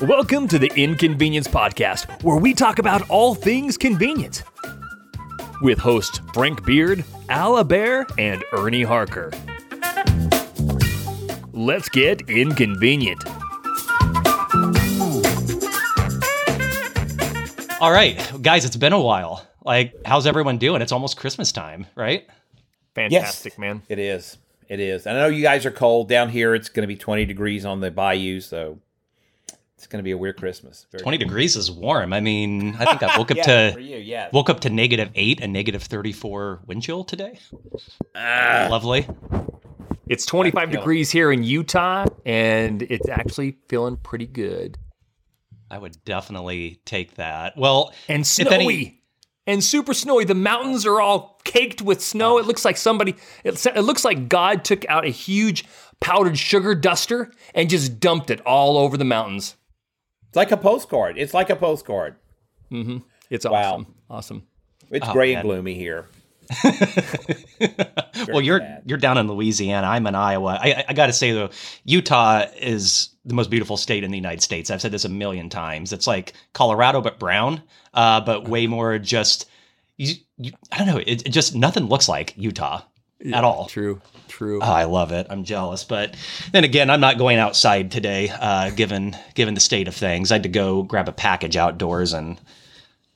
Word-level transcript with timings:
Welcome 0.00 0.48
to 0.48 0.58
the 0.58 0.72
Inconvenience 0.76 1.46
Podcast, 1.46 2.22
where 2.22 2.38
we 2.38 2.54
talk 2.54 2.78
about 2.78 3.10
all 3.10 3.34
things 3.34 3.76
convenience. 3.76 4.42
With 5.60 5.78
hosts 5.78 6.22
Frank 6.32 6.64
Beard, 6.64 7.04
Al 7.28 7.58
Hebert, 7.58 8.10
and 8.18 8.42
Ernie 8.54 8.82
Harker. 8.82 9.30
Let's 11.52 11.90
get 11.90 12.30
inconvenient. 12.30 13.22
All 17.78 17.92
right, 17.92 18.18
guys, 18.40 18.64
it's 18.64 18.76
been 18.76 18.94
a 18.94 19.00
while. 19.00 19.46
Like, 19.66 19.94
how's 20.06 20.26
everyone 20.26 20.56
doing? 20.56 20.80
It's 20.80 20.92
almost 20.92 21.18
Christmas 21.18 21.52
time, 21.52 21.86
right? 21.94 22.26
Fantastic, 22.94 23.58
man. 23.58 23.82
It 23.90 23.98
is. 23.98 24.38
It 24.66 24.80
is. 24.80 25.06
And 25.06 25.18
I 25.18 25.20
know 25.20 25.28
you 25.28 25.42
guys 25.42 25.66
are 25.66 25.70
cold 25.70 26.08
down 26.08 26.30
here. 26.30 26.54
It's 26.54 26.70
going 26.70 26.84
to 26.84 26.88
be 26.88 26.96
20 26.96 27.26
degrees 27.26 27.66
on 27.66 27.80
the 27.80 27.90
bayou, 27.90 28.40
so 28.40 28.78
it's 29.80 29.86
going 29.86 29.98
to 30.00 30.02
be 30.04 30.10
a 30.10 30.18
weird 30.18 30.36
Christmas. 30.36 30.84
Very 30.92 31.00
20 31.00 31.16
degrees 31.16 31.56
is 31.56 31.70
warm. 31.70 32.12
I 32.12 32.20
mean, 32.20 32.76
I 32.78 32.84
think 32.84 33.02
I 33.02 33.16
woke 33.18 33.30
up 33.30 33.38
yeah, 33.38 33.70
to 33.70 33.80
you, 33.80 33.96
yeah. 33.96 34.28
woke 34.30 34.50
up 34.50 34.60
to 34.60 34.68
negative 34.70 35.08
8 35.14 35.40
and 35.40 35.54
negative 35.54 35.82
34 35.82 36.60
wind 36.66 36.82
chill 36.82 37.02
today. 37.02 37.38
Ah, 38.14 38.68
Lovely. 38.70 39.08
It's 40.06 40.26
25 40.26 40.52
feel 40.68 40.68
it. 40.68 40.76
degrees 40.80 41.10
here 41.10 41.32
in 41.32 41.44
Utah, 41.44 42.04
and 42.26 42.82
it's 42.82 43.08
actually 43.08 43.56
feeling 43.70 43.96
pretty 43.96 44.26
good. 44.26 44.76
I 45.70 45.78
would 45.78 45.96
definitely 46.04 46.82
take 46.84 47.14
that. 47.14 47.56
Well, 47.56 47.94
And 48.06 48.26
snowy. 48.26 48.54
any- 48.54 49.02
and 49.46 49.64
super 49.64 49.94
snowy. 49.94 50.26
The 50.26 50.34
mountains 50.34 50.84
are 50.84 51.00
all 51.00 51.40
caked 51.44 51.80
with 51.80 52.02
snow. 52.02 52.36
It 52.36 52.44
looks 52.44 52.66
like 52.66 52.76
somebody, 52.76 53.16
it, 53.44 53.64
it 53.64 53.80
looks 53.80 54.04
like 54.04 54.28
God 54.28 54.62
took 54.62 54.84
out 54.90 55.06
a 55.06 55.10
huge 55.10 55.64
powdered 56.00 56.38
sugar 56.38 56.74
duster 56.74 57.32
and 57.54 57.70
just 57.70 57.98
dumped 57.98 58.30
it 58.30 58.40
all 58.42 58.76
over 58.76 58.98
the 58.98 59.04
mountains. 59.06 59.56
It's 60.30 60.36
like 60.36 60.50
a 60.52 60.56
postcard. 60.56 61.18
It's 61.18 61.34
like 61.34 61.50
a 61.50 61.56
postcard. 61.56 62.14
It's 63.30 63.44
awesome. 63.44 63.52
Wow. 63.52 63.86
awesome. 64.08 64.46
It's 64.90 65.06
Oh, 65.06 65.12
gray 65.12 65.34
man. 65.34 65.40
and 65.40 65.48
gloomy 65.48 65.74
here. 65.74 66.06
well, 68.28 68.40
you're 68.40 68.58
sad. 68.60 68.82
you're 68.86 68.98
down 68.98 69.18
in 69.18 69.28
Louisiana. 69.28 69.86
I'm 69.86 70.06
in 70.06 70.14
Iowa. 70.14 70.58
I, 70.60 70.68
I, 70.70 70.84
I 70.88 70.92
got 70.94 71.06
to 71.06 71.12
say 71.12 71.32
though, 71.32 71.50
Utah 71.84 72.46
is 72.58 73.10
the 73.24 73.34
most 73.34 73.50
beautiful 73.50 73.76
state 73.76 74.02
in 74.04 74.10
the 74.10 74.16
United 74.16 74.42
States. 74.42 74.70
I've 74.70 74.80
said 74.80 74.92
this 74.92 75.04
a 75.04 75.08
million 75.08 75.48
times. 75.48 75.92
It's 75.92 76.06
like 76.06 76.32
Colorado 76.52 77.00
but 77.00 77.18
brown, 77.18 77.62
uh, 77.94 78.20
but 78.20 78.48
way 78.48 78.66
more 78.66 78.98
just. 78.98 79.46
You, 79.96 80.14
you, 80.38 80.52
I 80.72 80.78
don't 80.78 80.86
know. 80.86 80.96
It, 80.96 81.26
it 81.26 81.30
just 81.30 81.54
nothing 81.54 81.84
looks 81.84 82.08
like 82.08 82.32
Utah 82.36 82.80
at 83.32 83.44
all. 83.44 83.66
True. 83.66 84.00
True. 84.28 84.60
Oh, 84.62 84.72
I 84.72 84.84
love 84.84 85.12
it. 85.12 85.26
I'm 85.28 85.44
jealous, 85.44 85.84
but 85.84 86.14
then 86.52 86.64
again, 86.64 86.88
I'm 86.90 87.00
not 87.00 87.18
going 87.18 87.38
outside 87.38 87.90
today, 87.90 88.30
uh, 88.30 88.70
given 88.70 89.16
given 89.34 89.54
the 89.54 89.60
state 89.60 89.88
of 89.88 89.94
things. 89.94 90.30
I 90.30 90.36
had 90.36 90.42
to 90.44 90.48
go 90.48 90.82
grab 90.82 91.08
a 91.08 91.12
package 91.12 91.56
outdoors, 91.56 92.12
and 92.14 92.40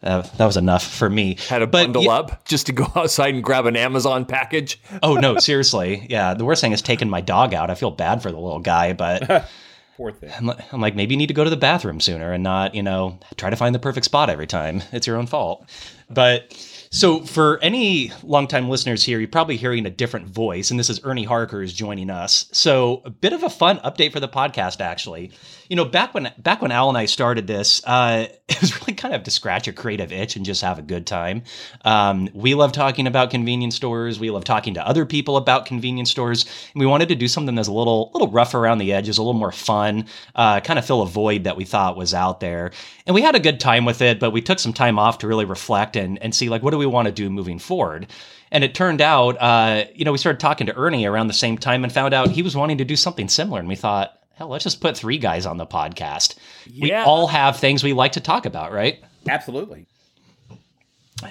uh, 0.03 0.23
that 0.37 0.45
was 0.45 0.57
enough 0.59 0.85
for 0.87 1.09
me. 1.09 1.37
Had 1.49 1.61
to 1.61 1.67
But 1.67 1.85
bundle 1.87 2.03
yeah- 2.05 2.11
up 2.13 2.45
just 2.45 2.67
to 2.67 2.73
go 2.73 2.87
outside 2.97 3.35
and 3.35 3.43
grab 3.43 3.65
an 3.67 3.77
Amazon 3.77 4.27
package. 4.27 4.81
Oh 5.03 5.15
no, 5.15 5.39
seriously. 5.39 6.07
Yeah, 6.11 6.35
the 6.35 6.45
worst 6.45 6.61
thing 6.61 6.73
is 6.73 6.83
taking 6.83 7.09
my 7.09 7.21
dog 7.23 7.55
out. 7.55 7.71
I 7.71 7.75
feel 7.75 7.91
bad 7.91 8.23
for 8.23 8.31
the 8.31 8.39
little 8.39 8.61
guy, 8.61 8.93
but 8.93 9.49
Poor 9.97 10.11
thing. 10.11 10.31
I'm 10.37 10.51
I'm 10.73 10.81
like, 10.81 10.97
maybe 10.97 11.15
you 11.15 11.19
need 11.19 11.29
to 11.29 11.35
go 11.35 11.45
to 11.45 11.51
the 11.51 11.57
bathroom 11.57 12.01
sooner 12.01 12.33
and 12.33 12.43
not, 12.43 12.75
you 12.75 12.83
know, 12.83 13.19
try 13.37 13.49
to 13.49 13.57
find 13.57 13.73
the 13.75 13.79
perfect 13.79 14.05
spot 14.05 14.29
every 14.29 14.49
time. 14.49 14.83
It's 14.93 15.07
your 15.07 15.17
own 15.17 15.27
fault. 15.29 15.65
But 16.11 16.53
so 16.95 17.25
for 17.25 17.59
any 17.61 18.13
longtime 18.23 18.69
listeners 18.69 19.03
here, 19.03 19.19
you're 19.19 19.27
probably 19.27 19.57
hearing 19.57 19.85
a 19.85 19.91
different 19.91 20.29
voice, 20.29 20.71
and 20.71 20.79
this 20.79 20.89
is 20.89 21.01
Ernie 21.03 21.25
Harker 21.25 21.61
is 21.61 21.73
joining 21.73 22.09
us. 22.09 22.47
So 22.53 23.03
a 23.05 23.11
bit 23.11 23.33
of 23.33 23.43
a 23.43 23.51
fun 23.51 23.79
update 23.79 24.13
for 24.13 24.21
the 24.21 24.29
podcast, 24.29 24.81
actually. 24.81 25.33
You 25.69 25.75
know, 25.75 25.85
back 25.85 26.15
when 26.15 26.33
back 26.39 26.63
when 26.63 26.71
Al 26.71 26.89
and 26.89 26.97
I 26.97 27.07
started 27.07 27.49
this, 27.49 27.83
uh, 27.85 28.27
it 28.49 28.61
was 28.61 28.81
really 28.81 28.93
kind 28.93 29.13
of 29.13 29.25
to 29.25 29.31
scratch 29.33 29.67
a 29.67 29.73
creative 29.73 30.13
itch 30.13 30.37
and 30.37 30.45
just 30.45 30.63
have 30.63 30.79
a 30.79 30.83
good 30.83 31.05
time. 31.05 31.43
Um, 31.85 32.29
we 32.33 32.55
love 32.55 32.71
talking 32.71 33.07
about 33.09 33.31
convenience 33.31 33.75
stores. 33.75 34.21
We 34.21 34.31
love 34.31 34.45
talking 34.45 34.75
to 34.75 34.87
other 34.87 35.05
people 35.05 35.37
about 35.37 35.67
convenience 35.67 36.11
stores. 36.11 36.45
And 36.75 36.81
we 36.81 36.87
wanted 36.87 37.09
to 37.09 37.17
do 37.17 37.27
something 37.27 37.57
that's 37.57 37.67
a 37.67 37.73
little 37.73 38.11
little 38.13 38.31
rough 38.31 38.55
around 38.55 38.79
the 38.79 38.93
edges, 38.93 39.19
a 39.19 39.23
little 39.23 39.33
more 39.33 39.51
fun, 39.51 40.07
uh, 40.37 40.61
kind 40.61 40.79
of 40.79 40.85
fill 40.85 41.03
a 41.03 41.07
void 41.07 41.45
that 41.45 41.57
we 41.57 41.65
thought 41.65 41.97
was 41.97 42.15
out 42.15 42.39
there. 42.39 42.71
And 43.07 43.15
we 43.15 43.23
had 43.23 43.35
a 43.35 43.41
good 43.41 43.59
time 43.59 43.85
with 43.85 44.01
it, 44.01 44.21
but 44.21 44.31
we 44.31 44.41
took 44.41 44.59
some 44.59 44.73
time 44.73 44.99
off 44.99 45.19
to 45.19 45.27
really 45.27 45.45
reflect 45.45 45.97
and, 45.97 46.19
and 46.23 46.35
see 46.35 46.49
like 46.49 46.63
what 46.63 46.71
do 46.71 46.79
we 46.79 46.84
want 46.91 47.07
to 47.07 47.13
do 47.13 47.31
moving 47.31 47.59
forward. 47.59 48.07
And 48.51 48.63
it 48.63 48.75
turned 48.75 49.01
out, 49.01 49.37
uh, 49.41 49.85
you 49.95 50.05
know, 50.05 50.13
we 50.13 50.19
started 50.19 50.41
talking 50.41 50.67
to 50.69 50.77
Ernie 50.77 51.07
around 51.07 51.27
the 51.27 51.35
same 51.35 51.59
time 51.59 51.83
and 51.83 51.93
found 51.93 52.15
out 52.15 52.31
he 52.31 52.43
was 52.43 52.57
wanting 52.57 52.79
to 52.79 52.85
do 52.85 52.97
something 52.97 53.29
similar. 53.29 53.59
And 53.59 53.69
we 53.69 53.77
thought, 53.77 54.19
hell, 54.35 54.49
let's 54.49 54.65
just 54.65 54.81
put 54.81 54.97
three 54.97 55.19
guys 55.19 55.47
on 55.47 55.57
the 55.57 55.67
podcast. 55.67 56.37
We 56.81 56.93
all 56.93 57.27
have 57.27 57.59
things 57.59 57.83
we 57.83 57.93
like 57.93 58.13
to 58.13 58.21
talk 58.21 58.47
about, 58.47 58.73
right? 58.73 59.03
Absolutely. 59.29 59.87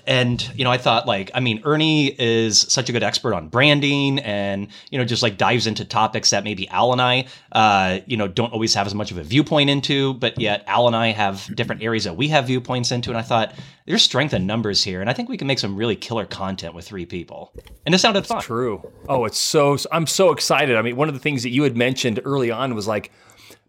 And 0.05 0.51
you 0.55 0.63
know 0.63 0.71
i 0.71 0.77
thought 0.77 1.07
like 1.07 1.31
i 1.33 1.39
mean 1.39 1.61
ernie 1.65 2.07
is 2.19 2.61
such 2.61 2.89
a 2.89 2.91
good 2.91 3.03
expert 3.03 3.33
on 3.33 3.47
branding 3.47 4.19
and 4.19 4.67
you 4.91 4.97
know 4.97 5.05
just 5.05 5.23
like 5.23 5.37
dives 5.37 5.67
into 5.67 5.83
topics 5.83 6.29
that 6.29 6.43
maybe 6.43 6.67
al 6.69 6.91
and 6.91 7.01
i 7.01 7.25
uh, 7.53 7.99
you 8.05 8.17
know 8.17 8.27
don't 8.27 8.53
always 8.53 8.73
have 8.73 8.87
as 8.87 8.95
much 8.95 9.11
of 9.11 9.17
a 9.17 9.23
viewpoint 9.23 9.69
into 9.69 10.13
but 10.15 10.39
yet 10.39 10.63
al 10.67 10.87
and 10.87 10.95
i 10.95 11.07
have 11.07 11.53
different 11.55 11.81
areas 11.81 12.03
that 12.03 12.15
we 12.15 12.27
have 12.27 12.47
viewpoints 12.47 12.91
into 12.91 13.09
and 13.09 13.17
i 13.17 13.21
thought 13.21 13.53
there's 13.85 14.01
strength 14.01 14.33
in 14.33 14.45
numbers 14.45 14.83
here 14.83 15.01
and 15.01 15.09
i 15.09 15.13
think 15.13 15.27
we 15.27 15.37
can 15.37 15.47
make 15.47 15.59
some 15.59 15.75
really 15.75 15.95
killer 15.95 16.25
content 16.25 16.73
with 16.73 16.85
three 16.85 17.05
people 17.05 17.51
and 17.85 17.93
it 17.93 17.97
sounded 17.97 18.25
fun 18.25 18.41
True. 18.43 18.91
Oh, 19.07 19.23
it's 19.23 19.37
so 19.37 19.77
I'm 19.91 20.05
so 20.05 20.31
excited. 20.31 20.75
I 20.75 20.81
mean, 20.81 20.97
one 20.97 21.07
of 21.07 21.13
the 21.13 21.19
things 21.19 21.43
that 21.43 21.49
you 21.49 21.63
had 21.63 21.77
mentioned 21.77 22.19
early 22.25 22.51
on 22.51 22.75
was 22.75 22.87
like 22.87 23.11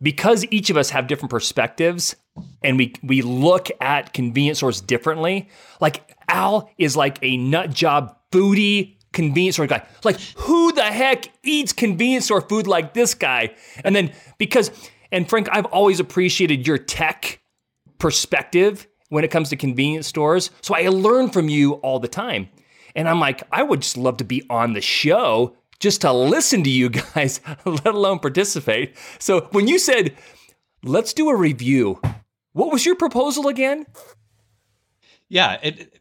because 0.03 0.45
each 0.51 0.71
of 0.71 0.77
us 0.77 0.91
have 0.91 1.07
different 1.07 1.31
perspectives 1.31 2.17
and 2.63 2.77
we 2.79 2.95
we 3.03 3.23
look 3.23 3.69
at 3.81 4.13
convenience 4.13 4.59
stores 4.59 4.81
differently. 4.81 5.49
Like 5.81 6.15
Al 6.29 6.71
is 6.79 6.97
like 6.97 7.19
a 7.23 7.37
nut 7.37 7.71
job 7.71 8.17
foodie 8.33 8.97
convenience 9.13 9.57
store 9.57 9.67
guy. 9.67 9.87
Like 10.03 10.21
who 10.37 10.73
the 10.73 10.83
heck 10.83 11.31
eats 11.43 11.73
convenience 11.73 12.25
store 12.25 12.41
food 12.41 12.67
like 12.67 12.95
this 12.95 13.15
guy? 13.15 13.55
And 13.85 13.95
then 13.95 14.13
because 14.39 14.71
and 15.13 15.29
Frank, 15.29 15.49
I've 15.53 15.67
always 15.67 16.01
appreciated 16.01 16.67
your 16.67 16.79
tech 16.79 17.41
perspective 17.99 18.89
when 19.11 19.23
it 19.23 19.31
comes 19.31 19.49
to 19.51 19.57
convenience 19.57 20.09
stores. 20.09 20.51
So 20.61 20.75
I 20.75 20.89
learn 20.89 21.31
from 21.31 21.49
you 21.49 21.75
all 21.75 22.01
the 22.01 22.09
time. 22.09 22.49
And 22.97 23.09
I'm 23.09 23.21
like, 23.21 23.43
I 23.53 23.63
would 23.63 23.83
just 23.83 23.97
love 23.97 24.17
to 24.19 24.25
be 24.25 24.45
on 24.51 24.73
the 24.73 24.81
show 24.81 25.57
just 25.85 26.01
to 26.01 26.13
listen 26.13 26.65
to 26.65 26.71
you 26.71 26.89
guys, 27.15 27.41
let 27.65 27.87
alone 27.87 28.19
participate. 28.19 28.97
So 29.21 29.43
when 29.53 29.69
you 29.69 29.79
said, 29.79 30.17
let's 30.83 31.13
do 31.13 31.29
a 31.29 31.37
review, 31.37 32.01
what 32.53 32.73
was 32.73 32.85
your 32.85 32.97
proposal 32.97 33.49
again? 33.49 33.87
Yeah. 35.29 35.59
It, 35.63 36.01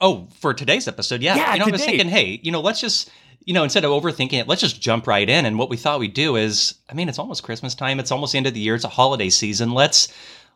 oh, 0.00 0.28
for 0.40 0.54
today's 0.54 0.86
episode, 0.86 1.20
yeah. 1.20 1.34
Yeah, 1.34 1.52
you 1.54 1.58
know, 1.58 1.66
I 1.66 1.70
was 1.70 1.80
today. 1.80 1.98
thinking, 1.98 2.08
hey, 2.08 2.40
you 2.44 2.52
know, 2.52 2.60
let's 2.60 2.80
just, 2.80 3.10
you 3.44 3.52
know, 3.52 3.64
instead 3.64 3.84
of 3.84 3.90
overthinking 3.90 4.34
it, 4.34 4.46
let's 4.46 4.60
just 4.60 4.80
jump 4.80 5.08
right 5.08 5.28
in. 5.28 5.44
And 5.46 5.58
what 5.58 5.68
we 5.68 5.76
thought 5.76 5.98
we'd 5.98 6.14
do 6.14 6.36
is, 6.36 6.74
I 6.88 6.94
mean, 6.94 7.08
it's 7.08 7.18
almost 7.18 7.42
Christmas 7.42 7.74
time. 7.74 7.98
It's 7.98 8.12
almost 8.12 8.32
the 8.32 8.38
end 8.38 8.46
of 8.46 8.54
the 8.54 8.60
year. 8.60 8.76
It's 8.76 8.84
a 8.84 8.88
holiday 8.88 9.30
season. 9.30 9.72
Let's 9.72 10.08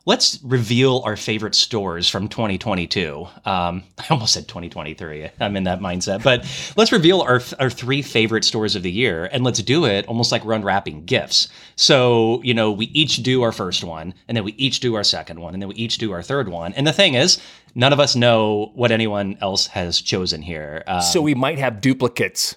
let's 0.04 0.38
reveal 0.42 1.02
our 1.04 1.16
favorite 1.16 1.54
stores 1.54 2.08
from 2.08 2.28
2022. 2.28 3.26
Um, 3.44 3.82
I 3.98 4.06
almost 4.10 4.32
said 4.32 4.48
2023. 4.48 5.30
I'm 5.40 5.56
in 5.56 5.64
that 5.64 5.80
mindset, 5.80 6.22
but 6.22 6.40
let's 6.76 6.92
reveal 6.92 7.20
our 7.20 7.40
our 7.58 7.70
three 7.70 8.02
favorite 8.02 8.44
stores 8.44 8.74
of 8.76 8.82
the 8.82 8.90
year, 8.90 9.28
and 9.32 9.44
let's 9.44 9.62
do 9.62 9.84
it 9.84 10.06
almost 10.06 10.32
like 10.32 10.44
we're 10.44 10.54
unwrapping 10.54 11.04
gifts. 11.04 11.48
So 11.76 12.40
you 12.42 12.54
know, 12.54 12.72
we 12.72 12.86
each 12.86 13.16
do 13.18 13.42
our 13.42 13.52
first 13.52 13.84
one, 13.84 14.14
and 14.28 14.36
then 14.36 14.44
we 14.44 14.52
each 14.52 14.80
do 14.80 14.94
our 14.94 15.04
second 15.04 15.40
one, 15.40 15.54
and 15.54 15.62
then 15.62 15.68
we 15.68 15.74
each 15.76 15.98
do 15.98 16.12
our 16.12 16.22
third 16.22 16.48
one. 16.48 16.72
And 16.74 16.86
the 16.86 16.92
thing 16.92 17.14
is, 17.14 17.40
none 17.74 17.92
of 17.92 18.00
us 18.00 18.16
know 18.16 18.72
what 18.74 18.90
anyone 18.90 19.36
else 19.40 19.68
has 19.68 20.00
chosen 20.00 20.42
here. 20.42 20.82
Uh, 20.86 21.00
So 21.00 21.22
we 21.22 21.34
might 21.34 21.58
have 21.58 21.80
duplicates. 21.80 22.56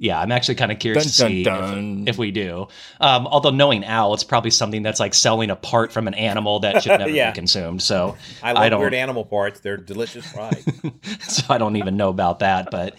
Yeah, 0.00 0.20
I'm 0.20 0.30
actually 0.32 0.54
kind 0.54 0.70
of 0.72 0.78
curious 0.78 1.04
Dun, 1.16 1.28
to 1.28 1.34
see 1.36 1.42
dun, 1.42 2.02
if- 2.02 2.14
If, 2.14 2.18
we 2.18 2.30
do. 2.30 2.68
Um, 3.00 3.26
although 3.26 3.50
knowing 3.50 3.84
Al, 3.84 4.14
it's 4.14 4.22
probably 4.24 4.50
something 4.52 4.82
that's 4.82 5.00
like 5.00 5.12
selling 5.12 5.50
a 5.50 5.56
part 5.56 5.92
from 5.92 6.06
an 6.06 6.14
animal 6.14 6.60
that 6.60 6.82
should 6.82 6.98
never 6.98 7.10
Yeah. 7.18 7.30
be 7.32 7.34
consumed. 7.34 7.82
So 7.82 8.16
I 8.42 8.52
love 8.52 8.70
don't, 8.70 8.80
weird 8.80 8.94
animal 8.94 9.24
parts. 9.24 9.60
They're 9.60 9.76
delicious 9.76 10.24
fried. 10.30 10.62
so 11.20 11.52
I 11.52 11.58
don't 11.58 11.76
even 11.76 11.96
know 11.96 12.08
about 12.10 12.38
that. 12.38 12.70
But, 12.70 12.94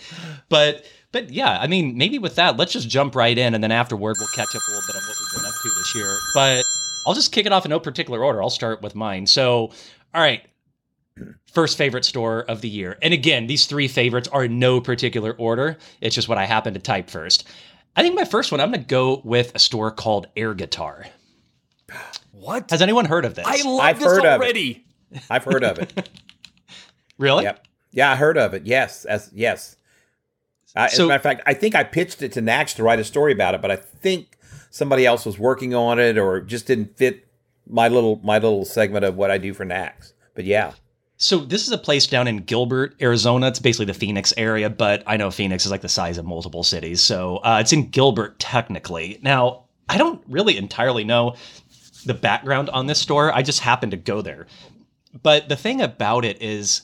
but, 0.50 0.86
but 1.12 1.30
yeah, 1.32 1.58
I 1.60 1.68
mean, 1.68 1.98
maybe 1.98 2.20
with 2.20 2.36
that, 2.36 2.58
let's 2.58 2.74
just 2.74 2.90
jump 2.90 3.16
right 3.16 3.36
in, 3.38 3.54
and 3.56 3.64
then 3.64 3.72
afterward, 3.72 4.18
we'll 4.20 4.28
catch 4.36 4.54
up 4.56 4.62
a 4.68 4.72
little 4.72 4.86
bit 4.88 4.96
on 4.98 5.02
what 5.08 5.16
we've 5.20 5.42
been 5.42 5.50
up 5.50 5.56
to 5.64 5.70
this 5.78 5.96
year. 5.96 6.18
But 6.36 6.64
I'll 7.08 7.14
just 7.16 7.32
kick 7.32 7.46
it 7.46 7.54
off 7.54 7.66
in 7.66 7.70
no 7.70 7.80
particular 7.80 8.24
order. 8.24 8.44
I'll 8.44 8.50
start 8.50 8.82
with 8.82 8.94
mine. 8.94 9.26
So, 9.26 9.72
all 10.14 10.22
right. 10.22 10.44
First 11.52 11.78
favorite 11.78 12.06
store 12.06 12.42
of 12.44 12.62
the 12.62 12.70
year. 12.70 12.98
And 13.02 13.14
again, 13.14 13.48
these 13.48 13.66
three 13.66 13.88
favorites 13.88 14.28
are 14.28 14.46
in 14.46 14.60
no 14.60 14.80
particular 14.82 15.34
order. 15.34 15.78
It's 16.02 16.16
just 16.16 16.30
what 16.30 16.38
I 16.38 16.46
happen 16.46 16.74
to 16.74 16.80
type 16.80 17.10
first. 17.10 17.48
I 17.96 18.04
think 18.04 18.16
my 18.16 18.26
first 18.26 18.52
one, 18.52 18.62
I'm 18.62 18.72
going 18.72 18.82
to 18.82 18.88
go 18.88 19.22
with 19.24 19.54
a 19.56 19.60
store 19.60 19.92
called 19.92 20.28
Air 20.36 20.54
Guitar. 20.54 21.06
What? 22.32 22.70
Has 22.72 22.82
anyone 22.82 23.06
heard 23.06 23.26
of 23.26 23.36
this? 23.36 23.46
I 23.48 23.62
love 23.68 23.82
I've 23.82 24.00
this 24.00 24.08
heard 24.08 24.26
of 24.26 24.42
it. 24.44 24.78
I've 25.30 25.44
heard 25.44 25.64
of 25.64 25.80
it. 25.80 26.10
really? 27.18 27.44
Yep. 27.44 27.66
Yeah, 27.92 28.12
I 28.12 28.16
heard 28.16 28.38
of 28.38 28.54
it. 28.54 28.66
Yes, 28.66 29.06
as 29.06 29.30
yes. 29.34 29.76
Uh, 30.76 30.88
as 30.92 31.00
a 31.00 31.08
matter 31.08 31.16
of 31.16 31.24
fact, 31.24 31.42
I 31.48 31.54
think 31.56 31.74
I 31.74 31.84
pitched 31.84 32.22
it 32.22 32.32
to 32.34 32.42
NACS 32.42 32.76
to 32.76 32.84
write 32.84 33.00
a 33.00 33.04
story 33.04 33.34
about 33.34 33.56
it, 33.56 33.62
but 33.62 33.72
I 33.72 33.76
think 33.76 34.38
somebody 34.70 35.06
else 35.06 35.26
was 35.26 35.40
working 35.40 35.74
on 35.74 36.00
it 36.00 36.18
or 36.18 36.40
just 36.42 36.68
didn't 36.68 36.96
fit 36.98 37.28
my 37.68 37.88
little 37.88 38.22
my 38.24 38.36
little 38.36 38.66
segment 38.66 39.06
of 39.06 39.16
what 39.16 39.32
I 39.32 39.38
do 39.38 39.54
for 39.54 39.66
NACS. 39.66 40.14
But 40.36 40.46
yeah, 40.46 40.74
So 41.22 41.40
this 41.40 41.68
is 41.68 41.72
a 41.74 41.78
place 41.78 42.08
down 42.08 42.30
in 42.30 42.38
Gilbert, 42.38 42.96
Arizona. 43.02 43.50
It's 43.50 43.60
basically 43.60 43.88
the 43.88 43.94
Phoenix 43.94 44.34
area, 44.38 44.70
but 44.70 45.04
I 45.06 45.18
know 45.18 45.30
Phoenix 45.30 45.66
is 45.66 45.72
like 45.72 45.82
the 45.82 45.90
size 45.90 46.18
of 46.18 46.26
multiple 46.26 46.64
cities. 46.64 47.02
So 47.02 47.38
uh, 47.38 47.58
it's 47.60 47.74
in 47.74 47.90
Gilbert 47.90 48.40
technically. 48.40 49.20
Now 49.22 49.66
I 49.90 49.98
don't 49.98 50.24
really 50.30 50.58
entirely 50.58 51.04
know 51.04 51.36
the 52.06 52.14
background 52.14 52.70
on 52.70 52.88
this 52.88 53.02
store. 53.02 53.34
I 53.36 53.42
just 53.42 53.60
happened 53.60 53.92
to 53.92 53.98
go 53.98 54.22
there. 54.22 54.48
But 55.22 55.50
the 55.50 55.58
thing 55.58 55.82
about 55.82 56.24
it 56.24 56.42
is, 56.42 56.84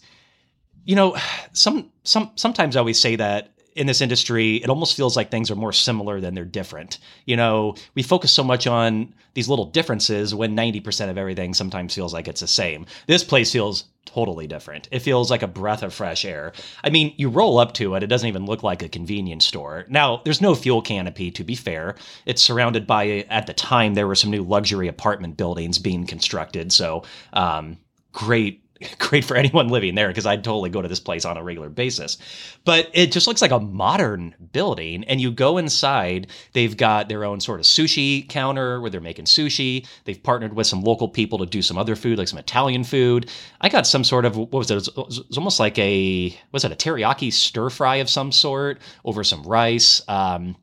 you 0.84 0.98
know, 0.98 1.16
some 1.54 1.92
some 2.04 2.32
sometimes 2.36 2.76
I 2.76 2.80
always 2.80 3.00
say 3.00 3.16
that 3.16 3.54
in 3.76 3.88
this 3.88 4.02
industry, 4.02 4.56
it 4.56 4.70
almost 4.70 4.96
feels 4.96 5.18
like 5.18 5.30
things 5.30 5.52
are 5.52 5.56
more 5.56 5.74
similar 5.74 6.22
than 6.22 6.34
they're 6.34 6.46
different. 6.46 6.98
You 7.26 7.36
know, 7.36 7.76
we 7.94 8.04
focus 8.04 8.32
so 8.32 8.44
much 8.44 8.68
on 8.68 9.14
these 9.34 9.50
little 9.50 9.66
differences 9.66 10.34
when 10.34 10.56
90% 10.56 11.10
of 11.10 11.18
everything 11.18 11.54
sometimes 11.54 11.94
feels 11.94 12.14
like 12.14 12.30
it's 12.30 12.42
the 12.42 12.48
same. 12.48 12.86
This 13.08 13.24
place 13.24 13.52
feels 13.52 13.84
totally 14.06 14.48
different. 14.48 14.88
It 14.92 15.00
feels 15.00 15.30
like 15.30 15.44
a 15.44 15.48
breath 15.48 15.84
of 15.84 15.94
fresh 15.94 16.24
air. 16.24 16.54
I 16.86 16.90
mean, 16.90 17.14
you 17.18 17.28
roll 17.28 17.60
up 17.60 17.74
to 17.74 17.96
it, 17.96 18.04
it 18.04 18.08
doesn't 18.08 18.30
even 18.30 18.46
look 18.46 18.64
like 18.64 18.82
a 18.82 18.88
convenience 18.88 19.46
store. 19.46 19.86
Now, 19.90 20.22
there's 20.24 20.42
no 20.42 20.56
fuel 20.56 20.82
canopy, 20.82 21.32
to 21.32 21.44
be 21.44 21.56
fair. 21.56 21.96
It's 22.26 22.42
surrounded 22.42 22.88
by, 22.88 23.26
at 23.30 23.46
the 23.46 23.54
time, 23.54 23.94
there 23.94 24.08
were 24.08 24.16
some 24.16 24.32
new 24.32 24.44
luxury 24.44 24.88
apartment 24.88 25.36
buildings 25.36 25.80
being 25.80 26.06
constructed. 26.08 26.72
So, 26.72 27.04
um, 27.34 27.78
great 28.14 28.65
great 29.00 29.24
for 29.24 29.36
anyone 29.38 29.68
living 29.70 29.96
there 29.96 30.08
because 30.10 30.26
I'd 30.26 30.44
totally 30.44 30.70
go 30.70 30.82
to 30.82 30.88
this 30.88 31.00
place 31.00 31.26
on 31.26 31.38
a 31.38 31.44
regular 31.44 31.70
basis. 31.70 32.18
But 32.66 32.90
it 32.94 33.12
just 33.12 33.28
looks 33.28 33.42
like 33.42 33.52
a 33.52 33.60
modern 33.60 34.36
building. 34.52 35.04
And 35.06 35.22
you 35.22 35.32
go 35.32 35.58
inside, 35.58 36.28
they've 36.54 36.76
got 36.76 37.10
their 37.10 37.24
own 37.24 37.40
sort 37.40 37.60
of 37.60 37.66
sushi 37.66 38.28
counter 38.28 38.82
where 38.82 38.90
they're 38.90 39.02
making 39.02 39.26
sushi. 39.26 39.88
They've 40.04 40.22
partnered 40.22 40.54
with 40.54 40.68
some 40.68 40.82
local 40.82 41.08
people 41.08 41.38
to 41.40 41.46
do 41.46 41.62
some 41.62 41.78
other 41.78 41.96
food, 41.96 42.18
like 42.18 42.28
some 42.28 42.40
Italian 42.40 42.84
food. 42.84 43.30
I 43.62 43.70
got 43.70 43.88
some 43.88 44.04
sort 44.04 44.26
of, 44.26 44.36
what 44.36 44.52
was 44.52 44.72
it? 44.72 44.74
It 44.74 44.96
was, 44.98 45.20
it 45.20 45.28
was 45.28 45.38
almost 45.38 45.60
like 45.60 45.78
a, 45.80 46.38
was 46.52 46.66
it 46.66 46.72
a 46.72 46.76
teriyaki 46.76 47.32
stir 47.32 47.70
fry 47.70 47.98
of 47.98 48.10
some 48.10 48.32
sort 48.32 48.80
over 49.06 49.24
some 49.24 49.44
rice. 49.44 50.02
Um, 50.08 50.56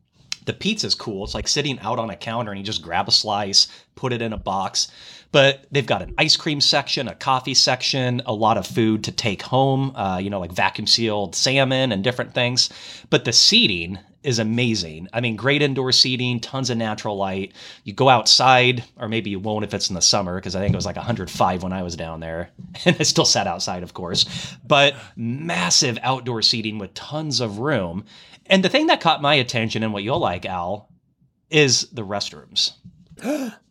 the 0.45 0.53
pizza's 0.53 0.95
cool. 0.95 1.25
It's 1.25 1.35
like 1.35 1.49
sitting 1.49 1.79
out 1.81 1.99
on 1.99 2.11
a 2.11 2.17
counter 2.17 2.51
and 2.51 2.59
you 2.59 2.65
just 2.65 2.83
grab 2.83 3.09
a 3.09 3.13
slice, 3.13 3.69
put 3.95 4.13
it 4.13 4.23
in 4.23 4.33
a 4.33 4.39
box. 4.39 4.91
But 5.33 5.65
they've 5.73 5.87
got 5.87 6.03
an 6.03 6.15
ice 6.19 6.37
cream 6.37 6.61
section, 6.61 7.09
a 7.09 7.15
coffee 7.15 7.55
section, 7.55 8.21
a 8.27 8.35
lot 8.35 8.59
of 8.59 8.67
food 8.67 9.05
to 9.05 9.13
take 9.13 9.43
home, 9.43 9.97
uh, 9.97 10.19
you 10.19 10.29
know, 10.29 10.39
like 10.39 10.53
vacuum 10.53 10.87
sealed 10.87 11.35
salmon 11.35 11.91
and 11.91 12.05
different 12.05 12.35
things. 12.35 12.69
But 13.09 13.25
the 13.25 13.33
seating 13.33 13.99
is 14.23 14.39
amazing. 14.39 15.09
I 15.13 15.21
mean, 15.21 15.37
great 15.37 15.63
indoor 15.63 15.91
seating, 15.91 16.39
tons 16.39 16.71
of 16.71 16.77
natural 16.77 17.17
light. 17.17 17.55
You 17.85 17.93
go 17.93 18.09
outside, 18.09 18.85
or 18.97 19.09
maybe 19.09 19.31
you 19.31 19.41
won't 19.41 19.65
if 19.65 19.75
it's 19.75 19.89
in 19.89 19.95
the 19.95 20.03
summer, 20.03 20.37
because 20.37 20.55
I 20.55 20.61
think 20.61 20.75
it 20.75 20.77
was 20.77 20.87
like 20.87 20.97
105 20.97 21.63
when 21.63 21.73
I 21.73 21.83
was 21.83 21.97
down 21.97 22.21
there. 22.21 22.51
And 22.85 22.97
I 23.01 23.03
still 23.05 23.25
sat 23.25 23.47
outside, 23.47 23.83
of 23.83 23.95
course. 23.95 24.57
But 24.65 24.95
massive 25.17 25.99
outdoor 26.03 26.43
seating 26.43 26.79
with 26.79 26.95
tons 26.95 27.41
of 27.41 27.59
room. 27.59 28.05
And 28.47 28.63
the 28.63 28.69
thing 28.69 28.89
that 28.89 29.01
caught 29.01 29.23
my 29.23 29.35
attention 29.35 29.83
and 29.83 29.93
what 29.93 30.03
you'll 30.03 30.19
like, 30.19 30.45
Al, 30.45 30.89
is 31.49 31.89
the 31.91 32.05
restrooms. 32.05 32.73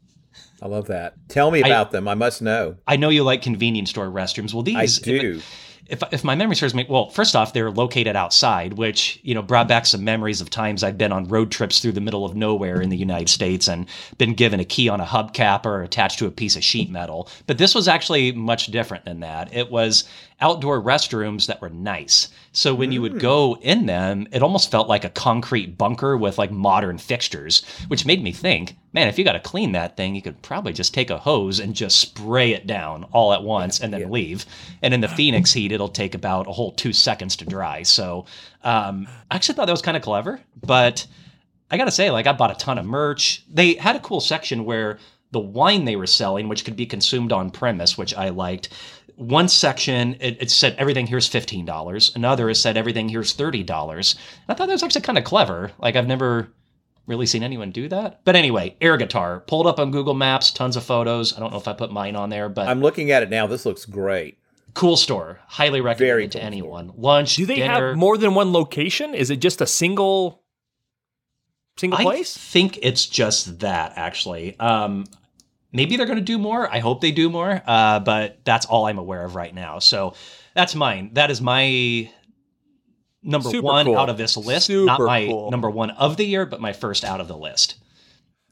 I 0.62 0.68
love 0.68 0.88
that. 0.88 1.16
Tell 1.28 1.50
me 1.50 1.62
about 1.62 1.92
them. 1.92 2.08
I 2.08 2.14
must 2.14 2.42
know. 2.42 2.78
I 2.88 2.96
know 2.96 3.10
you 3.10 3.24
like 3.24 3.42
convenience 3.42 3.90
store 3.90 4.08
restrooms. 4.08 4.54
Well, 4.54 4.64
these 4.64 5.00
I 5.00 5.04
do. 5.04 5.42
if, 5.88 6.04
if 6.12 6.24
my 6.24 6.36
memory 6.36 6.56
serves 6.56 6.76
me, 6.76 6.86
well, 6.88 7.10
first 7.10 7.36
off, 7.36 7.52
they're 7.52 7.72
located 7.72 8.16
outside, 8.16 8.74
which 8.74 9.20
you 9.24 9.34
know 9.34 9.42
brought 9.42 9.68
back 9.68 9.86
some 9.88 10.04
memories 10.04 10.40
of 10.40 10.50
times 10.50 10.84
I've 10.84 10.98
been 10.98 11.12
on 11.12 11.28
road 11.28 11.52
trips 11.52 11.80
through 11.80 11.94
the 11.94 12.02
middle 12.02 12.26
of 12.26 12.36
nowhere 12.36 12.80
in 12.80 12.90
the 12.90 12.98
United 12.98 13.30
States 13.30 13.68
and 13.68 13.88
been 14.18 14.36
given 14.36 14.60
a 14.60 14.66
key 14.66 14.88
on 14.88 15.02
a 15.02 15.06
hubcap 15.06 15.66
or 15.66 15.82
attached 15.82 16.20
to 16.20 16.28
a 16.28 16.32
piece 16.32 16.56
of 16.56 16.64
sheet 16.64 16.92
metal. 16.92 17.28
But 17.48 17.58
this 17.58 17.74
was 17.74 17.88
actually 17.88 18.32
much 18.32 18.68
different 18.68 19.06
than 19.06 19.22
that. 19.22 19.54
It 19.54 19.72
was 19.72 20.08
outdoor 20.42 20.82
restrooms 20.82 21.46
that 21.46 21.62
were 21.62 21.70
nice. 21.70 22.30
So 22.52 22.74
when 22.74 22.92
you 22.92 23.02
would 23.02 23.20
go 23.20 23.58
in 23.62 23.86
them, 23.86 24.28
it 24.32 24.42
almost 24.42 24.72
felt 24.72 24.90
like 24.90 25.06
a 25.06 25.10
concrete 25.10 25.78
bunker 25.78 26.18
with 26.18 26.38
like 26.38 26.52
modern 26.52 26.98
fixtures, 26.98 27.64
which 27.88 28.06
made 28.06 28.22
me 28.22 28.32
think, 28.32 28.76
man, 28.92 29.08
if 29.08 29.18
you 29.18 29.24
got 29.24 29.34
to 29.34 29.40
clean 29.40 29.72
that 29.72 29.96
thing, 29.96 30.16
you 30.16 30.22
could 30.22 30.42
probably 30.42 30.74
just 30.74 30.94
take 30.94 31.10
a 31.10 31.18
hose 31.18 31.60
and 31.60 31.76
just 31.76 32.00
spray 32.00 32.52
it 32.52 32.68
down 32.68 33.06
all 33.14 33.34
at 33.34 33.44
once 33.44 33.80
and 33.80 33.94
then 33.94 34.12
leave. 34.12 34.46
And 34.82 34.94
in 34.94 35.02
the 35.02 35.08
Phoenix 35.08 35.54
heat, 35.54 35.72
it'll 35.72 35.88
take 35.88 36.16
about 36.16 36.48
a 36.48 36.52
whole 36.52 36.72
two 36.72 36.92
seconds 36.92 37.36
to 37.38 37.46
dry. 37.46 37.84
So 37.84 38.26
um, 38.64 39.08
I 39.30 39.36
actually 39.36 39.56
thought 39.56 39.68
that 39.68 39.74
was 39.74 39.82
kind 39.82 39.98
of 39.98 40.04
clever, 40.04 40.42
but 40.62 41.06
I 41.70 41.78
gotta 41.78 41.92
say, 41.92 42.12
like 42.12 42.28
I 42.28 42.34
bought 42.34 42.52
a 42.52 42.56
ton 42.56 42.78
of 42.78 42.86
merch. 42.86 43.46
They 43.50 43.76
had 43.76 43.96
a 43.96 44.02
cool 44.02 44.20
section 44.20 44.66
where 44.66 45.00
the 45.32 45.40
wine 45.40 45.86
they 45.86 45.96
were 45.96 46.08
selling, 46.08 46.50
which 46.50 46.66
could 46.66 46.76
be 46.76 46.86
consumed 46.86 47.32
on 47.32 47.50
premise, 47.50 47.98
which 47.98 48.14
I 48.14 48.30
liked. 48.30 48.70
One 49.22 49.48
section 49.48 50.16
it, 50.20 50.42
it 50.42 50.50
said 50.52 50.76
everything 50.80 51.06
here's 51.06 51.28
fifteen 51.28 51.64
dollars. 51.64 52.12
Another 52.16 52.50
it 52.50 52.56
said 52.56 52.76
everything 52.76 53.08
here's 53.08 53.34
thirty 53.34 53.62
dollars. 53.64 54.16
I 54.50 54.56
thought 54.56 54.66
that 54.68 54.74
was 54.74 54.82
actually 54.84 55.02
kind 55.02 55.18
of 55.18 55.24
clever. 55.24 55.72
Like 55.78 55.96
I've 55.96 56.08
never 56.08 56.52
really 57.06 57.26
seen 57.28 57.44
anyone 57.44 57.72
do 57.72 57.88
that. 57.90 58.22
But 58.26 58.36
anyway, 58.36 58.76
air 58.82 58.98
guitar 58.98 59.40
pulled 59.42 59.68
up 59.68 59.80
on 59.80 59.92
Google 59.92 60.14
Maps, 60.16 60.50
tons 60.52 60.76
of 60.76 60.84
photos. 60.84 61.36
I 61.36 61.40
don't 61.40 61.52
know 61.52 61.60
if 61.60 61.68
I 61.68 61.74
put 61.74 61.92
mine 61.92 62.16
on 62.16 62.30
there, 62.30 62.50
but 62.50 62.68
I'm 62.68 62.82
looking 62.82 63.12
at 63.12 63.22
it 63.22 63.30
now. 63.30 63.46
This 63.48 63.66
looks 63.66 63.86
great. 63.86 64.38
cool 64.74 64.98
store. 64.98 65.40
Highly 65.48 65.82
recommend 65.82 66.08
Very 66.10 66.26
it 66.26 66.32
to 66.32 66.40
cool 66.40 66.48
anyone. 66.48 66.92
Lunch. 66.98 67.36
Do 67.36 67.46
they 67.46 67.58
dinner. 67.58 67.90
have 67.90 67.98
more 67.98 68.18
than 68.18 68.34
one 68.34 68.52
location? 68.52 69.14
Is 69.14 69.30
it 69.30 69.38
just 69.38 69.62
a 69.62 69.68
single 69.68 70.42
single 71.78 71.98
place? 72.00 72.08
I 72.08 72.12
place? 72.18 72.38
think 72.38 72.80
it's 72.82 73.06
just 73.06 73.60
that 73.60 73.94
actually. 73.98 74.60
Um, 74.60 75.06
maybe 75.72 75.98
they're 75.98 76.06
going 76.06 76.18
to 76.20 76.24
do 76.24 76.38
more. 76.38 76.70
I 76.72 76.80
hope 76.80 77.02
they 77.02 77.12
do 77.12 77.30
more. 77.30 77.62
Uh, 77.66 78.00
but 78.00 78.40
that's 78.44 78.66
all 78.66 78.86
I'm 78.88 78.98
aware 78.98 79.24
of 79.24 79.36
right 79.36 79.54
now. 79.54 79.80
So 79.80 80.14
that's 80.54 80.76
mine. 80.76 81.12
That 81.14 81.32
is 81.32 81.42
my 81.42 82.10
number 83.24 83.50
Super 83.50 83.66
one 83.66 83.86
cool. 83.86 83.98
out 83.98 84.10
of 84.10 84.18
this 84.18 84.36
list. 84.38 84.70
Not 84.70 85.00
my 85.00 85.28
cool. 85.28 85.52
number 85.52 85.70
one 85.70 85.92
of 85.92 86.18
the 86.18 86.26
year, 86.26 86.46
but 86.46 86.60
my 86.62 86.74
first 86.74 87.04
out 87.04 87.22
of 87.22 87.28
the 87.28 87.38
list. 87.38 87.76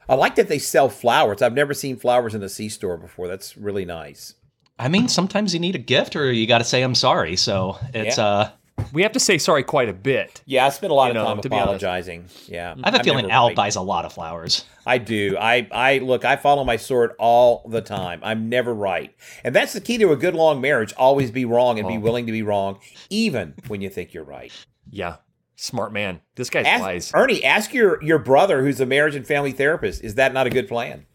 I 0.08 0.16
like 0.16 0.36
that 0.36 0.48
they 0.48 0.60
sell 0.60 0.90
flowers. 0.90 1.42
I've 1.42 1.54
never 1.54 1.74
seen 1.74 1.96
flowers 1.98 2.34
in 2.34 2.42
the 2.42 2.50
C 2.50 2.68
store 2.70 2.98
before. 2.98 3.28
That's 3.28 3.56
really 3.58 3.86
nice. 3.86 4.34
I 4.80 4.88
mean, 4.88 5.08
sometimes 5.08 5.54
you 5.54 5.60
need 5.60 5.76
a 5.76 5.80
gift, 5.80 6.16
or 6.16 6.32
you 6.32 6.48
got 6.48 6.60
to 6.60 6.64
say 6.64 6.82
I'm 6.82 6.96
sorry. 6.96 7.36
So 7.36 7.78
it's 7.94 8.18
Yeah. 8.18 8.26
uh, 8.26 8.50
We 8.94 9.04
have 9.04 9.12
to 9.14 9.20
say 9.20 9.38
sorry 9.38 9.64
quite 9.64 9.90
a 9.90 9.94
bit. 9.94 10.42
Yeah, 10.46 10.66
I 10.66 10.70
spent 10.70 10.92
a 10.92 10.94
lot 10.94 11.06
You 11.06 11.10
of 11.12 11.16
know, 11.16 11.26
time 11.26 11.42
to 11.42 11.50
be 11.50 11.56
apologizing. 11.56 12.26
Yeah, 12.48 12.76
I 12.84 12.88
have 12.88 12.96
a 12.96 12.98
I'm 13.00 13.04
feeling 13.04 13.30
Al 13.32 13.48
right. 13.48 13.56
buys 13.56 13.76
a 13.76 13.82
lot 13.82 14.06
of 14.06 14.14
flowers. 14.14 14.66
I 14.86 14.98
do. 14.98 15.38
I 15.40 15.68
I 15.72 15.98
look. 16.00 16.26
I 16.26 16.36
follow 16.36 16.64
my 16.64 16.78
sword 16.78 17.12
all 17.20 17.64
the 17.70 17.82
time. 17.82 18.20
I'm 18.24 18.50
never 18.50 18.74
right, 18.74 19.14
and 19.44 19.56
that's 19.56 19.74
the 19.74 19.82
key 19.82 19.98
to 20.00 20.12
a 20.12 20.16
good 20.16 20.34
long 20.36 20.62
marriage. 20.62 20.94
Always 20.98 21.32
be 21.32 21.46
wrong 21.46 21.80
and 21.80 21.88
be 21.88 21.98
Oh. 21.98 22.00
willing 22.00 22.26
to 22.26 22.32
be 22.32 22.42
wrong, 22.44 22.80
even 23.10 23.54
when 23.68 23.82
you 23.82 23.90
think 23.90 24.14
you're 24.14 24.24
right. 24.24 24.52
Yeah. 24.90 25.18
Smart 25.56 25.92
man. 25.92 26.22
This 26.36 26.50
guy's 26.50 26.66
Ask, 26.66 26.82
wise. 26.82 27.12
Ernie, 27.14 27.44
ask 27.44 27.74
your 27.74 28.02
your 28.02 28.18
brother, 28.18 28.62
who's 28.64 28.80
a 28.80 28.86
marriage 28.86 29.16
and 29.16 29.28
family 29.28 29.52
therapist. 29.52 30.04
Is 30.04 30.16
that 30.16 30.34
not 30.34 30.48
a 30.48 30.50
good 30.50 30.68
plan? 30.70 31.06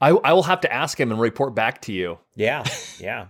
I, 0.00 0.10
I 0.10 0.32
will 0.34 0.42
have 0.42 0.60
to 0.60 0.72
ask 0.72 1.00
him 1.00 1.10
and 1.10 1.18
report 1.18 1.54
back 1.54 1.80
to 1.82 1.92
you. 1.92 2.18
Yeah, 2.36 2.64
yeah. 3.00 3.28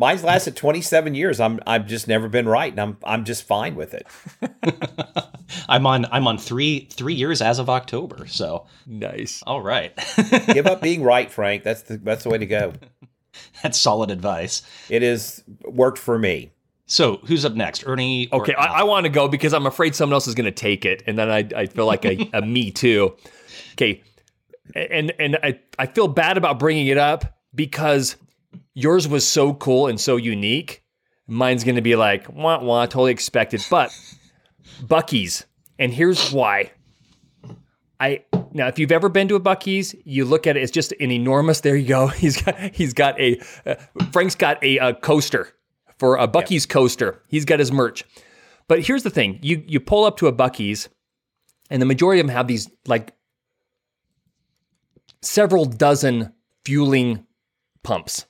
Mine's 0.00 0.22
lasted 0.22 0.54
27 0.56 1.14
years. 1.16 1.40
I'm 1.40 1.58
I've 1.66 1.86
just 1.86 2.06
never 2.06 2.28
been 2.28 2.48
right, 2.48 2.72
and 2.72 2.80
I'm 2.80 2.96
I'm 3.04 3.24
just 3.24 3.42
fine 3.44 3.74
with 3.74 3.94
it. 3.94 4.06
I'm 5.68 5.86
on 5.86 6.06
I'm 6.12 6.26
on 6.26 6.38
three 6.38 6.86
three 6.92 7.14
years 7.14 7.42
as 7.42 7.58
of 7.58 7.68
October. 7.68 8.26
So 8.26 8.66
Nice. 8.86 9.42
all 9.46 9.60
right, 9.60 9.92
Give 10.52 10.66
up 10.66 10.80
being 10.82 11.02
right, 11.02 11.30
Frank. 11.30 11.64
That's 11.64 11.82
the 11.82 11.96
that's 11.98 12.22
the 12.24 12.30
way 12.30 12.38
to 12.38 12.46
go. 12.46 12.72
that's 13.62 13.78
solid 13.78 14.10
advice. 14.10 14.62
It 14.88 15.02
is 15.02 15.42
worked 15.64 15.98
for 15.98 16.18
me. 16.18 16.52
So 16.86 17.16
who's 17.26 17.44
up 17.44 17.52
next, 17.54 17.84
Ernie? 17.86 18.28
or 18.32 18.40
Okay, 18.42 18.54
Al? 18.54 18.62
I, 18.62 18.80
I 18.80 18.82
want 18.84 19.04
to 19.04 19.10
go 19.10 19.28
because 19.28 19.52
I'm 19.52 19.66
afraid 19.66 19.94
someone 19.94 20.14
else 20.14 20.26
is 20.26 20.34
going 20.34 20.46
to 20.46 20.50
take 20.52 20.84
it, 20.86 21.02
and 21.06 21.18
then 21.18 21.28
I, 21.30 21.46
I 21.54 21.66
feel 21.66 21.84
like 21.86 22.04
a, 22.06 22.30
a 22.32 22.40
me 22.40 22.70
too. 22.70 23.14
Okay, 23.72 24.02
and 24.74 25.12
and 25.18 25.38
I, 25.42 25.58
I 25.78 25.86
feel 25.86 26.08
bad 26.08 26.38
about 26.38 26.58
bringing 26.58 26.86
it 26.86 26.96
up 26.98 27.38
because 27.54 28.16
yours 28.74 29.08
was 29.08 29.26
so 29.26 29.54
cool 29.54 29.86
and 29.86 30.00
so 30.00 30.16
unique. 30.16 30.82
Mine's 31.26 31.64
going 31.64 31.76
to 31.76 31.82
be 31.82 31.96
like 31.96 32.26
wah 32.32 32.62
wah, 32.62 32.86
totally 32.86 33.12
expected. 33.12 33.64
But 33.70 33.90
Buc-ee's, 34.82 35.46
and 35.78 35.92
here's 35.92 36.32
why. 36.32 36.72
I 38.00 38.24
now, 38.52 38.68
if 38.68 38.78
you've 38.78 38.92
ever 38.92 39.08
been 39.08 39.28
to 39.28 39.34
a 39.34 39.40
Buc-ee's, 39.40 39.94
you 40.04 40.24
look 40.24 40.46
at 40.46 40.56
it. 40.56 40.62
It's 40.62 40.72
just 40.72 40.92
an 41.00 41.10
enormous. 41.10 41.60
There 41.60 41.76
you 41.76 41.86
go. 41.86 42.06
He's 42.18 42.40
got 42.40 42.58
he's 42.74 42.92
got 42.92 43.20
a 43.20 43.40
uh, 43.66 43.74
Frank's 44.12 44.34
got 44.34 44.62
a, 44.62 44.78
uh 44.78 44.92
coaster 44.94 45.48
for 45.98 46.16
a 46.16 46.28
Buc-ee's 46.28 46.66
coaster. 46.66 47.22
He's 47.28 47.44
got 47.44 47.58
his 47.58 47.72
merch. 47.72 48.04
But 48.68 48.82
here's 48.82 49.02
the 49.02 49.10
thing: 49.10 49.38
you 49.42 49.64
you 49.66 49.80
pull 49.80 50.04
up 50.04 50.16
to 50.18 50.26
a 50.28 50.32
Buc-ee's, 50.32 50.88
and 51.70 51.82
the 51.82 51.86
majority 51.86 52.20
of 52.20 52.26
them 52.26 52.34
have 52.34 52.46
these 52.46 52.70
like 52.86 53.14
several 55.22 55.64
dozen 55.64 56.32
fueling 56.64 57.26
pumps. 57.82 58.26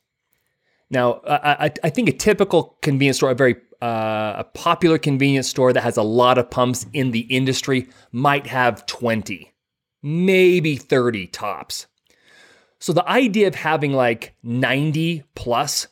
Now, 0.90 1.20
I, 1.28 1.70
I, 1.84 1.90
think 1.90 2.08
a 2.08 2.12
typical 2.12 2.78
convenience 2.80 3.18
store, 3.18 3.30
a 3.30 3.34
very 3.34 3.56
uh, 3.82 4.36
a 4.38 4.44
popular 4.54 4.98
convenience 4.98 5.48
store 5.48 5.72
that 5.72 5.82
has 5.82 5.96
a 5.96 6.02
lot 6.02 6.38
of 6.38 6.50
pumps 6.50 6.86
in 6.92 7.10
the 7.10 7.20
industry, 7.20 7.88
might 8.10 8.46
have 8.46 8.86
20, 8.86 9.52
maybe 10.02 10.76
30 10.76 11.26
tops. 11.26 11.86
So 12.80 12.92
the 12.92 13.08
idea 13.08 13.48
of 13.48 13.54
having 13.54 13.92
like 13.92 14.34
90 14.42 15.24
plus 15.34 15.88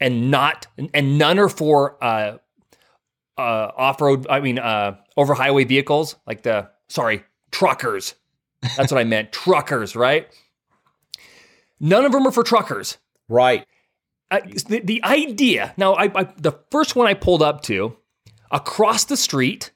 and 0.00 0.30
not 0.30 0.66
and 0.94 1.18
none 1.18 1.38
are 1.38 1.48
for 1.48 2.02
uh 2.02 2.38
uh 3.38 3.70
off-road 3.76 4.26
I 4.28 4.40
mean 4.40 4.58
uh 4.58 4.96
over 5.16 5.34
highway 5.34 5.64
vehicles 5.64 6.16
like 6.26 6.42
the 6.42 6.70
sorry, 6.92 7.24
truckers. 7.50 8.14
That's 8.76 8.92
what 8.92 9.00
I 9.00 9.04
meant. 9.04 9.32
Truckers, 9.32 9.96
right? 9.96 10.28
None 11.80 12.04
of 12.04 12.12
them 12.12 12.26
are 12.26 12.32
for 12.32 12.44
truckers. 12.44 12.98
Right. 13.28 13.66
The, 14.40 14.80
the 14.84 15.04
idea 15.04 15.74
now, 15.76 15.94
I, 15.94 16.04
I 16.14 16.24
the 16.36 16.52
first 16.70 16.96
one 16.96 17.06
I 17.06 17.14
pulled 17.14 17.42
up 17.42 17.62
to 17.62 17.96
across 18.50 19.04
the 19.04 19.16
street, 19.16 19.72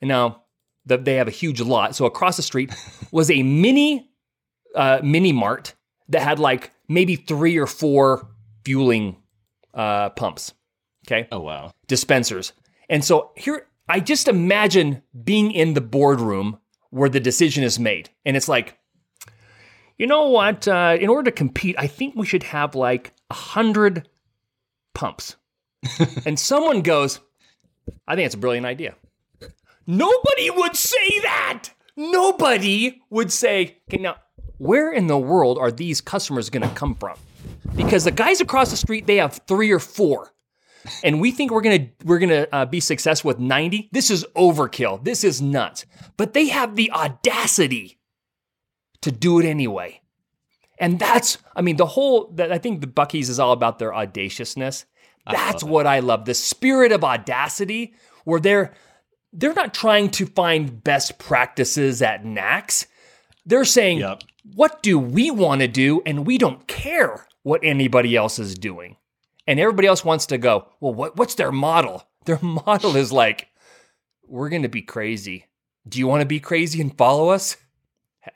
and 0.00 0.08
now 0.08 0.42
the, 0.86 0.98
they 0.98 1.14
have 1.14 1.28
a 1.28 1.32
huge 1.32 1.60
lot. 1.60 1.94
So 1.96 2.06
across 2.06 2.36
the 2.36 2.42
street 2.42 2.74
was 3.12 3.30
a 3.30 3.42
mini 3.42 4.10
uh, 4.74 5.00
mini 5.02 5.32
mart 5.32 5.74
that 6.08 6.22
had 6.22 6.38
like 6.38 6.72
maybe 6.88 7.16
three 7.16 7.56
or 7.58 7.66
four 7.66 8.28
fueling 8.64 9.16
uh, 9.74 10.10
pumps. 10.10 10.54
Okay, 11.06 11.26
Oh 11.32 11.40
wow. 11.40 11.72
dispensers. 11.86 12.52
And 12.90 13.04
so 13.04 13.32
here, 13.36 13.66
I 13.88 14.00
just 14.00 14.28
imagine 14.28 15.02
being 15.24 15.52
in 15.52 15.74
the 15.74 15.80
boardroom 15.80 16.58
where 16.90 17.08
the 17.08 17.20
decision 17.20 17.64
is 17.64 17.78
made. 17.78 18.10
And 18.24 18.36
it's 18.36 18.48
like, 18.48 18.78
you 19.96 20.06
know 20.06 20.28
what? 20.28 20.68
Uh, 20.68 20.96
in 21.00 21.08
order 21.08 21.30
to 21.30 21.34
compete, 21.34 21.76
I 21.78 21.86
think 21.86 22.14
we 22.14 22.26
should 22.26 22.42
have 22.44 22.74
like 22.74 23.12
a 23.30 23.34
hundred 23.34 24.08
pumps. 24.94 25.36
and 26.26 26.38
someone 26.38 26.82
goes, 26.82 27.20
I 28.06 28.14
think 28.14 28.26
it's 28.26 28.34
a 28.34 28.38
brilliant 28.38 28.66
idea. 28.66 28.94
Nobody 29.86 30.50
would 30.50 30.76
say 30.76 31.20
that. 31.22 31.70
Nobody 31.96 33.00
would 33.10 33.32
say, 33.32 33.78
okay, 33.88 34.02
now, 34.02 34.16
where 34.58 34.92
in 34.92 35.06
the 35.06 35.18
world 35.18 35.58
are 35.58 35.72
these 35.72 36.00
customers 36.00 36.50
going 36.50 36.68
to 36.68 36.74
come 36.74 36.94
from? 36.94 37.16
Because 37.74 38.04
the 38.04 38.10
guys 38.10 38.40
across 38.40 38.70
the 38.70 38.76
street, 38.76 39.06
they 39.06 39.16
have 39.16 39.40
three 39.46 39.70
or 39.70 39.78
four 39.78 40.32
and 41.02 41.20
we 41.20 41.30
think 41.30 41.50
we're 41.50 41.60
gonna 41.60 41.88
we're 42.04 42.18
gonna 42.18 42.46
uh, 42.52 42.64
be 42.64 42.80
successful 42.80 43.28
with 43.28 43.38
90 43.38 43.88
this 43.92 44.10
is 44.10 44.24
overkill 44.36 45.02
this 45.04 45.24
is 45.24 45.40
nuts 45.42 45.86
but 46.16 46.32
they 46.32 46.48
have 46.48 46.76
the 46.76 46.90
audacity 46.92 47.98
to 49.02 49.10
do 49.10 49.38
it 49.38 49.46
anyway 49.46 50.00
and 50.80 50.98
that's 50.98 51.38
i 51.56 51.62
mean 51.62 51.76
the 51.76 51.86
whole 51.86 52.30
that 52.34 52.52
i 52.52 52.58
think 52.58 52.80
the 52.80 52.86
Buc-ee's 52.86 53.28
is 53.28 53.38
all 53.38 53.52
about 53.52 53.78
their 53.78 53.94
audaciousness. 53.94 54.84
That's 55.30 55.62
what 55.62 55.86
i 55.86 56.00
love. 56.00 56.24
The 56.24 56.34
spirit 56.34 56.90
of 56.92 57.04
audacity 57.04 57.94
where 58.24 58.40
they're 58.40 58.72
they're 59.32 59.52
not 59.52 59.74
trying 59.74 60.08
to 60.12 60.24
find 60.26 60.82
best 60.82 61.18
practices 61.18 62.00
at 62.00 62.24
NACS. 62.24 62.86
they're 63.44 63.64
saying 63.66 63.98
Yep. 63.98 64.22
what 64.54 64.82
do 64.82 64.98
we 64.98 65.30
want 65.30 65.60
to 65.60 65.68
do 65.68 66.00
and 66.06 66.26
we 66.26 66.38
don't 66.38 66.66
care 66.66 67.26
what 67.42 67.60
anybody 67.62 68.16
else 68.16 68.38
is 68.38 68.54
doing. 68.54 68.96
And 69.46 69.58
everybody 69.60 69.86
else 69.88 70.04
wants 70.04 70.26
to 70.26 70.38
go 70.38 70.68
well 70.80 70.94
what, 70.94 71.16
what's 71.16 71.34
their 71.34 71.52
model? 71.52 72.06
Their 72.24 72.38
model 72.42 72.96
is 72.96 73.12
like 73.12 73.48
we're 74.26 74.48
going 74.48 74.62
to 74.62 74.68
be 74.68 74.82
crazy. 74.82 75.44
Do 75.86 75.98
you 75.98 76.06
want 76.06 76.20
to 76.22 76.26
be 76.26 76.40
crazy 76.40 76.80
and 76.80 76.96
follow 76.96 77.28
us 77.30 77.56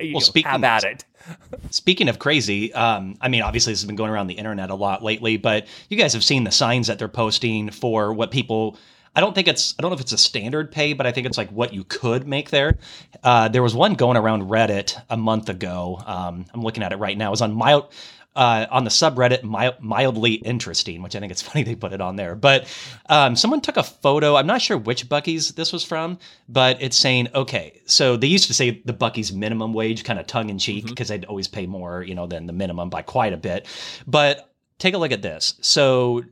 You 0.01 0.15
Well, 0.15 0.21
know, 0.21 0.25
speaking- 0.25 0.51
have 0.51 0.65
at 0.65 0.85
it 0.85 1.05
Speaking 1.71 2.09
of 2.09 2.19
crazy, 2.19 2.73
um, 2.75 3.17
I 3.21 3.29
mean, 3.29 3.43
obviously 3.43 3.73
this 3.73 3.81
has 3.81 3.87
been 3.87 3.97
going 3.97 4.11
around 4.11 4.27
the 4.27 4.35
internet 4.35 4.71
a 4.71 4.75
lot 4.75 5.03
lately, 5.05 5.37
but 5.37 5.67
you 5.89 5.97
guys 5.97 6.13
have 6.15 6.25
seen 6.25 6.45
the 6.45 6.51
signs 6.51 6.89
that 6.89 6.99
they're 6.99 7.09
posting 7.09 7.71
for 7.71 8.13
what 8.13 8.31
people. 8.31 8.77
I 9.15 9.21
don't 9.21 9.35
think 9.35 9.47
it's. 9.47 9.75
I 9.79 9.83
don't 9.83 9.91
know 9.91 9.95
if 9.95 10.01
it's 10.01 10.13
a 10.13 10.19
standard 10.19 10.73
pay, 10.73 10.95
but 10.95 11.07
I 11.07 11.13
think 11.13 11.27
it's 11.27 11.37
like 11.39 11.51
what 11.51 11.73
you 11.75 11.85
could 11.85 12.27
make 12.27 12.51
there. 12.51 12.79
Uh, 13.23 13.47
there 13.49 13.63
was 13.63 13.75
one 13.75 13.95
going 13.95 14.17
around 14.17 14.45
Reddit 14.45 15.01
a 15.11 15.17
month 15.17 15.49
ago. 15.49 16.03
Um, 16.07 16.47
I'm 16.53 16.63
looking 16.63 16.83
at 16.83 16.93
it 16.93 16.97
right 16.97 17.17
now. 17.17 17.29
It 17.29 17.31
was 17.33 17.43
on 17.43 17.53
mild. 17.53 17.93
Uh, 18.35 18.67
on 18.71 18.85
the 18.85 18.91
subreddit 18.91 19.43
mild, 19.43 19.75
mildly 19.81 20.35
interesting 20.37 21.03
which 21.03 21.15
i 21.15 21.21
think 21.21 21.31
it's 21.31 21.43
funny 21.49 21.63
they 21.63 21.75
put 21.75 21.93
it 21.93 22.01
on 22.01 22.17
there. 22.17 22.35
But 22.35 22.67
um, 23.11 23.37
someone 23.37 23.61
took 23.61 23.77
a 23.77 23.83
photo 23.83 24.37
i'm 24.37 24.47
not 24.47 24.63
sure 24.63 24.79
which 24.79 25.07
Buc-ee's 25.09 25.53
this 25.53 25.71
was 25.71 25.85
from 25.85 26.19
but 26.49 26.81
it's 26.81 26.97
saying 26.97 27.29
okay 27.35 27.81
so 27.85 28.17
they 28.17 28.27
used 28.27 28.47
to 28.47 28.55
say 28.55 28.83
the 28.87 28.95
Buc-ee's 28.95 29.33
minimum 29.33 29.75
wage 29.75 30.05
kind 30.05 30.19
of 30.19 30.27
tongue-in-cheek 30.27 30.87
because 30.87 31.09
they'd 31.09 31.27
always 31.27 31.49
pay 31.49 31.67
more 31.67 32.03
you 32.03 32.15
know 32.15 32.27
than 32.27 32.47
the 32.47 32.53
minimum 32.53 32.91
by 32.91 33.03
quite 33.03 33.33
a 33.33 33.37
bit. 33.37 33.67
But 34.07 34.53
take 34.79 34.95
a 34.95 34.99
look 34.99 35.13
at 35.13 35.23
this. 35.23 35.55
So 35.61 36.25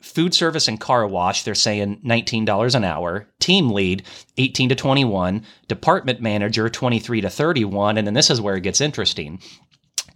food 0.00 0.34
service 0.34 0.66
and 0.66 0.80
car 0.80 1.06
wash 1.06 1.44
they're 1.44 1.54
saying 1.54 2.00
$19 2.04 2.74
an 2.74 2.82
hour 2.82 3.28
team 3.38 3.70
lead 3.70 4.02
18 4.36 4.70
to 4.70 4.74
21 4.74 5.44
department 5.68 6.20
manager 6.20 6.68
23 6.68 7.20
to 7.20 7.30
31 7.30 7.96
and 7.96 8.04
then 8.04 8.14
this 8.14 8.28
is 8.28 8.40
where 8.40 8.56
it 8.56 8.64
gets 8.64 8.80
interesting 8.80 9.40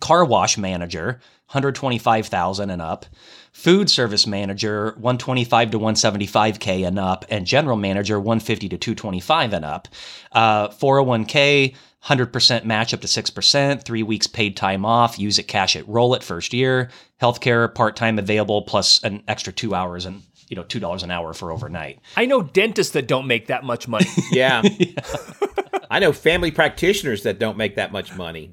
car 0.00 0.24
wash 0.24 0.58
manager 0.58 1.20
125,000 1.50 2.70
and 2.70 2.82
up. 2.82 3.06
Food 3.52 3.88
service 3.88 4.26
manager 4.26 4.86
125 4.98 5.70
to 5.70 5.78
175k 5.78 6.86
and 6.86 6.98
up. 6.98 7.24
And 7.30 7.46
general 7.46 7.76
manager 7.76 8.18
150 8.18 8.68
to 8.70 8.76
225 8.76 9.52
and 9.52 9.64
up. 9.64 9.88
Uh, 10.32 10.68
401k 10.68 11.74
100% 12.04 12.64
match 12.64 12.92
up 12.94 13.00
to 13.00 13.06
6% 13.06 13.82
three 13.82 14.02
weeks 14.02 14.26
paid 14.26 14.56
time 14.56 14.84
off. 14.84 15.18
Use 15.18 15.38
it 15.38 15.44
cash 15.44 15.76
it 15.76 15.86
roll 15.88 16.14
it 16.14 16.22
first 16.22 16.52
year. 16.52 16.90
Healthcare 17.22 17.72
part-time 17.72 18.18
available 18.18 18.62
plus 18.62 19.02
an 19.04 19.22
extra 19.28 19.52
two 19.52 19.74
hours 19.74 20.04
and 20.04 20.22
you 20.48 20.54
know 20.54 20.62
two 20.62 20.78
dollars 20.78 21.02
an 21.02 21.10
hour 21.10 21.32
for 21.32 21.50
overnight. 21.50 21.98
I 22.16 22.26
know 22.26 22.42
dentists 22.42 22.92
that 22.92 23.08
don't 23.08 23.26
make 23.26 23.48
that 23.48 23.64
much 23.64 23.88
money. 23.88 24.06
Yeah. 24.30 24.62
I 25.90 26.00
know 26.00 26.12
family 26.12 26.50
practitioners 26.50 27.22
that 27.22 27.38
don't 27.38 27.56
make 27.56 27.76
that 27.76 27.92
much 27.92 28.14
money. 28.16 28.52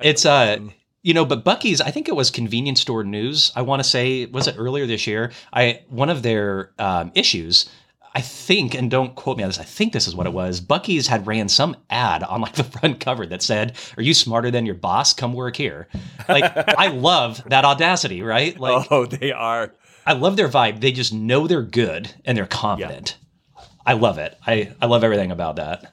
It's 0.00 0.24
uh 0.24 0.58
you 1.02 1.14
know, 1.14 1.24
but 1.24 1.44
Buc-ee's, 1.44 1.80
I 1.80 1.90
think 1.90 2.08
it 2.08 2.14
was 2.14 2.30
convenience 2.30 2.80
store 2.80 3.02
news. 3.02 3.50
I 3.56 3.62
want 3.62 3.82
to 3.82 3.88
say, 3.88 4.26
was 4.26 4.46
it 4.46 4.54
earlier 4.56 4.86
this 4.86 5.06
year? 5.06 5.32
I 5.52 5.82
one 5.88 6.10
of 6.10 6.22
their 6.22 6.70
um, 6.78 7.10
issues, 7.16 7.68
I 8.14 8.20
think, 8.20 8.74
and 8.74 8.88
don't 8.88 9.16
quote 9.16 9.36
me 9.36 9.42
on 9.42 9.48
this. 9.48 9.58
I 9.58 9.64
think 9.64 9.92
this 9.92 10.06
is 10.06 10.14
what 10.14 10.28
it 10.28 10.32
was. 10.32 10.60
Buc-ee's 10.60 11.08
had 11.08 11.26
ran 11.26 11.48
some 11.48 11.76
ad 11.90 12.22
on 12.22 12.40
like 12.40 12.52
the 12.54 12.62
front 12.64 13.00
cover 13.00 13.26
that 13.26 13.42
said, 13.42 13.76
"Are 13.96 14.02
you 14.02 14.14
smarter 14.14 14.50
than 14.50 14.64
your 14.64 14.76
boss? 14.76 15.12
Come 15.12 15.32
work 15.32 15.56
here." 15.56 15.88
Like, 16.28 16.44
I 16.78 16.86
love 16.94 17.42
that 17.46 17.64
audacity, 17.64 18.22
right? 18.22 18.58
Like, 18.58 18.86
oh 18.92 19.06
they 19.06 19.32
are 19.32 19.72
I 20.06 20.14
love 20.14 20.36
their 20.36 20.48
vibe. 20.48 20.80
They 20.80 20.92
just 20.92 21.12
know 21.12 21.46
they're 21.46 21.62
good 21.62 22.12
and 22.24 22.36
they're 22.36 22.46
confident. 22.46 23.16
Yeah. 23.56 23.64
I 23.84 23.92
love 23.94 24.18
it. 24.18 24.36
I 24.46 24.72
I 24.80 24.86
love 24.86 25.04
everything 25.04 25.30
about 25.30 25.56
that. 25.56 25.92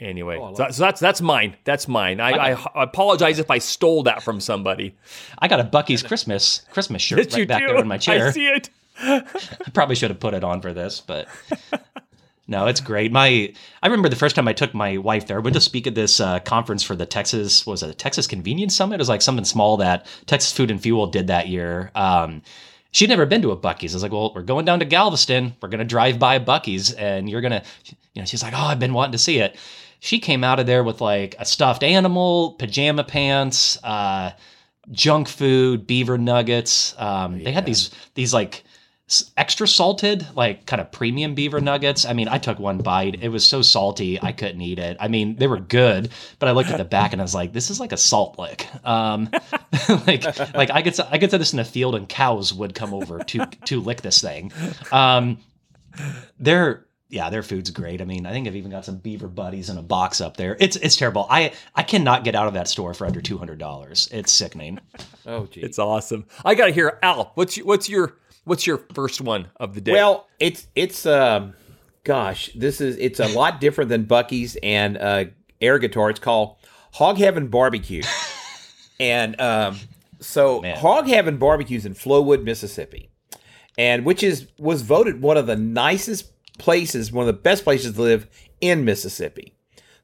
Anyway 0.00 0.36
so, 0.56 0.66
so 0.70 0.82
that's 0.82 0.98
that's 0.98 1.20
mine 1.20 1.56
that's 1.64 1.86
mine 1.86 2.20
I, 2.20 2.30
I, 2.30 2.50
I 2.74 2.82
apologize 2.84 3.38
if 3.38 3.50
i 3.50 3.58
stole 3.58 4.02
that 4.04 4.22
from 4.22 4.40
somebody 4.40 4.96
I 5.38 5.46
got 5.46 5.60
a 5.60 5.64
Buc-ee's 5.64 6.02
Christmas 6.02 6.62
Christmas 6.72 7.02
shirt 7.02 7.18
Yes, 7.18 7.32
right 7.32 7.40
you 7.40 7.46
back 7.46 7.60
do. 7.60 7.66
there 7.68 7.76
in 7.76 7.86
my 7.88 7.98
chair. 7.98 8.28
i 8.28 8.30
see 8.30 8.46
it 8.46 8.70
I 9.02 9.22
probably 9.72 9.94
should 9.96 10.10
have 10.10 10.20
put 10.20 10.34
it 10.34 10.44
on 10.44 10.60
for 10.60 10.74
this, 10.74 11.00
but 11.00 11.26
no, 12.46 12.66
it's 12.66 12.80
great. 12.80 13.12
My 13.12 13.52
I 13.82 13.86
remember 13.86 14.08
the 14.08 14.16
first 14.16 14.34
time 14.36 14.48
I 14.48 14.52
took 14.52 14.74
my 14.74 14.96
wife 14.98 15.26
there. 15.26 15.36
I 15.36 15.40
went 15.40 15.54
to 15.54 15.60
speak 15.60 15.86
at 15.86 15.94
this 15.94 16.20
uh, 16.20 16.40
conference 16.40 16.82
for 16.82 16.96
the 16.96 17.06
Texas 17.06 17.64
what 17.64 17.72
was 17.72 17.82
it 17.82 17.90
a 17.90 17.94
Texas 17.94 18.26
Convenience 18.26 18.74
Summit? 18.74 18.96
It 18.96 18.98
was 18.98 19.08
like 19.08 19.22
something 19.22 19.44
small 19.44 19.76
that 19.78 20.06
Texas 20.26 20.52
Food 20.52 20.70
and 20.70 20.82
Fuel 20.82 21.06
did 21.06 21.28
that 21.28 21.48
year. 21.48 21.92
Um, 21.94 22.42
she'd 22.90 23.08
never 23.08 23.24
been 23.24 23.40
to 23.42 23.52
a 23.52 23.56
Buc-ee's. 23.56 23.94
I 23.94 23.96
was 23.96 24.02
like, 24.02 24.12
well, 24.12 24.32
we're 24.34 24.42
going 24.42 24.64
down 24.64 24.80
to 24.80 24.84
Galveston. 24.84 25.54
We're 25.62 25.68
gonna 25.68 25.84
drive 25.84 26.18
by 26.18 26.38
Buc-ee's, 26.40 26.92
and 26.92 27.30
you're 27.30 27.40
gonna, 27.40 27.62
you 27.86 28.20
know, 28.20 28.26
she's 28.26 28.42
like, 28.42 28.52
oh, 28.54 28.64
I've 28.66 28.80
been 28.80 28.94
wanting 28.94 29.12
to 29.12 29.18
see 29.18 29.38
it. 29.38 29.56
She 30.00 30.18
came 30.18 30.42
out 30.42 30.58
of 30.58 30.66
there 30.66 30.82
with 30.82 31.00
like 31.00 31.36
a 31.38 31.44
stuffed 31.44 31.82
animal, 31.82 32.52
pajama 32.58 33.04
pants, 33.04 33.82
uh, 33.84 34.32
junk 34.90 35.28
food, 35.28 35.86
beaver 35.86 36.18
nuggets. 36.18 36.94
Um, 36.98 37.42
They 37.44 37.52
had 37.52 37.66
these 37.66 37.90
these 38.14 38.34
like 38.34 38.64
extra 39.36 39.66
salted, 39.66 40.26
like 40.36 40.66
kind 40.66 40.80
of 40.80 40.92
premium 40.92 41.34
beaver 41.34 41.60
nuggets. 41.60 42.04
I 42.04 42.12
mean, 42.12 42.28
I 42.28 42.38
took 42.38 42.58
one 42.58 42.78
bite. 42.78 43.22
It 43.22 43.28
was 43.28 43.46
so 43.46 43.60
salty, 43.60 44.20
I 44.22 44.32
couldn't 44.32 44.60
eat 44.60 44.78
it. 44.78 44.96
I 45.00 45.08
mean, 45.08 45.36
they 45.36 45.48
were 45.48 45.58
good, 45.58 46.10
but 46.38 46.48
I 46.48 46.52
looked 46.52 46.70
at 46.70 46.78
the 46.78 46.84
back 46.98 47.12
and 47.12 47.20
I 47.20 47.24
was 47.24 47.34
like, 47.34 47.52
this 47.52 47.70
is 47.70 47.80
like 47.80 47.92
a 47.92 47.96
salt 47.96 48.38
lick. 48.38 48.68
Um, 48.86 49.28
like, 50.06 50.24
like 50.54 50.70
I 50.70 50.82
could, 50.82 50.98
I 51.10 51.18
could 51.18 51.30
say 51.30 51.38
this 51.38 51.52
in 51.52 51.58
a 51.58 51.64
field 51.64 51.96
and 51.96 52.08
cows 52.08 52.54
would 52.54 52.74
come 52.74 52.94
over 52.94 53.18
to, 53.18 53.46
to 53.64 53.80
lick 53.80 54.02
this 54.02 54.20
thing. 54.20 54.52
Um, 54.92 55.38
they're, 56.38 56.86
yeah, 57.10 57.28
their 57.28 57.42
food's 57.42 57.70
great. 57.70 58.00
I 58.00 58.04
mean, 58.04 58.24
I 58.24 58.32
think 58.32 58.46
I've 58.46 58.56
even 58.56 58.70
got 58.70 58.84
some 58.84 58.96
beaver 58.96 59.28
buddies 59.28 59.68
in 59.68 59.76
a 59.76 59.82
box 59.82 60.20
up 60.20 60.36
there. 60.36 60.56
It's, 60.60 60.76
it's 60.76 60.96
terrible. 60.96 61.26
I, 61.28 61.52
I 61.74 61.82
cannot 61.82 62.24
get 62.24 62.34
out 62.34 62.46
of 62.46 62.54
that 62.54 62.68
store 62.68 62.94
for 62.94 63.06
under 63.06 63.20
$200. 63.20 64.12
It's 64.12 64.32
sickening. 64.32 64.78
Oh, 65.26 65.44
geez. 65.46 65.64
it's 65.64 65.78
awesome 65.78 66.24
i 66.46 66.54
gotta 66.54 66.72
hear 66.72 66.98
al 67.02 67.32
what's 67.34 67.56
your, 67.58 67.66
what's 67.66 67.90
your 67.90 68.16
what's 68.44 68.66
your 68.66 68.78
first 68.94 69.20
one 69.20 69.48
of 69.56 69.74
the 69.74 69.82
day 69.82 69.92
Well, 69.92 70.26
it's 70.40 70.66
it's 70.74 71.04
um, 71.04 71.52
gosh, 72.04 72.50
this 72.54 72.80
is 72.80 72.96
it's 72.96 73.20
a 73.20 73.28
lot 73.28 73.60
different 73.60 73.90
than 73.90 74.06
Buc-ee's 74.06 74.56
and 74.62 74.96
uh, 74.96 75.24
air 75.60 75.78
guitar. 75.78 76.08
It's 76.08 76.18
called 76.18 76.56
Hog 76.94 77.18
Heaven 77.18 77.48
Barbecue, 77.48 78.02
and 78.98 79.38
um, 79.40 79.78
so 80.20 80.60
Man. 80.62 80.76
Hog 80.78 81.06
Heaven 81.06 81.36
Barbecue's 81.36 81.84
in 81.86 81.94
Flowwood, 81.94 82.42
Mississippi, 82.42 83.10
and 83.76 84.04
which 84.04 84.22
is 84.22 84.48
was 84.58 84.82
voted 84.82 85.20
one 85.20 85.36
of 85.36 85.46
the 85.46 85.56
nicest 85.56 86.30
places, 86.60 87.10
one 87.10 87.26
of 87.26 87.34
the 87.34 87.40
best 87.40 87.64
places 87.64 87.94
to 87.94 88.02
live 88.02 88.28
in 88.60 88.84
Mississippi. 88.84 89.54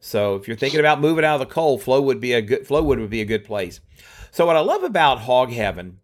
So 0.01 0.35
if 0.35 0.49
you're 0.49 0.57
thinking 0.57 0.81
about 0.81 1.01
moving 1.01 1.25
out 1.25 1.41
of 1.41 1.49
the 1.49 1.55
cold, 1.55 1.83
Flow 1.83 2.01
would 2.03 2.21
be 2.21 2.33
a 2.33 2.43
good 2.43 2.67
Flowwood 2.67 2.99
would 2.99 3.11
be 3.11 3.21
a 3.21 3.27
good 3.27 3.45
place. 3.45 3.81
So 4.31 4.47
what 4.47 4.57
I 4.57 4.61
love 4.61 4.83
about 4.83 5.21
Hog 5.21 5.51
Heaven, 5.51 6.01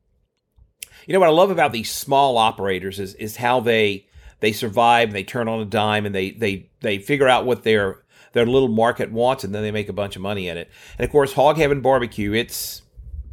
you 1.07 1.13
know 1.13 1.21
what 1.21 1.29
I 1.29 1.33
love 1.33 1.51
about 1.51 1.73
these 1.73 1.91
small 1.91 2.39
operators 2.39 2.99
is 2.99 3.15
is 3.15 3.37
how 3.37 3.61
they 3.61 4.07
they 4.41 4.53
survive 4.53 5.09
and 5.09 5.17
they 5.17 5.25
turn 5.25 5.49
on 5.49 5.61
a 5.61 5.65
dime 5.65 6.07
and 6.07 6.15
they 6.15 6.31
they 6.31 6.71
they 6.81 6.99
figure 6.99 7.29
out 7.29 7.45
what 7.45 7.63
their 7.63 8.03
their 8.33 8.47
little 8.47 8.69
market 8.69 9.13
wants 9.13 9.45
and 9.45 9.55
then 9.55 9.63
they 9.63 9.71
make 9.71 9.89
a 9.89 9.93
bunch 9.93 10.17
of 10.17 10.23
money 10.23 10.49
in 10.49 10.57
it. 10.57 10.71
And 10.99 11.05
of 11.05 11.11
course, 11.11 11.33
Hog 11.33 11.57
Heaven 11.57 11.81
Barbecue, 11.81 12.33
it's 12.33 12.83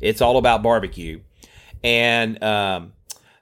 it's 0.01 0.21
all 0.21 0.37
about 0.37 0.63
barbecue. 0.63 1.21
And 1.83 2.41
um, 2.43 2.93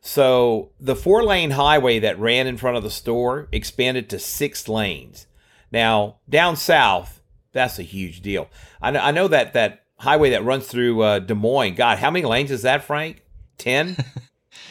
so 0.07 0.69
the 0.79 0.95
four 0.95 1.21
lane 1.21 1.51
highway 1.51 1.99
that 1.99 2.17
ran 2.17 2.47
in 2.47 2.55
front 2.55 2.77
of 2.77 2.83
the 2.83 2.89
store 2.89 3.49
expanded 3.51 4.09
to 4.09 4.19
six 4.19 4.69
lanes. 4.69 5.27
Now 5.69 6.15
down 6.29 6.55
south, 6.55 7.21
that's 7.51 7.77
a 7.77 7.83
huge 7.83 8.21
deal. 8.21 8.47
I 8.81 8.91
know, 8.91 8.99
I 9.01 9.11
know 9.11 9.27
that 9.27 9.51
that 9.53 9.83
highway 9.99 10.29
that 10.29 10.45
runs 10.45 10.65
through 10.65 11.01
uh, 11.01 11.19
Des 11.19 11.33
Moines. 11.33 11.75
God, 11.75 11.97
how 11.97 12.09
many 12.09 12.25
lanes 12.25 12.51
is 12.51 12.61
that, 12.61 12.85
Frank? 12.85 13.21
Ten. 13.57 13.97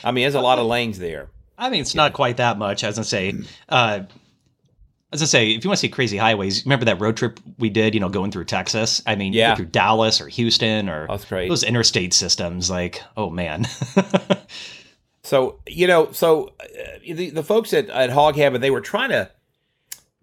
I 0.03 0.11
mean, 0.11 0.23
there's 0.23 0.35
a 0.35 0.41
lot 0.41 0.59
of 0.59 0.65
lanes 0.67 0.99
there. 0.99 1.29
I 1.59 1.69
mean, 1.69 1.83
it's 1.83 1.95
not 1.95 2.15
quite 2.15 2.39
that 2.39 2.57
much. 2.57 2.83
As 2.83 2.99
I 2.99 3.03
say, 3.03 3.35
uh, 3.69 4.01
as 5.13 5.21
I 5.21 5.27
say, 5.27 5.51
if 5.51 5.65
you 5.65 5.69
want 5.69 5.77
to 5.79 5.81
see 5.83 5.89
crazy 5.91 6.17
highways, 6.17 6.65
remember 6.65 6.87
that 6.87 6.99
road 6.99 7.19
trip 7.19 7.41
we 7.59 7.69
did? 7.69 7.93
You 7.93 8.01
know, 8.01 8.09
going 8.09 8.31
through 8.31 8.45
Texas. 8.47 9.03
I 9.07 9.17
mean, 9.17 9.35
Yeah. 9.35 9.55
through 9.55 9.67
Dallas 9.67 10.19
or 10.19 10.29
Houston 10.29 10.89
or 10.89 11.07
those 11.49 11.63
interstate 11.63 12.15
systems. 12.15 12.71
Like, 12.71 13.03
oh 13.19 13.29
man, 13.29 13.67
So 15.27 15.59
you 15.67 15.89
know, 15.89 16.13
so 16.13 16.55
uh, 16.61 16.99
the, 17.05 17.31
the 17.31 17.43
folks 17.43 17.75
at, 17.75 17.91
at 17.91 18.11
Hog 18.11 18.37
Heaven, 18.37 18.61
they 18.61 18.71
were 18.71 18.81
trying 18.81 19.11
to 19.11 19.29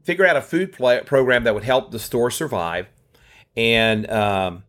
figure 0.01 0.25
out 0.25 0.37
a 0.37 0.41
food 0.41 0.71
program 0.71 1.43
that 1.43 1.53
would 1.53 1.65
help 1.65 1.91
the 1.91 1.99
store 1.99 2.31
survive, 2.31 2.87
and 3.57 4.09
um, 4.09 4.63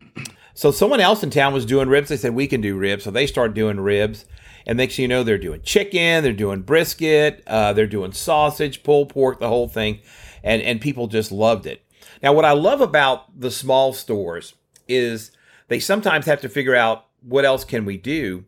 so 0.53 0.71
someone 0.71 0.99
else 0.99 1.23
in 1.23 1.29
town 1.29 1.53
was 1.53 1.65
doing 1.65 1.87
ribs. 1.87 2.09
They 2.09 2.17
said 2.17 2.35
we 2.35 2.47
can 2.47 2.59
do 2.59 2.77
ribs, 2.77 3.05
so 3.05 3.11
they 3.11 3.27
started 3.27 3.53
doing 3.53 3.79
ribs, 3.79 4.25
and 4.67 4.77
next 4.77 4.97
thing 4.97 5.03
you 5.03 5.07
know, 5.07 5.23
they're 5.23 5.37
doing 5.37 5.61
chicken, 5.61 6.21
they're 6.21 6.33
doing 6.33 6.63
brisket, 6.63 7.41
uh, 7.47 7.71
they're 7.71 7.87
doing 7.87 8.11
sausage, 8.11 8.83
pulled 8.83 9.07
pork, 9.07 9.39
the 9.39 9.47
whole 9.47 9.69
thing, 9.69 10.01
and 10.43 10.61
and 10.61 10.81
people 10.81 11.07
just 11.07 11.31
loved 11.31 11.65
it. 11.65 11.81
Now, 12.21 12.33
what 12.33 12.43
I 12.43 12.51
love 12.51 12.81
about 12.81 13.39
the 13.39 13.51
small 13.51 13.93
stores 13.93 14.53
is 14.85 15.31
they 15.69 15.79
sometimes 15.79 16.25
have 16.25 16.41
to 16.41 16.49
figure 16.49 16.75
out 16.75 17.05
what 17.21 17.45
else 17.45 17.63
can 17.63 17.85
we 17.85 17.95
do, 17.95 18.43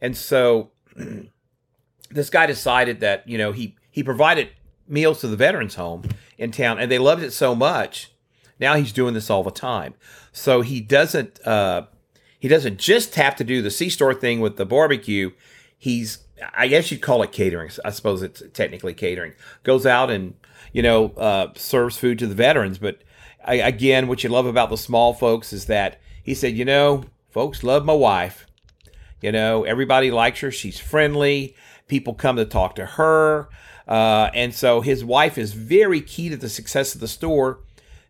and 0.00 0.16
so 0.16 0.70
this 2.10 2.30
guy 2.30 2.46
decided 2.46 3.00
that 3.00 3.26
you 3.28 3.38
know 3.38 3.52
he 3.52 3.76
he 3.90 4.02
provided 4.02 4.50
meals 4.86 5.20
to 5.20 5.28
the 5.28 5.36
veterans 5.36 5.76
home 5.76 6.02
in 6.36 6.50
town 6.50 6.78
and 6.78 6.90
they 6.90 6.98
loved 6.98 7.22
it 7.22 7.32
so 7.32 7.54
much 7.54 8.10
now 8.60 8.76
he's 8.76 8.92
doing 8.92 9.14
this 9.14 9.30
all 9.30 9.42
the 9.42 9.50
time. 9.50 9.94
So 10.32 10.60
he 10.60 10.80
doesn't 10.80 11.44
uh 11.46 11.86
he 12.38 12.48
doesn't 12.48 12.78
just 12.78 13.14
have 13.14 13.36
to 13.36 13.44
do 13.44 13.62
the 13.62 13.70
c 13.70 13.88
store 13.88 14.14
thing 14.14 14.40
with 14.40 14.56
the 14.56 14.66
barbecue. 14.66 15.32
He's 15.76 16.18
i 16.54 16.66
guess 16.66 16.90
you'd 16.90 17.02
call 17.02 17.22
it 17.22 17.32
catering. 17.32 17.70
I 17.84 17.90
suppose 17.90 18.22
it's 18.22 18.42
technically 18.52 18.94
catering. 18.94 19.34
Goes 19.62 19.86
out 19.86 20.10
and 20.10 20.34
you 20.72 20.82
know 20.82 21.10
uh 21.10 21.48
serves 21.56 21.96
food 21.96 22.18
to 22.20 22.26
the 22.26 22.34
veterans 22.34 22.78
but 22.78 23.02
I, 23.44 23.56
again 23.56 24.08
what 24.08 24.24
you 24.24 24.30
love 24.30 24.46
about 24.46 24.70
the 24.70 24.78
small 24.78 25.12
folks 25.14 25.52
is 25.52 25.66
that 25.66 26.00
he 26.22 26.34
said 26.34 26.56
you 26.56 26.64
know 26.64 27.04
folks 27.30 27.62
love 27.62 27.84
my 27.84 27.92
wife 27.92 28.46
you 29.24 29.32
know, 29.32 29.64
everybody 29.64 30.10
likes 30.10 30.40
her. 30.40 30.50
She's 30.50 30.78
friendly. 30.78 31.56
People 31.88 32.12
come 32.12 32.36
to 32.36 32.44
talk 32.44 32.74
to 32.76 32.84
her. 32.84 33.48
Uh, 33.88 34.30
and 34.34 34.54
so 34.54 34.82
his 34.82 35.02
wife 35.04 35.38
is 35.38 35.54
very 35.54 36.00
key 36.00 36.28
to 36.28 36.36
the 36.36 36.48
success 36.48 36.94
of 36.94 37.00
the 37.00 37.08
store 37.08 37.60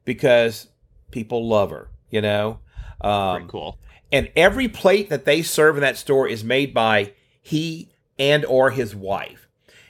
because 0.04 0.68
people 1.12 1.46
love 1.46 1.70
her, 1.70 1.88
you 2.10 2.20
know. 2.20 2.58
Um, 3.00 3.36
pretty 3.36 3.50
cool. 3.50 3.78
and 4.10 4.28
every 4.34 4.68
plate 4.68 5.08
that 5.10 5.24
they 5.24 5.42
serve 5.42 5.76
in 5.76 5.82
that 5.82 5.96
store 5.96 6.26
is 6.26 6.42
made 6.42 6.74
by 6.74 7.12
he 7.42 7.90
and 8.18 8.44
or 8.46 8.70
his 8.70 8.94
wife 8.94 9.46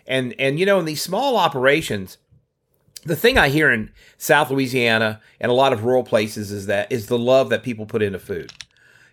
and 0.07 0.35
and 0.38 0.59
you 0.59 0.66
know 0.66 0.79
in 0.81 0.85
these 0.85 1.03
small 1.03 1.37
operations 1.37 2.16
the 3.05 3.14
thing 3.14 3.37
i 3.38 3.48
hear 3.51 3.70
in 3.70 3.92
south 4.16 4.51
louisiana 4.51 5.20
and 5.38 5.53
a 5.53 5.55
lot 5.55 5.72
of 5.72 5.85
rural 5.85 6.03
places 6.03 6.51
is 6.51 6.66
that 6.66 6.90
is 6.90 7.07
the 7.07 7.18
love 7.18 7.51
that 7.51 7.62
people 7.62 7.87
put 7.87 8.03
into 8.03 8.18
food 8.18 8.51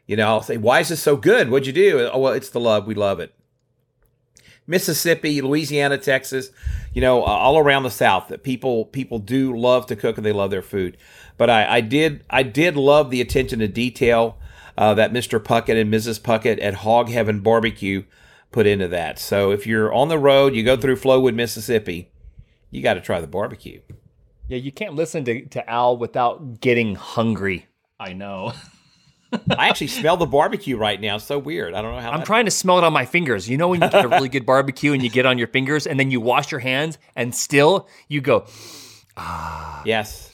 you 0.06 0.16
know 0.16 0.28
i'll 0.28 0.42
say 0.42 0.58
why 0.58 0.80
is 0.80 0.90
this 0.90 1.02
so 1.02 1.16
good? 1.16 1.50
What'd 1.50 1.68
you 1.68 1.74
do? 1.74 2.10
Oh 2.12 2.20
well 2.20 2.34
it's 2.34 2.50
the 2.50 2.60
love. 2.60 2.88
We 2.88 2.96
love 2.96 3.20
it. 3.20 3.34
Mississippi 4.68 5.42
louisiana 5.42 5.98
texas 5.98 6.52
you 6.94 7.02
know 7.02 7.24
all 7.24 7.58
around 7.58 7.84
the 7.84 7.92
south 7.92 8.28
that 8.28 8.44
people 8.44 8.86
people 8.86 9.20
do 9.20 9.56
love 9.58 9.86
to 9.88 9.96
cook 9.96 10.18
and 10.18 10.26
they 10.26 10.32
love 10.32 10.52
their 10.52 10.62
food. 10.62 10.98
But 11.38 11.50
i, 11.50 11.78
I 11.78 11.82
did 11.82 12.24
i 12.30 12.44
did 12.44 12.76
love 12.76 13.10
the 13.10 13.22
attention 13.22 13.60
to 13.60 13.68
detail 13.68 14.38
uh, 14.78 14.94
that 14.94 15.12
mr 15.12 15.40
puckett 15.40 15.80
and 15.80 15.94
mrs 15.94 16.20
puckett 16.22 16.62
at 16.62 16.76
hog 16.76 17.10
heaven 17.10 17.40
barbecue 17.40 18.04
put 18.52 18.68
into 18.68 18.88
that. 18.90 19.18
So 19.18 19.52
if 19.52 19.66
you're 19.66 19.94
on 19.94 20.10
the 20.10 20.20
road 20.20 20.56
you 20.56 20.64
go 20.64 20.78
through 20.78 20.98
flowwood 20.98 21.36
mississippi 21.36 22.12
you 22.72 22.82
got 22.82 22.94
to 22.96 23.02
try 23.02 23.20
the 23.20 23.28
barbecue. 23.28 23.82
Yeah, 24.48 24.58
you 24.58 24.72
can't 24.72 24.96
listen 24.96 25.24
to, 25.26 25.46
to 25.46 25.70
Al 25.70 25.98
without 25.98 26.60
getting 26.62 26.96
hungry. 26.96 27.68
I 28.00 28.14
know. 28.14 28.54
i 29.58 29.70
actually 29.70 29.88
smell 29.88 30.17
the 30.17 30.26
barbecue 30.26 30.76
right 30.78 31.00
now 31.00 31.15
it's 31.15 31.26
so 31.26 31.38
weird 31.39 31.74
i 31.74 31.82
don't 31.82 31.94
know 31.96 32.02
how 32.02 32.12
I'm 32.12 32.20
that- 32.20 32.26
trying 32.26 32.46
to 32.46 32.52
smell 32.52 32.78
it 32.78 32.84
on 32.84 32.94
my 32.94 33.06
fingers. 33.06 33.50
You 33.50 33.58
know 33.58 33.70
when 33.70 33.82
you 33.82 33.89
get 33.89 34.06
a 34.06 34.08
really 34.10 34.30
good 34.30 34.46
barbecue 34.46 34.94
and 34.94 35.02
you 35.04 35.10
get 35.10 35.26
on 35.26 35.38
your 35.38 35.48
fingers 35.48 35.88
and 35.88 36.00
then 36.00 36.12
you 36.12 36.20
wash 36.20 36.52
your 36.52 36.60
hands 36.60 36.98
and 37.15 37.34
still 37.34 37.88
you 38.08 38.22
go, 38.22 38.46
Ah. 39.17 39.82
yes 39.86 40.28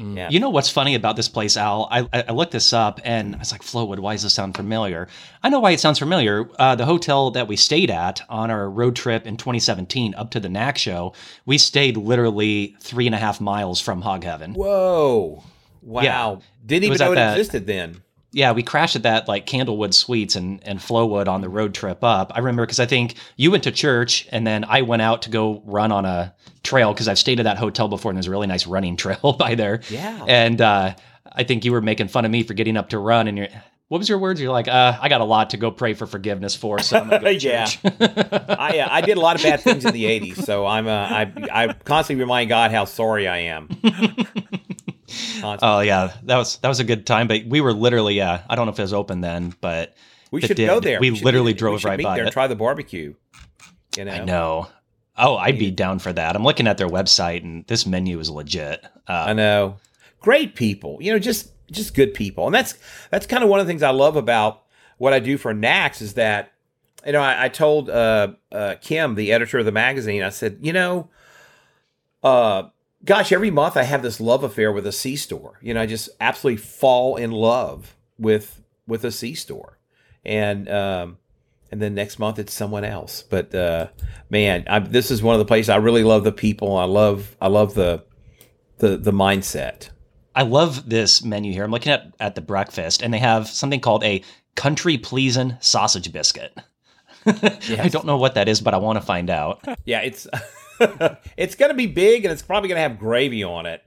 yeah 0.00 0.28
You 0.30 0.38
know 0.38 0.50
what's 0.50 0.70
funny 0.70 0.94
about 0.94 1.16
this 1.16 1.28
place, 1.28 1.56
Al? 1.56 1.88
I, 1.90 2.00
I 2.12 2.24
I 2.28 2.32
looked 2.32 2.52
this 2.52 2.72
up 2.72 3.00
and 3.02 3.34
I 3.34 3.38
was 3.38 3.50
like, 3.50 3.62
Flowwood, 3.62 3.98
why 3.98 4.14
does 4.14 4.22
this 4.22 4.32
sound 4.34 4.54
familiar? 4.56 5.08
I 5.42 5.48
know 5.48 5.58
why 5.58 5.72
it 5.72 5.80
sounds 5.80 5.98
familiar. 5.98 6.48
Uh, 6.56 6.76
the 6.76 6.86
hotel 6.86 7.32
that 7.32 7.48
we 7.48 7.56
stayed 7.56 7.90
at 7.90 8.22
on 8.28 8.48
our 8.52 8.70
road 8.70 8.94
trip 8.94 9.26
in 9.26 9.36
2017 9.36 10.14
up 10.14 10.30
to 10.32 10.38
the 10.40 10.48
NAC 10.48 10.78
show, 10.78 11.14
we 11.46 11.58
stayed 11.58 11.96
literally 11.96 12.76
three 12.80 13.06
and 13.06 13.14
a 13.14 13.18
half 13.18 13.40
miles 13.40 13.80
from 13.80 14.02
Hog 14.02 14.22
Heaven. 14.22 14.54
whoa 14.54 15.42
wow 15.82 16.02
Yeah. 16.02 16.36
didn't 16.64 16.84
even 16.84 16.90
was 16.90 17.00
know 17.00 17.12
it 17.12 17.16
that- 17.16 17.36
existed 17.36 17.66
then 17.66 18.00
Yeah, 18.30 18.52
we 18.52 18.62
crashed 18.62 18.94
at 18.94 19.04
that 19.04 19.26
like 19.26 19.46
Candlewood 19.46 19.94
Suites 19.94 20.36
and, 20.36 20.62
and 20.66 20.78
Flowwood 20.78 21.28
on 21.28 21.40
the 21.40 21.48
road 21.48 21.74
trip 21.74 22.04
up. 22.04 22.30
I 22.34 22.40
remember 22.40 22.66
because 22.66 22.78
I 22.80 22.86
think 22.86 23.14
you 23.36 23.50
went 23.50 23.64
to 23.64 23.72
church 23.72 24.28
and 24.30 24.46
then 24.46 24.64
I 24.64 24.82
went 24.82 25.00
out 25.00 25.22
to 25.22 25.30
go 25.30 25.62
run 25.64 25.92
on 25.92 26.04
a 26.04 26.34
trail 26.62 26.92
because 26.92 27.08
I've 27.08 27.18
stayed 27.18 27.40
at 27.40 27.44
that 27.44 27.56
hotel 27.56 27.88
before 27.88 28.10
and 28.10 28.16
there's 28.16 28.26
a 28.26 28.30
really 28.30 28.46
nice 28.46 28.66
running 28.66 28.96
trail 28.98 29.34
by 29.38 29.54
there. 29.54 29.80
Yeah. 29.88 30.24
And 30.28 30.60
uh, 30.60 30.94
I 31.32 31.44
think 31.44 31.64
you 31.64 31.72
were 31.72 31.80
making 31.80 32.08
fun 32.08 32.24
of 32.26 32.30
me 32.30 32.42
for 32.42 32.52
getting 32.54 32.76
up 32.76 32.90
to 32.90 32.98
run 32.98 33.28
and 33.28 33.38
you're. 33.38 33.48
What 33.88 33.96
was 33.96 34.08
your 34.10 34.18
words? 34.18 34.38
You're 34.38 34.52
like, 34.52 34.68
uh, 34.68 34.98
I 35.00 35.08
got 35.08 35.22
a 35.22 35.24
lot 35.24 35.50
to 35.50 35.56
go 35.56 35.70
pray 35.70 35.94
for 35.94 36.06
forgiveness 36.06 36.54
for. 36.54 36.78
So 36.80 36.98
I'm 36.98 37.08
go 37.08 37.28
Yeah. 37.30 37.68
I 37.82 38.80
uh, 38.80 38.88
I 38.90 39.00
did 39.00 39.16
a 39.16 39.20
lot 39.20 39.36
of 39.36 39.42
bad 39.42 39.62
things 39.62 39.86
in 39.86 39.94
the 39.94 40.04
'80s, 40.04 40.44
so 40.44 40.66
I'm 40.66 40.86
uh, 40.86 40.90
I 40.90 41.32
I 41.50 41.72
constantly 41.72 42.22
remind 42.22 42.50
God 42.50 42.70
how 42.70 42.84
sorry 42.84 43.26
I 43.26 43.38
am. 43.38 43.70
Constantly. 45.40 45.58
oh 45.62 45.80
yeah, 45.80 46.12
that 46.24 46.36
was 46.36 46.56
that 46.58 46.68
was 46.68 46.80
a 46.80 46.84
good 46.84 47.06
time. 47.06 47.28
But 47.28 47.46
we 47.46 47.60
were 47.60 47.72
literally, 47.72 48.14
yeah, 48.14 48.42
I 48.48 48.54
don't 48.56 48.66
know 48.66 48.72
if 48.72 48.78
it 48.78 48.82
was 48.82 48.92
open 48.92 49.20
then, 49.20 49.54
but 49.60 49.94
we 50.30 50.40
should 50.40 50.56
did. 50.56 50.66
go 50.66 50.80
there. 50.80 51.00
We 51.00 51.14
should 51.14 51.24
literally 51.24 51.52
meet- 51.52 51.56
we 51.56 51.58
drove 51.58 51.80
should 51.80 51.88
right 51.88 51.98
meet 51.98 52.04
by 52.04 52.16
there 52.16 52.26
it. 52.26 52.32
try 52.32 52.46
the 52.46 52.56
barbecue. 52.56 53.14
You 53.96 54.04
know. 54.04 54.12
I 54.12 54.24
know. 54.24 54.68
Oh, 55.16 55.36
I'd 55.36 55.58
be 55.58 55.70
down 55.72 55.98
for 55.98 56.12
that. 56.12 56.36
I'm 56.36 56.44
looking 56.44 56.68
at 56.68 56.78
their 56.78 56.88
website 56.88 57.42
and 57.42 57.66
this 57.66 57.86
menu 57.86 58.20
is 58.20 58.30
legit. 58.30 58.84
I 59.08 59.30
Uh, 59.30 59.32
know. 59.32 59.76
Great 60.20 60.54
people. 60.54 60.98
You 61.00 61.12
know, 61.12 61.18
just 61.18 61.50
just 61.70 61.94
good 61.94 62.14
people. 62.14 62.46
And 62.46 62.54
that's 62.54 62.74
that's 63.10 63.26
kind 63.26 63.42
of 63.42 63.50
one 63.50 63.58
of 63.60 63.66
the 63.66 63.70
things 63.70 63.82
I 63.82 63.90
love 63.90 64.16
about 64.16 64.62
what 64.98 65.12
I 65.12 65.18
do 65.18 65.36
for 65.38 65.52
NACS 65.54 66.02
is 66.02 66.14
that 66.14 66.52
you 67.06 67.12
know, 67.12 67.20
I, 67.20 67.44
I 67.44 67.48
told 67.48 67.88
uh, 67.88 68.32
uh, 68.52 68.74
Kim, 68.80 69.14
the 69.14 69.32
editor 69.32 69.58
of 69.58 69.64
the 69.64 69.72
magazine, 69.72 70.22
I 70.22 70.30
said, 70.30 70.58
you 70.62 70.72
know, 70.72 71.08
uh, 72.22 72.64
gosh, 73.04 73.32
every 73.32 73.50
month 73.50 73.76
I 73.76 73.84
have 73.84 74.02
this 74.02 74.20
love 74.20 74.44
affair 74.44 74.72
with 74.72 74.86
a 74.86 74.92
C 74.92 75.16
store. 75.16 75.58
You 75.62 75.74
know, 75.74 75.82
I 75.82 75.86
just 75.86 76.10
absolutely 76.20 76.62
fall 76.62 77.16
in 77.16 77.30
love 77.30 77.96
with 78.18 78.62
with 78.86 79.04
a 79.04 79.10
C 79.10 79.34
store, 79.34 79.78
and 80.24 80.68
um, 80.68 81.18
and 81.70 81.80
then 81.80 81.94
next 81.94 82.18
month 82.18 82.38
it's 82.38 82.52
someone 82.52 82.84
else. 82.84 83.22
But 83.22 83.54
uh, 83.54 83.88
man, 84.30 84.64
I, 84.68 84.78
this 84.80 85.10
is 85.10 85.22
one 85.22 85.34
of 85.34 85.38
the 85.38 85.44
places 85.44 85.68
I 85.68 85.76
really 85.76 86.04
love 86.04 86.24
the 86.24 86.32
people. 86.32 86.76
I 86.76 86.84
love 86.84 87.36
I 87.40 87.48
love 87.48 87.74
the 87.74 88.04
the 88.78 88.96
the 88.96 89.12
mindset. 89.12 89.90
I 90.34 90.42
love 90.42 90.88
this 90.88 91.24
menu 91.24 91.52
here. 91.52 91.64
I'm 91.64 91.72
looking 91.72 91.90
at, 91.92 92.14
at 92.20 92.36
the 92.36 92.40
breakfast 92.40 93.02
and 93.02 93.12
they 93.12 93.18
have 93.18 93.48
something 93.48 93.80
called 93.80 94.04
a 94.04 94.22
country 94.54 94.96
pleasin' 94.96 95.56
sausage 95.60 96.12
biscuit. 96.12 96.56
I 97.26 97.88
don't 97.90 98.06
know 98.06 98.18
what 98.18 98.34
that 98.34 98.48
is, 98.48 98.60
but 98.60 98.72
I 98.72 98.76
want 98.76 99.00
to 99.00 99.04
find 99.04 99.30
out. 99.30 99.64
Yeah, 99.84 100.00
it's 100.00 100.28
it's 101.36 101.54
going 101.54 101.70
to 101.70 101.76
be 101.76 101.86
big 101.86 102.24
and 102.24 102.32
it's 102.32 102.42
probably 102.42 102.68
going 102.68 102.76
to 102.76 102.82
have 102.82 102.98
gravy 102.98 103.44
on 103.44 103.66
it, 103.66 103.82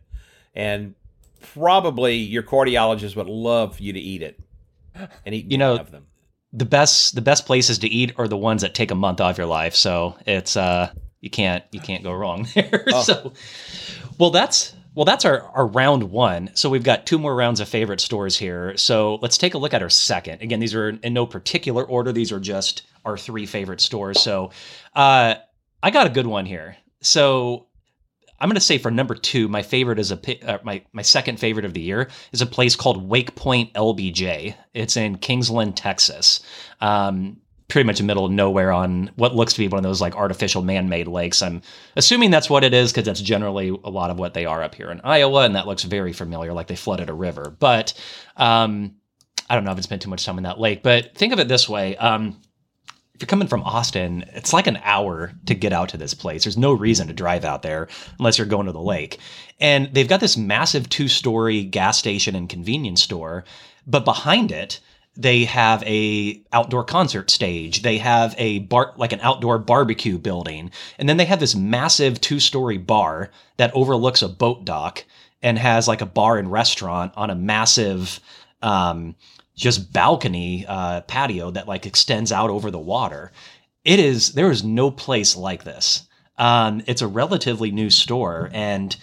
and 0.53 0.95
probably 1.53 2.15
your 2.15 2.43
cardiologist 2.43 3.15
would 3.15 3.27
love 3.27 3.77
for 3.77 3.83
you 3.83 3.93
to 3.93 3.99
eat 3.99 4.21
it 4.21 4.39
and 5.25 5.33
eat 5.35 5.51
You 5.51 5.57
know, 5.57 5.77
of 5.77 5.91
them. 5.91 6.07
The 6.53 6.65
best 6.65 7.15
the 7.15 7.21
best 7.21 7.45
places 7.45 7.79
to 7.79 7.87
eat 7.87 8.13
are 8.17 8.27
the 8.27 8.37
ones 8.37 8.61
that 8.61 8.75
take 8.75 8.91
a 8.91 8.95
month 8.95 9.21
off 9.21 9.37
your 9.37 9.47
life. 9.47 9.73
So 9.75 10.17
it's 10.25 10.57
uh 10.57 10.91
you 11.21 11.29
can't 11.29 11.63
you 11.71 11.79
can't 11.79 12.03
go 12.03 12.11
wrong 12.13 12.47
there. 12.55 12.83
Oh. 12.93 13.01
So 13.03 13.33
well 14.17 14.31
that's 14.31 14.75
Well, 14.93 15.05
that's 15.05 15.23
our, 15.23 15.43
our 15.55 15.65
round 15.67 16.03
one. 16.11 16.49
So 16.53 16.69
we've 16.69 16.83
got 16.83 17.05
two 17.05 17.17
more 17.17 17.33
rounds 17.33 17.61
of 17.61 17.69
favorite 17.69 18.01
stores 18.01 18.37
here. 18.37 18.75
So 18.75 19.15
let's 19.21 19.37
take 19.37 19.53
a 19.53 19.57
look 19.57 19.73
at 19.73 19.81
our 19.81 19.89
second. 19.89 20.41
Again, 20.41 20.59
these 20.59 20.75
are 20.75 20.89
in 20.89 21.13
no 21.13 21.25
particular 21.25 21.85
order. 21.85 22.11
These 22.11 22.33
are 22.33 22.39
just 22.41 22.83
our 23.05 23.17
three 23.17 23.45
favorite 23.45 23.79
stores. 23.79 24.19
So 24.19 24.51
uh, 24.93 25.35
I 25.81 25.91
got 25.91 26.07
a 26.07 26.09
good 26.09 26.27
one 26.27 26.45
here. 26.45 26.75
So 27.01 27.67
I'm 28.39 28.49
going 28.49 28.55
to 28.55 28.61
say 28.61 28.77
for 28.77 28.89
number 28.89 29.13
two, 29.13 29.47
my 29.47 29.61
favorite 29.61 29.99
is 29.99 30.11
a 30.11 30.49
uh, 30.49 30.57
my 30.63 30.83
my 30.93 31.03
second 31.03 31.39
favorite 31.39 31.65
of 31.65 31.73
the 31.73 31.81
year 31.81 32.09
is 32.31 32.41
a 32.41 32.47
place 32.47 32.75
called 32.75 33.07
Wake 33.07 33.35
Point 33.35 33.73
LBJ. 33.73 34.55
It's 34.73 34.97
in 34.97 35.17
Kingsland, 35.17 35.77
Texas. 35.77 36.41
Um, 36.79 37.37
pretty 37.67 37.87
much 37.87 37.99
in 38.01 38.05
the 38.05 38.07
middle 38.07 38.25
of 38.25 38.31
nowhere 38.31 38.71
on 38.71 39.09
what 39.15 39.33
looks 39.33 39.53
to 39.53 39.59
be 39.59 39.67
one 39.67 39.77
of 39.77 39.83
those 39.83 40.01
like 40.01 40.15
artificial 40.15 40.61
man-made 40.61 41.07
lakes. 41.07 41.41
I'm 41.41 41.61
assuming 41.95 42.29
that's 42.29 42.49
what 42.49 42.65
it 42.65 42.73
is 42.73 42.91
because 42.91 43.05
that's 43.05 43.21
generally 43.21 43.69
a 43.69 43.89
lot 43.89 44.09
of 44.09 44.19
what 44.19 44.33
they 44.33 44.45
are 44.45 44.61
up 44.61 44.75
here 44.75 44.91
in 44.91 44.99
Iowa, 45.03 45.45
and 45.45 45.55
that 45.55 45.67
looks 45.67 45.83
very 45.83 46.11
familiar, 46.11 46.51
like 46.51 46.67
they 46.67 46.75
flooded 46.75 47.09
a 47.09 47.13
river. 47.13 47.55
But 47.57 47.93
um, 48.35 48.95
I 49.49 49.55
don't 49.55 49.63
know. 49.63 49.69
I 49.69 49.71
haven't 49.71 49.83
spent 49.83 50.01
too 50.01 50.09
much 50.09 50.25
time 50.25 50.37
in 50.37 50.43
that 50.43 50.59
lake, 50.59 50.83
but 50.83 51.15
think 51.15 51.31
of 51.31 51.39
it 51.39 51.47
this 51.47 51.69
way. 51.69 51.95
Um, 51.95 52.41
if 53.21 53.25
you're 53.27 53.29
coming 53.29 53.47
from 53.47 53.61
Austin, 53.61 54.25
it's 54.33 54.51
like 54.51 54.65
an 54.65 54.79
hour 54.83 55.31
to 55.45 55.53
get 55.53 55.73
out 55.73 55.89
to 55.89 55.97
this 55.97 56.15
place. 56.15 56.43
There's 56.43 56.57
no 56.57 56.73
reason 56.73 57.05
to 57.05 57.13
drive 57.13 57.45
out 57.45 57.61
there 57.61 57.87
unless 58.17 58.39
you're 58.39 58.47
going 58.47 58.65
to 58.65 58.71
the 58.71 58.81
lake. 58.81 59.19
And 59.59 59.93
they've 59.93 60.07
got 60.07 60.21
this 60.21 60.37
massive 60.37 60.89
two 60.89 61.07
story 61.07 61.63
gas 61.63 61.99
station 61.99 62.33
and 62.33 62.49
convenience 62.49 63.03
store, 63.03 63.43
but 63.85 64.05
behind 64.05 64.51
it, 64.51 64.79
they 65.15 65.45
have 65.45 65.83
a 65.83 66.41
outdoor 66.51 66.85
concert 66.85 67.29
stage 67.29 67.81
they 67.81 67.97
have 67.97 68.33
a 68.37 68.59
bar 68.59 68.93
like 68.95 69.11
an 69.11 69.19
outdoor 69.19 69.57
barbecue 69.59 70.17
building 70.17 70.71
and 70.97 71.09
then 71.09 71.17
they 71.17 71.25
have 71.25 71.41
this 71.41 71.53
massive 71.53 72.21
two-story 72.21 72.77
bar 72.77 73.29
that 73.57 73.75
overlooks 73.75 74.21
a 74.21 74.29
boat 74.29 74.63
dock 74.63 75.03
and 75.41 75.59
has 75.59 75.85
like 75.85 75.99
a 75.99 76.05
bar 76.05 76.37
and 76.37 76.49
restaurant 76.49 77.11
on 77.17 77.29
a 77.29 77.35
massive 77.35 78.21
um, 78.61 79.13
just 79.61 79.93
balcony 79.93 80.65
uh, 80.67 81.01
patio 81.01 81.51
that 81.51 81.67
like 81.67 81.85
extends 81.85 82.31
out 82.31 82.49
over 82.49 82.71
the 82.71 82.79
water 82.79 83.31
it 83.85 83.99
is 83.99 84.33
there 84.33 84.51
is 84.51 84.63
no 84.63 84.91
place 84.91 85.35
like 85.35 85.63
this 85.63 86.07
um, 86.37 86.81
it's 86.87 87.01
a 87.01 87.07
relatively 87.07 87.71
new 87.71 87.89
store 87.89 88.49
and 88.53 88.97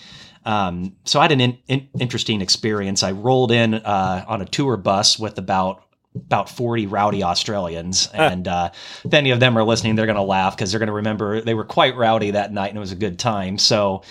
um, 0.45 0.97
so 1.05 1.21
I 1.21 1.25
had 1.25 1.33
an 1.33 1.41
in, 1.43 1.59
in, 1.69 1.89
interesting 2.01 2.41
experience. 2.41 3.03
I 3.03 3.11
rolled 3.11 3.53
in 3.53 3.75
uh, 3.75 4.25
on 4.27 4.41
a 4.41 4.47
tour 4.47 4.79
bus 4.79 5.19
with 5.19 5.37
about 5.37 5.85
about 6.15 6.49
40 6.49 6.87
rowdy 6.87 7.23
Australians. 7.23 8.09
And 8.13 8.49
uh, 8.49 8.71
if 9.05 9.13
any 9.13 9.31
of 9.31 9.41
them 9.41 9.57
are 9.57 9.63
listening, 9.63 9.95
they're 9.95 10.07
going 10.07 10.17
to 10.17 10.23
laugh 10.23 10.57
because 10.57 10.71
they're 10.71 10.79
going 10.79 10.89
to 10.89 10.95
remember 10.95 11.41
they 11.41 11.55
were 11.55 11.65
quite 11.65 11.97
rowdy 11.97 12.33
that 12.33 12.53
night 12.53 12.69
and 12.69 12.77
it 12.77 12.81
was 12.81 12.93
a 12.93 12.97
good 12.97 13.19
time. 13.19 13.59
So, 13.59 14.03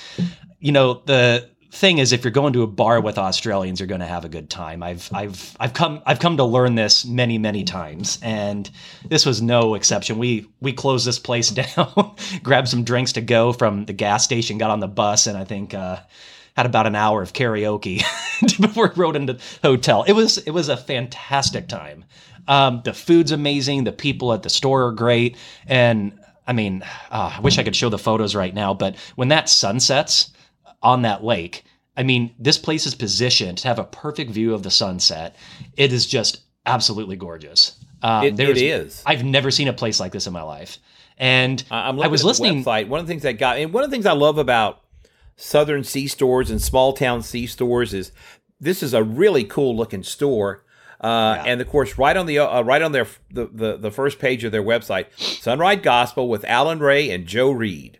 you 0.59 0.71
know, 0.71 1.01
the 1.05 1.49
thing 1.71 1.97
is 1.97 2.13
if 2.13 2.23
you're 2.23 2.31
going 2.31 2.53
to 2.53 2.63
a 2.63 2.67
bar 2.67 3.01
with 3.01 3.17
Australians, 3.17 3.79
you're 3.79 3.87
going 3.87 4.01
to 4.01 4.07
have 4.07 4.25
a 4.25 4.29
good 4.29 4.49
time. 4.49 4.81
I've 4.83 5.09
I've 5.13 5.55
I've 5.59 5.73
come 5.73 6.01
I've 6.05 6.19
come 6.19 6.37
to 6.37 6.43
learn 6.43 6.75
this 6.75 7.05
many 7.05 7.37
many 7.37 7.63
times, 7.63 8.19
and 8.21 8.69
this 9.07 9.25
was 9.25 9.41
no 9.41 9.75
exception. 9.75 10.17
We 10.17 10.47
we 10.61 10.73
closed 10.73 11.05
this 11.05 11.19
place 11.19 11.49
down, 11.51 12.15
grabbed 12.43 12.69
some 12.69 12.83
drinks 12.83 13.13
to 13.13 13.21
go 13.21 13.53
from 13.53 13.85
the 13.85 13.93
gas 13.93 14.23
station, 14.23 14.57
got 14.57 14.71
on 14.71 14.79
the 14.79 14.87
bus, 14.87 15.27
and 15.27 15.37
I 15.37 15.45
think. 15.45 15.73
Uh, 15.73 15.99
had 16.55 16.65
about 16.65 16.87
an 16.87 16.95
hour 16.95 17.21
of 17.21 17.33
karaoke 17.33 17.99
before 18.59 18.87
we 18.87 18.99
rode 18.99 19.15
into 19.15 19.33
the 19.33 19.41
hotel. 19.61 20.01
It 20.07 20.13
was 20.13 20.39
it 20.39 20.49
was 20.49 20.69
a 20.69 20.75
fantastic 20.75 21.67
time. 21.67 22.03
Um, 22.47 22.81
the 22.83 22.93
food's 22.95 23.31
amazing. 23.31 23.83
The 23.83 23.91
people 23.91 24.33
at 24.33 24.41
the 24.41 24.49
store 24.49 24.87
are 24.87 24.91
great, 24.91 25.37
and 25.67 26.19
I 26.47 26.53
mean, 26.53 26.81
uh, 27.11 27.35
I 27.37 27.41
wish 27.41 27.59
I 27.59 27.63
could 27.63 27.75
show 27.75 27.89
the 27.89 27.99
photos 27.99 28.33
right 28.33 28.55
now. 28.55 28.73
But 28.73 28.95
when 29.15 29.27
that 29.27 29.49
sunsets 29.49 30.31
on 30.87 31.01
that 31.01 31.21
lake, 31.21 31.65
I 31.97 32.03
mean, 32.03 32.33
this 32.39 32.57
place 32.57 32.85
is 32.85 32.95
positioned 32.95 33.57
to 33.59 33.67
have 33.67 33.77
a 33.77 33.83
perfect 33.83 34.31
view 34.31 34.53
of 34.53 34.63
the 34.63 34.71
sunset. 34.71 35.35
It 35.75 35.91
is 35.91 36.07
just 36.07 36.39
absolutely 36.65 37.17
gorgeous. 37.17 37.75
Um, 38.01 38.23
it, 38.23 38.39
it 38.39 38.57
is. 38.57 39.03
I've 39.05 39.25
never 39.25 39.51
seen 39.51 39.67
a 39.67 39.73
place 39.73 39.99
like 39.99 40.13
this 40.13 40.27
in 40.27 40.33
my 40.33 40.43
life. 40.43 40.77
And 41.17 41.61
I'm 41.69 41.99
I 41.99 42.07
was 42.07 42.23
listening. 42.23 42.63
Website. 42.63 42.87
One 42.87 43.01
of 43.01 43.05
the 43.05 43.11
things 43.11 43.23
that 43.23 43.33
got, 43.33 43.57
and 43.57 43.73
one 43.73 43.83
of 43.83 43.89
the 43.89 43.95
things 43.95 44.05
I 44.05 44.13
love 44.13 44.37
about 44.37 44.81
southern 45.35 45.83
C 45.83 46.07
stores 46.07 46.49
and 46.49 46.61
small 46.61 46.93
town 46.93 47.21
C 47.21 47.47
stores 47.47 47.93
is 47.93 48.13
this 48.61 48.81
is 48.81 48.93
a 48.93 49.03
really 49.03 49.43
cool 49.43 49.75
looking 49.75 50.03
store. 50.03 50.63
Uh, 51.01 51.35
yeah. 51.37 51.43
And 51.47 51.59
of 51.59 51.67
course, 51.67 51.97
right 51.97 52.15
on 52.15 52.27
the 52.27 52.39
uh, 52.39 52.61
right 52.61 52.81
on 52.81 52.93
their 52.93 53.07
the, 53.29 53.49
the, 53.51 53.77
the 53.77 53.91
first 53.91 54.19
page 54.19 54.45
of 54.45 54.53
their 54.53 54.63
website, 54.63 55.07
Sunrise 55.17 55.79
Gospel 55.81 56.29
with 56.29 56.45
Alan 56.45 56.79
Ray 56.79 57.09
and 57.09 57.25
Joe 57.25 57.51
Reed, 57.51 57.99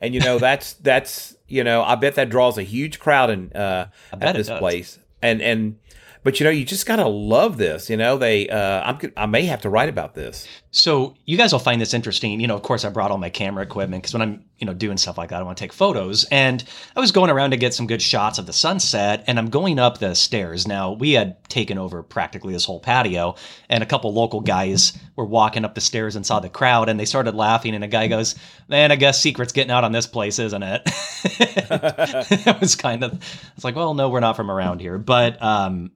and 0.00 0.14
you 0.14 0.20
know 0.20 0.38
that's 0.38 0.74
that's 0.74 1.34
you 1.48 1.64
know 1.64 1.82
I 1.82 1.94
bet 1.96 2.14
that 2.14 2.30
draws 2.30 2.58
a 2.58 2.62
huge 2.62 2.98
crowd 2.98 3.30
in 3.30 3.52
uh, 3.52 3.88
at 4.12 4.36
this 4.36 4.48
place, 4.48 4.98
and 5.22 5.42
and 5.42 5.78
but 6.22 6.38
you 6.38 6.44
know, 6.44 6.50
you 6.50 6.64
just 6.64 6.86
gotta 6.86 7.06
love 7.06 7.56
this. 7.58 7.88
You 7.88 7.96
know, 7.96 8.18
they. 8.18 8.48
Uh, 8.48 8.82
I'm. 8.82 9.12
I 9.16 9.26
may 9.26 9.44
have 9.46 9.60
to 9.62 9.70
write 9.70 9.88
about 9.88 10.14
this. 10.14 10.46
So 10.70 11.14
you 11.24 11.36
guys 11.36 11.52
will 11.52 11.58
find 11.58 11.80
this 11.80 11.94
interesting. 11.94 12.40
You 12.40 12.46
know, 12.46 12.54
of 12.54 12.62
course, 12.62 12.84
I 12.84 12.90
brought 12.90 13.10
all 13.10 13.18
my 13.18 13.30
camera 13.30 13.62
equipment 13.62 14.02
because 14.02 14.12
when 14.12 14.22
I'm, 14.22 14.44
you 14.58 14.66
know, 14.66 14.74
doing 14.74 14.96
stuff 14.96 15.16
like 15.16 15.30
that, 15.30 15.40
I 15.40 15.42
want 15.42 15.56
to 15.56 15.64
take 15.64 15.72
photos. 15.72 16.24
And 16.24 16.62
I 16.94 17.00
was 17.00 17.12
going 17.12 17.30
around 17.30 17.50
to 17.50 17.56
get 17.56 17.74
some 17.74 17.86
good 17.86 18.02
shots 18.02 18.38
of 18.38 18.46
the 18.46 18.52
sunset, 18.52 19.24
and 19.26 19.38
I'm 19.38 19.50
going 19.50 19.78
up 19.78 19.98
the 19.98 20.14
stairs. 20.14 20.68
Now 20.68 20.92
we 20.92 21.12
had 21.12 21.42
taken 21.48 21.78
over 21.78 22.02
practically 22.02 22.52
this 22.52 22.64
whole 22.64 22.80
patio, 22.80 23.36
and 23.68 23.82
a 23.82 23.86
couple 23.86 24.12
local 24.12 24.40
guys 24.40 24.96
were 25.16 25.24
walking 25.24 25.64
up 25.64 25.74
the 25.74 25.80
stairs 25.80 26.16
and 26.16 26.26
saw 26.26 26.40
the 26.40 26.48
crowd, 26.48 26.88
and 26.88 27.00
they 27.00 27.04
started 27.04 27.34
laughing. 27.34 27.74
And 27.74 27.84
a 27.84 27.88
guy 27.88 28.08
goes, 28.08 28.34
"Man, 28.68 28.92
I 28.92 28.96
guess 28.96 29.20
secret's 29.20 29.52
getting 29.52 29.72
out 29.72 29.84
on 29.84 29.92
this 29.92 30.06
place, 30.06 30.38
isn't 30.38 30.62
it?" 30.62 30.82
it 31.40 32.60
was 32.60 32.76
kind 32.76 33.04
of. 33.04 33.12
It's 33.56 33.64
like, 33.64 33.76
well, 33.76 33.94
no, 33.94 34.08
we're 34.08 34.20
not 34.20 34.36
from 34.36 34.50
around 34.50 34.80
here, 34.80 34.98
but 34.98 35.40
um, 35.42 35.90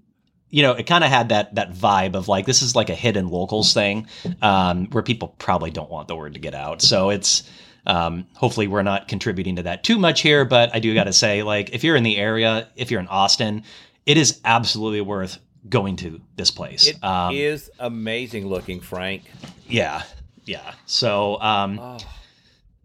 you 0.53 0.61
know, 0.61 0.73
it 0.73 0.87
kind 0.87 1.03
of 1.03 1.09
had 1.09 1.31
that 1.31 1.55
that 1.55 1.73
vibe 1.73 2.15
of 2.15 2.29
like 2.29 2.45
this 2.45 2.61
is 2.61 2.77
like 2.77 2.91
a 2.91 2.95
hidden 2.95 3.29
locals 3.29 3.73
thing, 3.73 4.07
um, 4.43 4.87
where 4.91 5.03
people 5.03 5.35
probably 5.38 5.71
don't 5.71 5.91
want 5.91 6.09
the 6.09 6.15
word 6.15 6.35
to 6.35 6.41
get 6.41 6.55
out. 6.55 6.83
So 6.83 7.09
it's 7.09 7.51
um, 7.87 8.27
hopefully 8.35 8.69
we're 8.69 8.83
not 8.83 9.09
contributing 9.09 9.57
to 9.57 9.62
that 9.62 9.83
too 9.83 9.99
much 9.99 10.21
here. 10.21 10.45
But 10.45 10.75
I 10.75 10.79
do 10.79 10.93
got 10.93 11.05
to 11.05 11.12
say, 11.12 11.43
like, 11.43 11.71
if 11.71 11.83
you're 11.83 11.97
in 11.97 12.03
the 12.03 12.19
area, 12.19 12.69
if 12.77 12.91
you're 12.91 13.01
in 13.01 13.09
Austin, 13.09 13.65
it 14.05 14.19
is 14.19 14.41
absolutely 14.45 15.01
worth 15.01 15.38
going 15.71 15.97
to 15.97 16.21
this 16.37 16.51
place. 16.51 16.87
It 16.87 17.03
um, 17.03 17.35
is 17.35 17.71
amazing 17.79 18.47
looking, 18.47 18.81
Frank. 18.81 19.25
Yeah, 19.67 20.03
yeah. 20.45 20.75
So. 20.87 21.41
Um, 21.41 21.79
oh. 21.81 21.99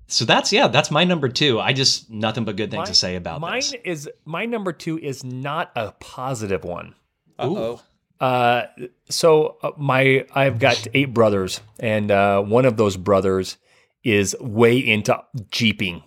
So 0.10 0.24
that's 0.24 0.54
yeah, 0.54 0.70
that's 0.70 0.90
my 0.90 1.04
number 1.04 1.28
two. 1.28 1.60
I 1.60 1.74
just 1.74 2.10
nothing 2.10 2.46
but 2.46 2.56
good 2.56 2.72
things 2.72 2.88
to 2.88 2.96
say 2.96 3.18
about 3.18 3.42
mine 3.42 3.56
this. 3.60 3.76
is 3.84 4.10
my 4.24 4.46
number 4.46 4.72
two 4.72 4.98
is 4.98 5.22
not 5.26 5.70
a 5.76 5.92
positive 6.00 6.64
one. 6.64 6.96
Uh-oh. 7.40 7.82
Uh, 8.20 8.64
so 9.10 9.58
uh, 9.62 9.72
my 9.78 10.26
I've 10.34 10.60
got 10.60 10.88
eight 10.94 11.14
brothers, 11.14 11.62
and 11.80 12.12
uh, 12.12 12.42
one 12.42 12.66
of 12.66 12.78
those 12.78 12.98
brothers 12.98 13.58
is 14.04 14.36
way 14.40 14.78
into 14.78 15.20
jeeping, 15.52 16.04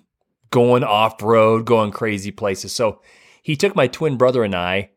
going 0.51 0.83
off 0.85 1.23
road, 1.23 1.67
going 1.67 1.91
crazy 1.91 2.31
places. 2.31 2.73
So 2.73 3.01
he 3.43 3.57
took 3.57 3.77
my 3.77 3.87
twin 3.87 4.17
brother 4.17 4.43
and 4.43 4.55
I 4.55 4.91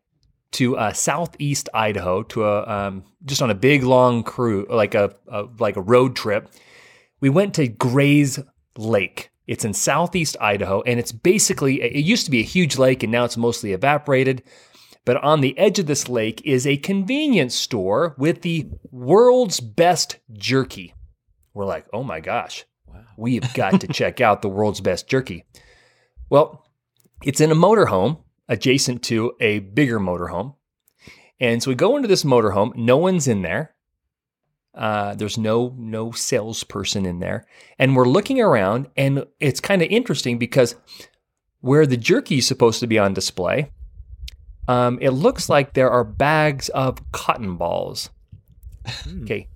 to 0.52 0.76
uh, 0.76 0.92
southeast 0.92 1.68
Idaho 1.74 2.22
to 2.24 2.44
a 2.44 2.66
um, 2.66 3.04
just 3.24 3.42
on 3.42 3.50
a 3.50 3.54
big 3.54 3.82
long 3.82 4.22
cruise, 4.22 4.66
like 4.70 4.94
a, 4.94 5.14
a 5.28 5.44
like 5.58 5.76
a 5.76 5.82
road 5.82 6.16
trip. 6.16 6.48
We 7.20 7.30
went 7.30 7.54
to 7.54 7.68
Gray's 7.68 8.38
Lake. 8.76 9.30
It's 9.46 9.64
in 9.64 9.74
southeast 9.74 10.36
Idaho, 10.40 10.82
and 10.82 10.98
it's 10.98 11.12
basically 11.12 11.82
it 11.82 12.04
used 12.04 12.24
to 12.24 12.30
be 12.30 12.40
a 12.40 12.44
huge 12.44 12.78
lake, 12.78 13.02
and 13.02 13.12
now 13.12 13.24
it's 13.24 13.36
mostly 13.36 13.72
evaporated. 13.72 14.42
But 15.04 15.18
on 15.18 15.40
the 15.40 15.56
edge 15.58 15.78
of 15.78 15.86
this 15.86 16.08
lake 16.08 16.40
is 16.44 16.66
a 16.66 16.78
convenience 16.78 17.54
store 17.54 18.14
with 18.16 18.42
the 18.42 18.68
world's 18.90 19.60
best 19.60 20.18
jerky. 20.32 20.94
We're 21.52 21.66
like, 21.66 21.86
oh 21.92 22.02
my 22.02 22.20
gosh, 22.20 22.64
wow. 22.86 23.04
we've 23.16 23.52
got 23.54 23.80
to 23.82 23.86
check 23.92 24.20
out 24.20 24.42
the 24.42 24.48
world's 24.48 24.80
best 24.80 25.08
jerky. 25.08 25.44
Well, 26.30 26.66
it's 27.22 27.40
in 27.40 27.50
a 27.50 27.56
motorhome 27.56 28.22
adjacent 28.48 29.02
to 29.04 29.32
a 29.40 29.60
bigger 29.60 30.00
motorhome. 30.00 30.54
And 31.40 31.62
so 31.62 31.70
we 31.70 31.74
go 31.74 31.96
into 31.96 32.08
this 32.08 32.24
motorhome. 32.24 32.74
No 32.76 32.96
one's 32.96 33.28
in 33.28 33.42
there. 33.42 33.74
Uh, 34.74 35.14
there's 35.14 35.38
no 35.38 35.72
no 35.78 36.10
salesperson 36.10 37.06
in 37.06 37.20
there, 37.20 37.46
and 37.78 37.94
we're 37.94 38.08
looking 38.08 38.40
around, 38.40 38.88
and 38.96 39.24
it's 39.38 39.60
kind 39.60 39.82
of 39.82 39.88
interesting 39.88 40.36
because 40.36 40.74
where 41.60 41.86
the 41.86 41.96
jerky 41.96 42.38
is 42.38 42.46
supposed 42.48 42.80
to 42.80 42.88
be 42.88 42.98
on 42.98 43.14
display, 43.14 43.70
um, 44.68 44.98
it 45.00 45.10
looks 45.10 45.48
like 45.48 45.74
there 45.74 45.90
are 45.90 46.04
bags 46.04 46.68
of 46.70 46.98
cotton 47.12 47.56
balls. 47.56 48.10
Hmm. 48.86 49.22
Okay. 49.22 49.48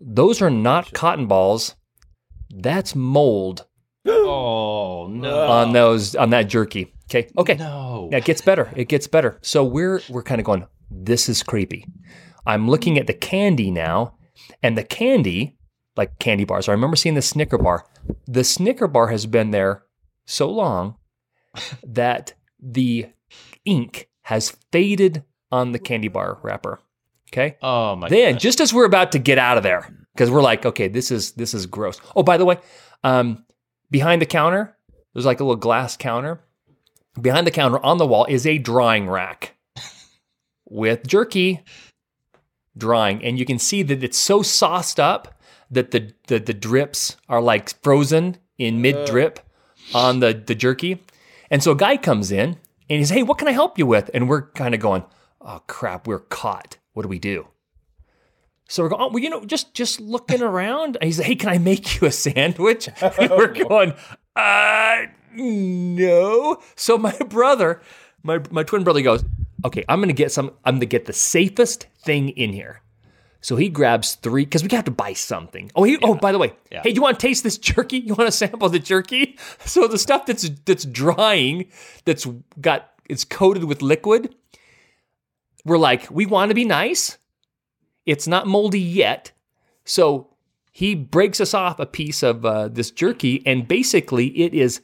Those 0.00 0.42
are 0.42 0.50
not 0.50 0.92
cotton 0.92 1.26
balls. 1.26 1.74
That's 2.50 2.94
mold. 2.94 3.66
oh 4.06 5.08
no. 5.10 5.46
On 5.48 5.72
those 5.72 6.14
on 6.14 6.30
that 6.30 6.48
jerky. 6.48 6.92
Okay. 7.10 7.28
Okay. 7.38 7.54
No. 7.54 8.08
Yeah, 8.10 8.18
it 8.18 8.24
gets 8.24 8.40
better. 8.40 8.72
It 8.76 8.88
gets 8.88 9.06
better. 9.06 9.38
So 9.42 9.64
we're 9.64 10.00
we're 10.08 10.22
kind 10.22 10.40
of 10.40 10.44
going, 10.44 10.66
this 10.90 11.28
is 11.28 11.42
creepy. 11.42 11.86
I'm 12.46 12.68
looking 12.68 12.98
at 12.98 13.06
the 13.06 13.14
candy 13.14 13.70
now, 13.70 14.14
and 14.62 14.78
the 14.78 14.84
candy, 14.84 15.56
like 15.96 16.18
candy 16.18 16.44
bars. 16.44 16.68
I 16.68 16.72
remember 16.72 16.96
seeing 16.96 17.14
the 17.14 17.22
Snicker 17.22 17.58
bar. 17.58 17.86
The 18.26 18.44
Snicker 18.44 18.86
bar 18.86 19.08
has 19.08 19.26
been 19.26 19.50
there 19.50 19.84
so 20.26 20.50
long 20.50 20.96
that 21.82 22.34
the 22.60 23.06
ink 23.64 24.08
has 24.26 24.50
faded 24.72 25.22
on 25.52 25.70
the 25.70 25.78
candy 25.78 26.08
bar 26.08 26.38
wrapper. 26.42 26.80
Okay. 27.30 27.56
Oh 27.62 27.94
my 27.94 28.08
Then, 28.08 28.34
God. 28.34 28.40
just 28.40 28.60
as 28.60 28.74
we're 28.74 28.84
about 28.84 29.12
to 29.12 29.20
get 29.20 29.38
out 29.38 29.56
of 29.56 29.62
there, 29.62 29.88
because 30.14 30.32
we're 30.32 30.42
like, 30.42 30.66
okay, 30.66 30.88
this 30.88 31.12
is 31.12 31.32
this 31.32 31.54
is 31.54 31.66
gross. 31.66 32.00
Oh, 32.16 32.24
by 32.24 32.36
the 32.36 32.44
way, 32.44 32.58
um, 33.04 33.44
behind 33.88 34.20
the 34.20 34.26
counter, 34.26 34.76
there's 35.14 35.26
like 35.26 35.38
a 35.38 35.44
little 35.44 35.54
glass 35.54 35.96
counter. 35.96 36.40
Behind 37.20 37.46
the 37.46 37.52
counter 37.52 37.78
on 37.84 37.98
the 37.98 38.06
wall 38.06 38.26
is 38.28 38.46
a 38.48 38.58
drying 38.58 39.08
rack 39.08 39.54
with 40.64 41.06
jerky 41.06 41.62
drying, 42.76 43.22
and 43.24 43.38
you 43.38 43.44
can 43.46 43.60
see 43.60 43.84
that 43.84 44.02
it's 44.02 44.18
so 44.18 44.42
sauced 44.42 44.98
up 44.98 45.40
that 45.70 45.92
the 45.92 46.12
the, 46.26 46.40
the 46.40 46.52
drips 46.52 47.16
are 47.28 47.40
like 47.40 47.80
frozen 47.80 48.38
in 48.58 48.82
mid 48.82 49.06
drip 49.06 49.38
on 49.94 50.18
the 50.18 50.32
the 50.34 50.56
jerky. 50.56 51.00
And 51.48 51.62
so 51.62 51.70
a 51.70 51.76
guy 51.76 51.96
comes 51.96 52.32
in 52.32 52.56
and 52.88 52.98
he's, 52.98 53.10
hey, 53.10 53.22
what 53.22 53.38
can 53.38 53.48
I 53.48 53.52
help 53.52 53.78
you 53.78 53.86
with? 53.86 54.10
And 54.14 54.28
we're 54.28 54.50
kind 54.52 54.74
of 54.74 54.80
going, 54.80 55.04
oh 55.40 55.62
crap, 55.66 56.06
we're 56.06 56.20
caught. 56.20 56.78
What 56.92 57.02
do 57.02 57.08
we 57.08 57.18
do? 57.18 57.48
So 58.68 58.82
we're 58.82 58.88
going, 58.88 59.02
oh, 59.02 59.08
well, 59.08 59.22
you 59.22 59.30
know, 59.30 59.44
just 59.44 59.74
just 59.74 60.00
looking 60.00 60.42
around. 60.50 60.96
And 60.96 61.04
he's 61.04 61.18
like, 61.18 61.26
hey, 61.28 61.36
can 61.36 61.48
I 61.50 61.58
make 61.58 62.00
you 62.00 62.06
a 62.06 62.12
sandwich? 62.12 62.88
And 63.18 63.30
we're 63.30 63.52
going, 63.52 63.94
uh, 64.34 65.06
no. 65.32 66.60
So 66.74 66.98
my 66.98 67.16
brother, 67.28 67.80
my 68.22 68.40
my 68.50 68.62
twin 68.62 68.84
brother 68.84 69.02
goes, 69.02 69.24
okay, 69.64 69.84
I'm 69.88 70.00
gonna 70.00 70.12
get 70.12 70.32
some. 70.32 70.52
I'm 70.64 70.76
gonna 70.76 70.86
get 70.86 71.06
the 71.06 71.12
safest 71.12 71.86
thing 71.98 72.30
in 72.30 72.52
here. 72.52 72.82
So 73.46 73.54
he 73.54 73.68
grabs 73.68 74.16
three 74.16 74.44
because 74.44 74.64
we 74.64 74.68
have 74.74 74.86
to 74.86 74.90
buy 74.90 75.12
something. 75.12 75.70
Oh, 75.76 75.84
he, 75.84 75.96
oh, 76.02 76.14
by 76.16 76.32
the 76.32 76.38
way, 76.38 76.54
Yeah. 76.72 76.82
hey, 76.82 76.90
do 76.90 76.96
you 76.96 77.00
want 77.02 77.20
to 77.20 77.24
taste 77.24 77.44
this 77.44 77.58
jerky? 77.58 77.98
You 78.06 78.16
want 78.16 78.26
to 78.26 78.32
sample 78.32 78.68
the 78.68 78.80
jerky? 78.80 79.38
So 79.64 79.86
the 79.86 79.98
stuff 79.98 80.26
that's 80.26 80.50
that's 80.64 80.84
drying, 80.84 81.68
that's 82.04 82.26
got 82.60 82.90
it's 83.08 83.24
coated 83.24 83.62
with 83.62 83.82
liquid. 83.82 84.34
We're 85.64 85.78
like, 85.78 86.10
we 86.10 86.26
want 86.26 86.48
to 86.50 86.56
be 86.56 86.64
nice. 86.64 87.18
It's 88.04 88.26
not 88.26 88.48
moldy 88.48 88.80
yet, 88.80 89.30
so 89.84 90.34
he 90.72 90.96
breaks 90.96 91.40
us 91.40 91.54
off 91.54 91.78
a 91.78 91.86
piece 91.86 92.24
of 92.24 92.44
uh, 92.44 92.66
this 92.66 92.90
jerky, 92.90 93.44
and 93.46 93.68
basically 93.68 94.26
it 94.40 94.54
is 94.54 94.80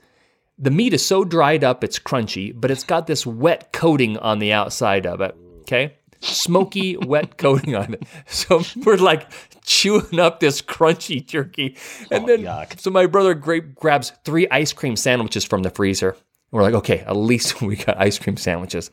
the 0.57 0.71
meat 0.71 0.95
is 0.95 1.05
so 1.05 1.25
dried 1.25 1.65
up 1.65 1.83
it's 1.83 1.99
crunchy, 1.99 2.53
but 2.55 2.71
it's 2.71 2.85
got 2.85 3.09
this 3.09 3.27
wet 3.27 3.73
coating 3.73 4.19
on 4.19 4.39
the 4.39 4.53
outside 4.53 5.05
of 5.05 5.21
it. 5.21 5.35
Okay. 5.63 5.97
Smoky, 6.23 6.97
wet 6.97 7.37
coating 7.39 7.75
on 7.75 7.95
it. 7.95 8.05
So 8.27 8.63
we're 8.85 8.97
like 8.97 9.31
chewing 9.65 10.19
up 10.21 10.41
this 10.41 10.63
crunchy 10.63 11.25
jerky. 11.27 11.77
And 12.11 12.25
Oh, 12.25 12.27
then, 12.27 12.43
yuck. 12.43 12.81
so 12.81 12.91
my 12.91 13.07
brother 13.07 13.35
gra- 13.35 13.61
grabs 13.61 14.13
three 14.25 14.47
ice 14.51 14.73
cream 14.73 14.97
sandwiches 14.97 15.45
from 15.45 15.63
the 15.63 15.71
freezer. 15.71 16.11
And 16.11 16.19
We're 16.53 16.63
like, 16.63 16.75
okay, 16.75 17.01
at 17.01 17.17
least 17.17 17.61
we 17.63 17.77
got 17.77 18.01
ice 18.01 18.19
cream 18.19 18.37
sandwiches. 18.37 18.91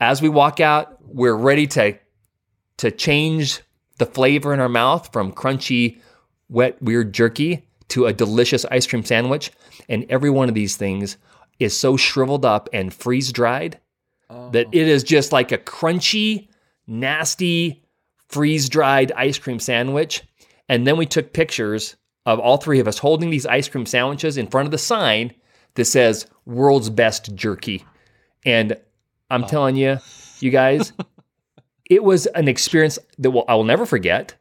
As 0.00 0.20
we 0.20 0.28
walk 0.28 0.60
out, 0.60 0.98
we're 1.06 1.36
ready 1.36 1.66
to 1.68 1.98
to 2.78 2.90
change 2.90 3.60
the 3.98 4.06
flavor 4.06 4.52
in 4.52 4.58
our 4.58 4.68
mouth 4.68 5.12
from 5.12 5.30
crunchy, 5.32 6.00
wet, 6.48 6.82
weird 6.82 7.12
jerky 7.14 7.64
to 7.86 8.06
a 8.06 8.12
delicious 8.12 8.64
ice 8.64 8.86
cream 8.86 9.04
sandwich. 9.04 9.52
And 9.88 10.04
every 10.08 10.30
one 10.30 10.48
of 10.48 10.56
these 10.56 10.76
things 10.76 11.16
is 11.60 11.76
so 11.78 11.96
shriveled 11.96 12.44
up 12.44 12.68
and 12.72 12.92
freeze 12.92 13.30
dried 13.30 13.78
that 14.28 14.66
it 14.72 14.88
is 14.88 15.02
just 15.02 15.32
like 15.32 15.52
a 15.52 15.58
crunchy, 15.58 16.48
nasty, 16.86 17.84
freeze 18.28 18.68
dried 18.68 19.12
ice 19.12 19.38
cream 19.38 19.58
sandwich. 19.58 20.22
And 20.68 20.86
then 20.86 20.96
we 20.96 21.06
took 21.06 21.32
pictures 21.32 21.96
of 22.26 22.38
all 22.38 22.56
three 22.56 22.80
of 22.80 22.88
us 22.88 22.98
holding 22.98 23.30
these 23.30 23.46
ice 23.46 23.68
cream 23.68 23.86
sandwiches 23.86 24.36
in 24.36 24.46
front 24.46 24.66
of 24.66 24.72
the 24.72 24.78
sign 24.78 25.32
that 25.74 25.84
says 25.84 26.26
world's 26.46 26.90
best 26.90 27.34
jerky. 27.34 27.84
And 28.44 28.76
I'm 29.30 29.44
telling 29.44 29.76
you, 29.76 29.98
you 30.40 30.50
guys, 30.50 30.92
it 31.90 32.02
was 32.02 32.26
an 32.26 32.48
experience 32.48 32.98
that 33.18 33.30
will, 33.30 33.44
I 33.48 33.54
will 33.54 33.64
never 33.64 33.86
forget, 33.86 34.34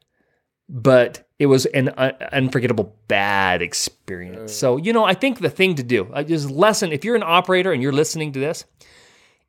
but 0.69 1.27
it 1.39 1.47
was 1.47 1.65
an 1.67 1.89
uh, 1.89 2.13
unforgettable 2.31 2.95
bad 3.07 3.61
experience. 3.61 4.53
So, 4.53 4.77
you 4.77 4.93
know, 4.93 5.03
I 5.03 5.13
think 5.13 5.39
the 5.39 5.49
thing 5.49 5.75
to 5.75 5.83
do, 5.83 6.07
uh, 6.13 6.23
just 6.23 6.49
lesson, 6.49 6.91
if 6.91 7.03
you're 7.03 7.15
an 7.15 7.23
operator 7.23 7.73
and 7.73 7.81
you're 7.81 7.91
listening 7.91 8.31
to 8.33 8.39
this, 8.39 8.65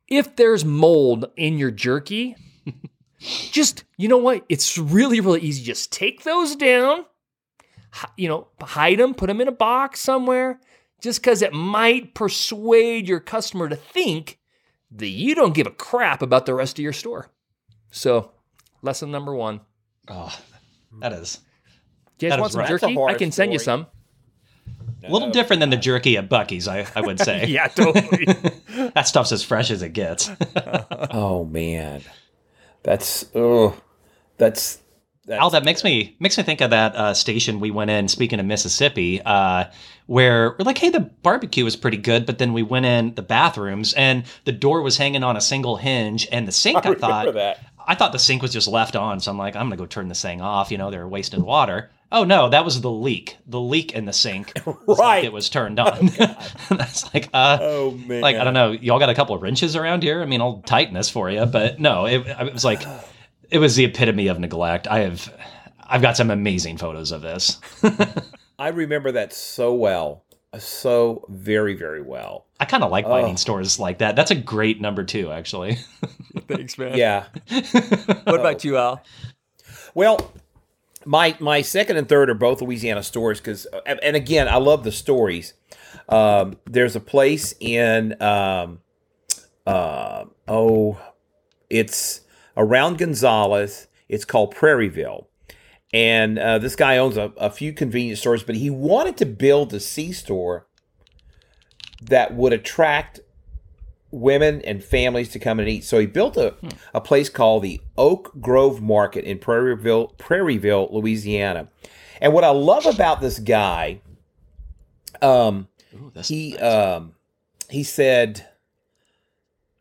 if 0.07 0.35
there's 0.35 0.63
mold 0.65 1.31
in 1.35 1.57
your 1.57 1.71
jerky, 1.71 2.35
just, 3.51 3.83
you 3.97 4.07
know 4.07 4.17
what? 4.17 4.45
It's 4.49 4.77
really, 4.77 5.19
really 5.19 5.41
easy. 5.41 5.63
Just 5.63 5.91
take 5.91 6.23
those 6.23 6.55
down, 6.55 7.05
you 8.17 8.27
know, 8.27 8.47
hide 8.61 8.99
them, 8.99 9.13
put 9.13 9.27
them 9.27 9.41
in 9.41 9.47
a 9.47 9.53
box 9.53 9.99
somewhere, 9.99 10.59
just 11.01 11.21
because 11.21 11.41
it 11.41 11.53
might 11.53 12.13
persuade 12.13 13.07
your 13.07 13.19
customer 13.19 13.69
to 13.69 13.75
think 13.75 14.39
that 14.91 15.09
you 15.09 15.35
don't 15.35 15.55
give 15.55 15.67
a 15.67 15.71
crap 15.71 16.21
about 16.21 16.45
the 16.45 16.53
rest 16.53 16.77
of 16.77 16.83
your 16.83 16.93
store. 16.93 17.29
So, 17.91 18.31
lesson 18.81 19.11
number 19.11 19.33
one. 19.33 19.61
Oh, 20.07 20.37
that 20.99 21.13
is 21.13 21.39
you 22.19 22.29
guys 22.29 22.39
want 22.39 22.51
some 22.53 22.61
right. 22.61 22.69
Jerky? 22.69 22.97
I 22.97 23.13
can 23.15 23.31
send 23.31 23.51
you 23.51 23.59
some. 23.59 23.87
A 25.07 25.11
little 25.11 25.29
different 25.29 25.59
than 25.59 25.69
the 25.69 25.77
jerky 25.77 26.17
at 26.17 26.29
Buc-ee's, 26.29 26.67
I, 26.67 26.85
I 26.95 27.01
would 27.01 27.19
say. 27.21 27.45
Yeah, 27.47 27.67
totally. 27.67 28.25
that 28.93 29.07
stuff's 29.07 29.31
as 29.31 29.43
fresh 29.43 29.71
as 29.71 29.81
it 29.81 29.93
gets. 29.93 30.29
Oh 31.11 31.45
man, 31.45 32.01
that's 32.83 33.25
oh, 33.35 33.75
that's 34.37 34.79
that's 35.25 35.41
Al, 35.41 35.49
that 35.51 35.63
makes 35.63 35.83
me 35.83 36.15
makes 36.19 36.37
me 36.37 36.43
think 36.43 36.61
of 36.61 36.71
that 36.71 36.95
uh, 36.95 37.13
station 37.13 37.59
we 37.59 37.71
went 37.71 37.89
in. 37.89 38.07
Speaking 38.07 38.39
of 38.39 38.45
Mississippi, 38.45 39.21
uh, 39.21 39.65
where 40.07 40.51
we're 40.51 40.65
like, 40.65 40.77
"Hey, 40.77 40.89
the 40.89 40.99
barbecue 40.99 41.63
was 41.63 41.75
pretty 41.75 41.97
good," 41.97 42.25
but 42.25 42.37
then 42.37 42.53
we 42.53 42.63
went 42.63 42.85
in 42.85 43.15
the 43.15 43.21
bathrooms 43.21 43.93
and 43.93 44.25
the 44.43 44.51
door 44.51 44.81
was 44.81 44.97
hanging 44.97 45.23
on 45.23 45.37
a 45.37 45.41
single 45.41 45.77
hinge, 45.77 46.27
and 46.31 46.47
the 46.47 46.51
sink. 46.51 46.77
I, 46.77 46.79
remember 46.89 46.99
thought 46.99 47.33
that. 47.33 47.59
I 47.87 47.95
thought 47.95 48.11
the 48.11 48.19
sink 48.19 48.41
was 48.41 48.51
just 48.51 48.67
left 48.67 48.95
on, 48.95 49.19
so 49.19 49.31
I'm 49.31 49.37
like, 49.37 49.55
I'm 49.55 49.65
gonna 49.65 49.77
go 49.77 49.85
turn 49.85 50.09
this 50.09 50.21
thing 50.21 50.41
off. 50.41 50.71
You 50.71 50.77
know, 50.77 50.91
they're 50.91 51.07
wasting 51.07 51.43
water. 51.43 51.91
Oh 52.15 52.23
no, 52.23 52.47
that 52.49 52.63
was 52.63 52.79
the 52.79 52.89
leak. 52.89 53.37
The 53.45 53.59
leak 53.59 53.91
in 53.93 54.05
the 54.05 54.13
sink. 54.13 54.53
was 54.65 54.97
like 54.97 54.99
Right. 54.99 55.25
it 55.25 55.33
was 55.33 55.49
turned 55.49 55.79
on. 55.79 56.07
That's 56.69 57.13
like, 57.13 57.29
uh, 57.33 57.57
Oh 57.61 57.91
man, 57.91 58.21
like 58.21 58.37
I 58.37 58.43
don't 58.45 58.53
know, 58.53 58.71
y'all 58.71 58.99
got 58.99 59.09
a 59.09 59.13
couple 59.15 59.35
of 59.35 59.41
wrenches 59.41 59.75
around 59.75 60.01
here. 60.01 60.21
I 60.21 60.25
mean, 60.25 60.39
I'll 60.39 60.61
tighten 60.65 60.93
this 60.93 61.09
for 61.09 61.29
you, 61.29 61.45
but 61.45 61.79
no, 61.79 62.05
it, 62.05 62.25
it 62.25 62.53
was 62.53 62.63
like 62.63 62.83
it 63.51 63.59
was 63.59 63.75
the 63.75 63.83
epitome 63.85 64.27
of 64.27 64.39
neglect. 64.39 64.87
I 64.87 64.99
have, 64.99 65.31
I've 65.83 66.01
got 66.01 66.15
some 66.17 66.31
amazing 66.31 66.77
photos 66.77 67.11
of 67.11 67.21
this. 67.21 67.59
I 68.59 68.69
remember 68.69 69.11
that 69.11 69.33
so 69.33 69.73
well, 69.73 70.23
so 70.57 71.25
very 71.27 71.73
very 71.75 72.01
well. 72.01 72.45
I 72.61 72.65
kind 72.65 72.83
of 72.85 72.91
like 72.91 73.03
finding 73.05 73.33
Oh. 73.33 73.35
stores 73.37 73.77
like 73.77 73.97
that. 73.97 74.15
That's 74.15 74.31
a 74.31 74.35
great 74.35 74.79
number 74.79 75.03
two, 75.03 75.29
actually. 75.33 75.79
Thanks, 76.47 76.77
man. 76.77 76.97
Yeah. 76.97 77.25
What 78.23 78.39
about 78.39 78.63
you, 78.63 78.77
Al? 78.77 79.03
Well, 79.93 80.31
my 81.05 81.37
my 81.39 81.61
second 81.61 81.97
and 81.97 82.09
third 82.09 82.29
are 82.29 82.35
both 82.35 82.61
Louisiana 82.61 83.03
stories 83.03 83.39
because, 83.39 83.65
and 83.85 84.15
again, 84.15 84.47
I 84.47 84.57
love 84.57 84.83
the 84.83 84.91
stories. 84.91 85.53
Um, 86.09 86.57
there's 86.65 86.95
a 86.95 86.99
place 86.99 87.53
in 87.59 88.21
um, 88.21 88.79
uh, 89.65 90.25
oh, 90.47 90.99
it's 91.69 92.21
around 92.57 92.97
Gonzales. 92.97 93.87
It's 94.07 94.25
called 94.25 94.53
Prairieville, 94.53 95.25
and 95.93 96.37
uh, 96.37 96.59
this 96.59 96.75
guy 96.75 96.97
owns 96.97 97.17
a, 97.17 97.31
a 97.37 97.49
few 97.49 97.73
convenience 97.73 98.19
stores, 98.19 98.43
but 98.43 98.55
he 98.55 98.69
wanted 98.69 99.17
to 99.17 99.25
build 99.25 99.73
a 99.73 99.79
C 99.79 100.11
store 100.11 100.67
that 102.01 102.35
would 102.35 102.53
attract 102.53 103.19
women 104.15 104.61
and 104.61 104.83
families 104.83 105.29
to 105.29 105.39
come 105.39 105.59
and 105.59 105.67
eat. 105.67 105.83
So 105.83 105.99
he 105.99 106.05
built 106.05 106.37
a, 106.37 106.55
a 106.93 107.01
place 107.01 107.29
called 107.29 107.63
the 107.63 107.81
Oak 107.97 108.31
Grove 108.39 108.81
Market 108.81 109.25
in 109.25 109.39
Prairieville, 109.39 110.15
Prairieville, 110.17 110.91
Louisiana. 110.91 111.67
And 112.21 112.33
what 112.33 112.43
I 112.43 112.49
love 112.49 112.85
about 112.85 113.19
this 113.19 113.39
guy, 113.39 113.99
um, 115.21 115.67
Ooh, 115.93 116.11
he 116.23 116.53
nice. 116.53 116.61
um, 116.61 117.15
he 117.69 117.83
said, 117.83 118.47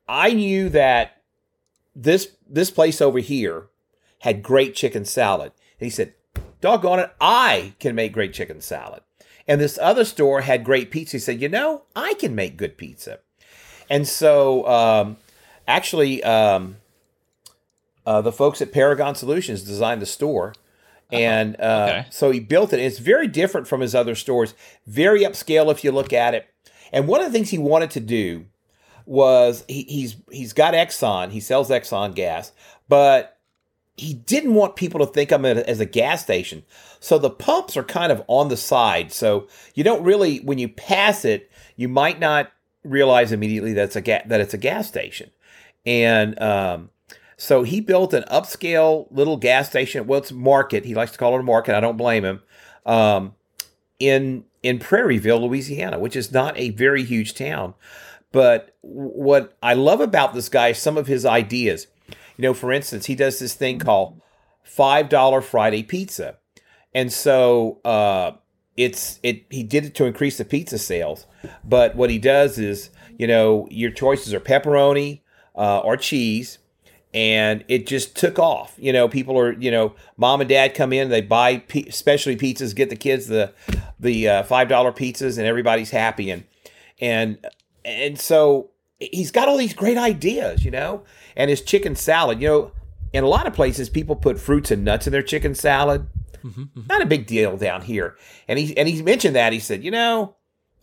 I 0.09 0.33
knew 0.33 0.69
that 0.71 1.23
this 1.95 2.29
this 2.49 2.71
place 2.71 3.01
over 3.01 3.21
here 3.21 3.69
had 4.21 4.43
great 4.43 4.75
chicken 4.75 5.05
salad. 5.05 5.53
And 5.79 5.87
he 5.87 5.91
said, 5.91 6.15
doggone 6.61 6.99
it, 6.99 7.15
I 7.21 7.75
can 7.79 7.95
make 7.95 8.13
great 8.13 8.33
chicken 8.33 8.61
salad. 8.61 9.03
And 9.47 9.61
this 9.61 9.79
other 9.81 10.05
store 10.05 10.41
had 10.41 10.65
great 10.65 10.91
pizza. 10.91 11.19
He 11.19 11.21
said, 11.21 11.41
you 11.41 11.49
know, 11.49 11.83
I 11.95 12.15
can 12.15 12.35
make 12.35 12.57
good 12.57 12.77
pizza. 12.77 13.21
And 13.91 14.07
so, 14.07 14.67
um, 14.67 15.17
actually, 15.67 16.23
um, 16.25 16.77
uh, 18.07 18.21
the 18.21 18.33
folks 18.33 18.61
at 18.61 18.73
Paragon 18.73 19.15
Solutions 19.15 19.63
designed 19.63 20.03
the 20.03 20.07
store. 20.07 20.55
And 21.13 21.59
uh, 21.61 21.89
Okay. 21.89 22.07
so 22.11 22.31
he 22.31 22.41
built 22.41 22.73
it. 22.73 22.81
It's 22.81 22.99
very 22.99 23.29
different 23.29 23.69
from 23.69 23.81
his 23.81 23.95
other 23.95 24.15
stores, 24.15 24.55
very 24.87 25.21
upscale 25.21 25.71
if 25.71 25.85
you 25.85 25.93
look 25.93 26.13
at 26.13 26.35
it. 26.35 26.47
And 26.93 27.07
one 27.07 27.21
of 27.21 27.27
the 27.27 27.33
things 27.33 27.51
he 27.51 27.59
wanted 27.59 27.91
to 27.93 28.01
do 28.01 28.47
was 29.07 29.65
he, 29.69 29.83
he's 29.83 30.17
he's 30.31 30.53
got 30.53 30.75
Exxon, 30.75 31.31
he 31.31 31.41
sells 31.41 31.69
Exxon 31.69 32.15
gas, 32.15 32.53
but 32.89 33.39
he 33.97 34.15
didn't 34.15 34.55
want 34.55 34.77
people 34.77 34.99
to 35.01 35.13
think 35.13 35.31
of 35.31 35.45
it 35.45 35.59
as 35.69 35.79
a 35.79 35.85
gas 35.87 36.23
station. 36.23 36.65
So 37.01 37.19
the 37.19 37.31
pumps 37.31 37.77
are 37.77 37.85
kind 37.85 38.11
of 38.11 38.25
on 38.27 38.49
the 38.49 38.57
side. 38.57 39.13
So 39.13 39.47
you 39.75 39.85
don't 39.85 40.03
really, 40.03 40.39
when 40.39 40.59
you 40.59 40.69
pass 40.69 41.25
it, 41.25 41.51
you 41.77 41.89
might 41.89 42.19
not 42.19 42.51
realize 42.85 43.33
immediately 43.33 43.73
that 43.73 43.85
it's 43.85 43.97
a 43.97 44.01
ga- 44.01 44.23
that 44.27 44.41
it's 44.41 44.55
a 44.55 44.59
gas 44.59 44.87
station, 44.87 45.31
and 45.85 46.41
um, 46.41 46.91
so 47.37 47.63
he 47.63 47.81
built 47.81 48.15
an 48.15 48.25
upscale 48.31 49.09
little 49.11 49.37
gas 49.37 49.69
station. 49.69 50.07
Well, 50.07 50.21
it's 50.21 50.33
market. 50.33 50.85
He 50.85 50.95
likes 50.95 51.13
to 51.13 51.19
call 51.19 51.35
it 51.35 51.41
a 51.41 51.45
market. 51.45 51.75
I 51.75 51.81
don't 51.81 51.97
blame 51.97 52.25
him. 52.25 52.43
Um, 52.87 53.35
in 53.99 54.45
in 54.63 54.79
Prairieville, 54.79 55.41
Louisiana, 55.41 55.99
which 55.99 56.17
is 56.17 56.33
not 56.33 56.57
a 56.57 56.71
very 56.71 57.05
huge 57.05 57.35
town, 57.35 57.75
but 58.33 58.77
what 58.81 59.57
I 59.63 59.75
love 59.75 60.01
about 60.01 60.35
this 60.35 60.49
guy 60.49 60.69
is 60.69 60.79
some 60.79 60.97
of 60.97 61.07
his 61.07 61.25
ideas. 61.25 61.87
You 62.37 62.43
know, 62.43 62.55
for 62.55 62.73
instance, 62.73 63.07
he 63.07 63.15
does 63.15 63.39
this 63.39 63.55
thing 63.55 63.79
called 63.79 64.21
five 64.63 65.09
dollar 65.09 65.41
Friday 65.41 65.83
pizza, 65.83 66.39
and 66.95 67.13
so 67.13 67.81
uh, 67.85 68.33
it's 68.77 69.21
it. 69.23 69.45
He 69.51 69.63
did 69.63 69.85
it 69.85 69.95
to 69.97 70.05
increase 70.05 70.39
the 70.39 70.45
pizza 70.45 70.79
sales, 70.79 71.27
but 71.65 71.95
what 71.95 72.11
he 72.11 72.19
does 72.19 72.59
is, 72.59 72.91
you 73.19 73.27
know, 73.27 73.69
your 73.71 73.91
choices 73.91 74.35
are 74.35 74.41
pepperoni 74.41 75.21
uh, 75.55 75.79
or 75.79 75.97
cheese, 75.97 76.59
and 77.13 77.65
it 77.69 77.87
just 77.87 78.17
took 78.17 78.39
off. 78.39 78.75
You 78.77 78.93
know, 78.93 79.09
people 79.09 79.39
are, 79.39 79.53
you 79.53 79.71
know, 79.71 79.95
mom 80.17 80.41
and 80.41 80.49
dad 80.49 80.75
come 80.75 80.93
in, 80.93 81.09
they 81.09 81.21
buy 81.21 81.59
p- 81.59 81.91
specialty 81.91 82.37
pizzas, 82.37 82.75
get 82.75 82.91
the 82.91 82.97
kids 82.97 83.29
the 83.29 83.53
the 84.01 84.29
uh, 84.29 84.43
five 84.43 84.69
dollar 84.69 84.93
pizzas, 84.93 85.39
and 85.39 85.47
everybody's 85.47 85.91
happy. 85.91 86.31
And 86.31 86.45
and 87.01 87.39
and 87.85 88.19
so 88.19 88.71
he's 88.99 89.31
got 89.31 89.49
all 89.49 89.57
these 89.57 89.75
great 89.75 89.99
ideas, 89.99 90.65
you 90.65 90.71
know, 90.71 91.05
and 91.37 91.51
his 91.51 91.63
chicken 91.63 91.95
salad, 91.95 92.41
you 92.41 92.49
know, 92.49 92.73
in 93.13 93.23
a 93.23 93.29
lot 93.29 93.47
of 93.47 93.55
places 93.55 93.89
people 93.89 94.17
put 94.17 94.41
fruits 94.41 94.71
and 94.71 94.85
nuts 94.85 95.07
in 95.07 95.13
their 95.13 95.23
chicken 95.23 95.55
salad. 95.55 96.09
Mm-hmm, 96.45 96.81
Not 96.89 97.03
a 97.03 97.07
big 97.07 97.27
deal 97.27 97.57
down 97.57 97.83
here. 97.83 98.17
And 98.49 98.59
he 98.59 98.77
and 98.77 98.89
he 98.89 99.03
mentioned 99.03 99.35
that 99.35 99.53
he 99.53 99.61
said, 99.61 99.83
you 99.83 99.91
know, 99.91 100.37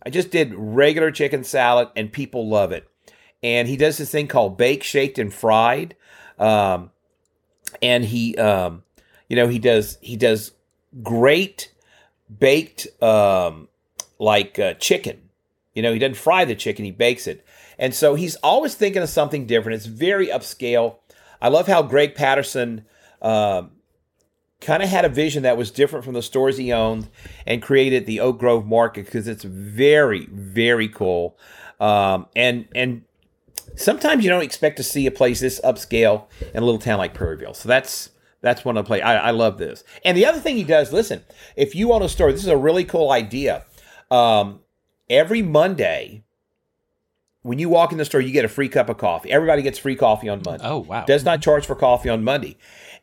I 0.04 0.10
just 0.10 0.30
did 0.30 0.52
regular 0.54 1.10
chicken 1.10 1.44
salad 1.44 1.88
and 1.94 2.12
people 2.12 2.48
love 2.48 2.72
it. 2.72 2.88
And 3.42 3.68
he 3.68 3.76
does 3.76 3.98
this 3.98 4.10
thing 4.10 4.28
called 4.28 4.56
bake, 4.56 4.82
shaked, 4.82 5.18
and 5.18 5.32
fried. 5.32 5.96
Um, 6.38 6.90
and 7.80 8.04
he, 8.04 8.36
um, 8.36 8.82
you 9.28 9.36
know, 9.36 9.48
he 9.48 9.58
does 9.58 9.98
he 10.00 10.16
does 10.16 10.52
great 11.02 11.72
baked 12.38 12.86
um, 13.02 13.68
like 14.18 14.58
uh, 14.58 14.74
chicken. 14.74 15.28
You 15.74 15.82
know, 15.82 15.92
he 15.92 15.98
doesn't 15.98 16.16
fry 16.16 16.44
the 16.44 16.54
chicken; 16.54 16.84
he 16.84 16.90
bakes 16.90 17.26
it. 17.26 17.44
And 17.78 17.94
so 17.94 18.14
he's 18.14 18.36
always 18.36 18.74
thinking 18.74 19.02
of 19.02 19.08
something 19.08 19.46
different. 19.46 19.76
It's 19.76 19.86
very 19.86 20.28
upscale. 20.28 20.96
I 21.40 21.48
love 21.48 21.66
how 21.66 21.82
Greg 21.82 22.14
Patterson 22.14 22.84
um, 23.20 23.71
kind 24.62 24.82
of 24.82 24.88
had 24.88 25.04
a 25.04 25.08
vision 25.08 25.42
that 25.42 25.56
was 25.56 25.70
different 25.70 26.04
from 26.04 26.14
the 26.14 26.22
stores 26.22 26.56
he 26.56 26.72
owned 26.72 27.08
and 27.46 27.60
created 27.62 28.06
the 28.06 28.20
Oak 28.20 28.38
Grove 28.38 28.66
Market 28.66 29.04
because 29.04 29.28
it's 29.28 29.44
very, 29.44 30.26
very 30.30 30.88
cool. 30.88 31.36
Um, 31.80 32.26
and 32.34 32.68
and 32.74 33.02
sometimes 33.76 34.24
you 34.24 34.30
don't 34.30 34.42
expect 34.42 34.76
to 34.78 34.82
see 34.82 35.06
a 35.06 35.10
place 35.10 35.40
this 35.40 35.60
upscale 35.62 36.26
in 36.54 36.62
a 36.62 36.64
little 36.64 36.80
town 36.80 36.98
like 36.98 37.14
Prairieville. 37.14 37.56
So 37.56 37.68
that's 37.68 38.10
that's 38.40 38.64
one 38.64 38.76
of 38.76 38.84
the 38.84 38.88
play. 38.88 39.02
I, 39.02 39.28
I 39.28 39.30
love 39.30 39.58
this. 39.58 39.84
And 40.04 40.16
the 40.16 40.26
other 40.26 40.40
thing 40.40 40.56
he 40.56 40.64
does, 40.64 40.92
listen, 40.92 41.22
if 41.56 41.74
you 41.74 41.92
own 41.92 42.02
a 42.02 42.08
store, 42.08 42.32
this 42.32 42.42
is 42.42 42.48
a 42.48 42.56
really 42.56 42.84
cool 42.84 43.10
idea. 43.10 43.64
Um, 44.10 44.60
every 45.08 45.42
Monday, 45.42 46.24
when 47.42 47.58
you 47.58 47.68
walk 47.68 47.92
in 47.92 47.98
the 47.98 48.04
store, 48.04 48.20
you 48.20 48.32
get 48.32 48.44
a 48.44 48.48
free 48.48 48.68
cup 48.68 48.88
of 48.88 48.98
coffee. 48.98 49.30
Everybody 49.30 49.62
gets 49.62 49.78
free 49.78 49.96
coffee 49.96 50.28
on 50.28 50.42
Monday. 50.44 50.64
Oh 50.64 50.78
wow! 50.78 51.04
Does 51.04 51.24
not 51.24 51.42
charge 51.42 51.66
for 51.66 51.74
coffee 51.74 52.08
on 52.08 52.22
Monday, 52.24 52.56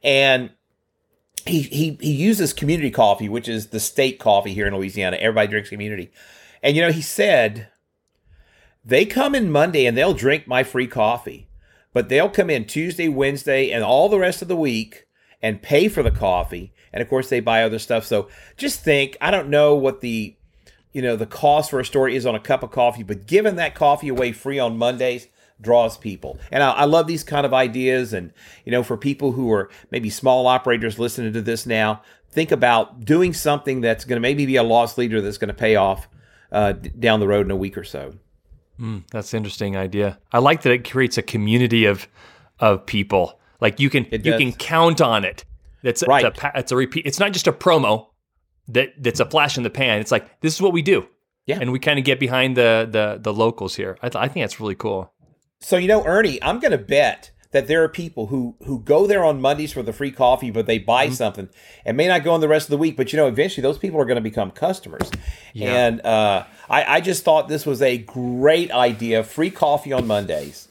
and 0.04 0.52
he 1.46 1.62
he 1.62 1.98
he 2.00 2.12
uses 2.12 2.54
community 2.54 2.92
coffee, 2.92 3.30
which 3.30 3.48
is 3.48 3.68
the 3.68 3.80
state 3.80 4.20
coffee 4.20 4.54
here 4.54 4.68
in 4.68 4.76
Louisiana. 4.76 5.18
Everybody 5.18 5.48
drinks 5.48 5.70
community, 5.70 6.12
and 6.64 6.76
you 6.76 6.82
know 6.82 6.92
he 6.92 7.02
said 7.02 7.70
they 8.84 9.06
come 9.06 9.36
in 9.36 9.52
Monday 9.52 9.86
and 9.86 9.98
they'll 9.98 10.14
drink 10.14 10.48
my 10.48 10.64
free 10.64 10.88
coffee, 10.88 11.50
but 11.94 12.10
they'll 12.10 12.30
come 12.30 12.50
in 12.50 12.66
Tuesday, 12.66 13.08
Wednesday, 13.08 13.72
and 13.72 13.84
all 13.84 14.10
the 14.10 14.20
rest 14.20 14.42
of 14.42 14.48
the 14.48 14.56
week 14.56 15.06
and 15.42 15.62
pay 15.62 15.88
for 15.88 16.04
the 16.04 16.12
coffee. 16.12 16.74
And 16.92 17.02
of 17.02 17.10
course, 17.10 17.30
they 17.30 17.40
buy 17.40 17.64
other 17.64 17.80
stuff. 17.80 18.06
So 18.06 18.30
just 18.58 18.84
think, 18.84 19.16
I 19.22 19.32
don't 19.32 19.50
know 19.50 19.76
what 19.76 20.02
the 20.02 20.36
you 20.92 21.02
know 21.02 21.16
the 21.16 21.26
cost 21.26 21.70
for 21.70 21.80
a 21.80 21.86
store 21.86 22.10
is 22.10 22.26
on 22.26 22.36
a 22.36 22.40
cup 22.40 22.64
of 22.64 22.72
coffee, 22.72 23.04
but 23.04 23.28
giving 23.28 23.56
that 23.56 23.76
coffee 23.76 24.08
away 24.10 24.32
free 24.32 24.60
on 24.60 24.78
Mondays 24.78 25.28
draws 25.62 25.98
people. 25.98 26.40
And 26.52 26.64
I, 26.64 26.72
I, 26.72 26.86
love 26.86 27.08
these 27.08 27.24
kind 27.24 27.46
of 27.46 27.54
ideas. 27.54 28.14
And 28.14 28.34
you 28.66 28.72
know, 28.72 28.84
for 28.84 28.98
people 28.98 29.34
who 29.34 29.52
are 29.52 29.70
maybe 29.92 30.10
small 30.10 30.48
operators 30.48 31.00
listening 31.00 31.34
to 31.34 31.42
this 31.42 31.66
now, 31.66 32.02
think 32.30 32.52
about 32.52 33.06
doing 33.06 33.34
something 33.34 33.82
that's 33.82 34.06
going 34.06 34.18
to 34.18 34.22
maybe 34.22 34.46
be 34.46 34.56
a 34.56 34.64
loss 34.64 34.98
leader 34.98 35.22
that's 35.22 35.38
going 35.38 35.50
to 35.50 35.54
pay 35.54 35.76
off 35.76 36.08
uh, 36.52 36.74
down 36.74 37.20
the 37.20 37.28
road 37.28 37.46
in 37.46 37.52
a 37.52 37.56
week 37.56 37.78
or 37.78 37.84
so. 37.84 38.14
Mm, 38.80 39.04
that's 39.12 39.34
an 39.34 39.38
interesting 39.38 39.76
idea. 39.76 40.20
I 40.32 40.40
like 40.40 40.62
that 40.62 40.72
it 40.72 40.90
creates 40.90 41.18
a 41.18 41.22
community 41.22 41.86
of 41.86 42.08
of 42.60 42.86
people. 42.86 43.40
Like 43.60 43.80
you 43.80 43.90
can 43.90 44.06
you 44.12 44.38
can 44.38 44.54
count 44.54 45.02
on 45.02 45.26
it. 45.26 45.44
That's 45.84 46.04
right. 46.08 46.26
It's 46.26 46.44
a, 46.44 46.52
it's 46.56 46.72
a 46.72 46.76
repeat. 46.76 47.06
It's 47.06 47.20
not 47.20 47.34
just 47.34 47.48
a 47.48 47.52
promo 47.52 48.08
that 48.70 48.94
that's 48.98 49.20
a 49.20 49.26
flash 49.26 49.58
in 49.58 49.64
the 49.64 49.70
pan. 49.70 50.00
It's 50.00 50.12
like 50.12 50.40
this 50.42 50.56
is 50.56 50.62
what 50.62 50.74
we 50.74 50.82
do. 50.82 51.08
Yeah, 51.46 51.58
and 51.60 51.72
we 51.72 51.80
kind 51.80 51.98
of 51.98 52.06
get 52.06 52.20
behind 52.20 52.56
the 52.56 52.88
the 52.90 53.20
the 53.22 53.34
locals 53.34 53.76
here. 53.76 53.98
I, 54.02 54.10
th- 54.10 54.22
I 54.22 54.28
think 54.28 54.44
that's 54.44 54.60
really 54.60 54.76
cool. 54.76 55.12
So 55.60 55.78
you 55.78 55.88
know, 55.88 56.06
Ernie, 56.06 56.42
I'm 56.42 56.60
going 56.60 56.72
to 56.72 56.78
bet 56.78 57.32
that 57.52 57.68
there 57.68 57.84
are 57.84 57.90
people 57.90 58.28
who 58.28 58.56
who 58.66 58.80
go 58.80 59.08
there 59.08 59.24
on 59.24 59.42
Mondays 59.42 59.74
for 59.74 59.84
the 59.84 59.94
free 59.94 60.12
coffee, 60.12 60.52
but 60.52 60.66
they 60.66 60.78
buy 60.78 61.06
mm-hmm. 61.06 61.16
something 61.16 61.50
and 61.86 61.98
may 61.98 62.08
not 62.08 62.24
go 62.24 62.32
on 62.32 62.42
the 62.42 62.48
rest 62.48 62.68
of 62.68 62.72
the 62.72 62.78
week. 62.78 62.96
But 62.96 63.12
you 63.12 63.18
know, 63.18 63.28
eventually 63.28 63.62
those 63.62 63.78
people 63.78 64.00
are 64.00 64.06
going 64.06 64.16
to 64.16 64.22
become 64.22 64.52
customers. 64.52 65.10
Yeah. 65.54 65.88
And 65.88 66.06
uh, 66.06 66.46
I, 66.70 66.84
I 66.96 67.02
just 67.02 67.24
thought 67.24 67.48
this 67.48 67.66
was 67.66 67.82
a 67.82 67.98
great 67.98 68.72
idea. 68.72 69.24
Free 69.24 69.50
coffee 69.50 69.94
on 69.94 70.08
Mondays. 70.08 70.68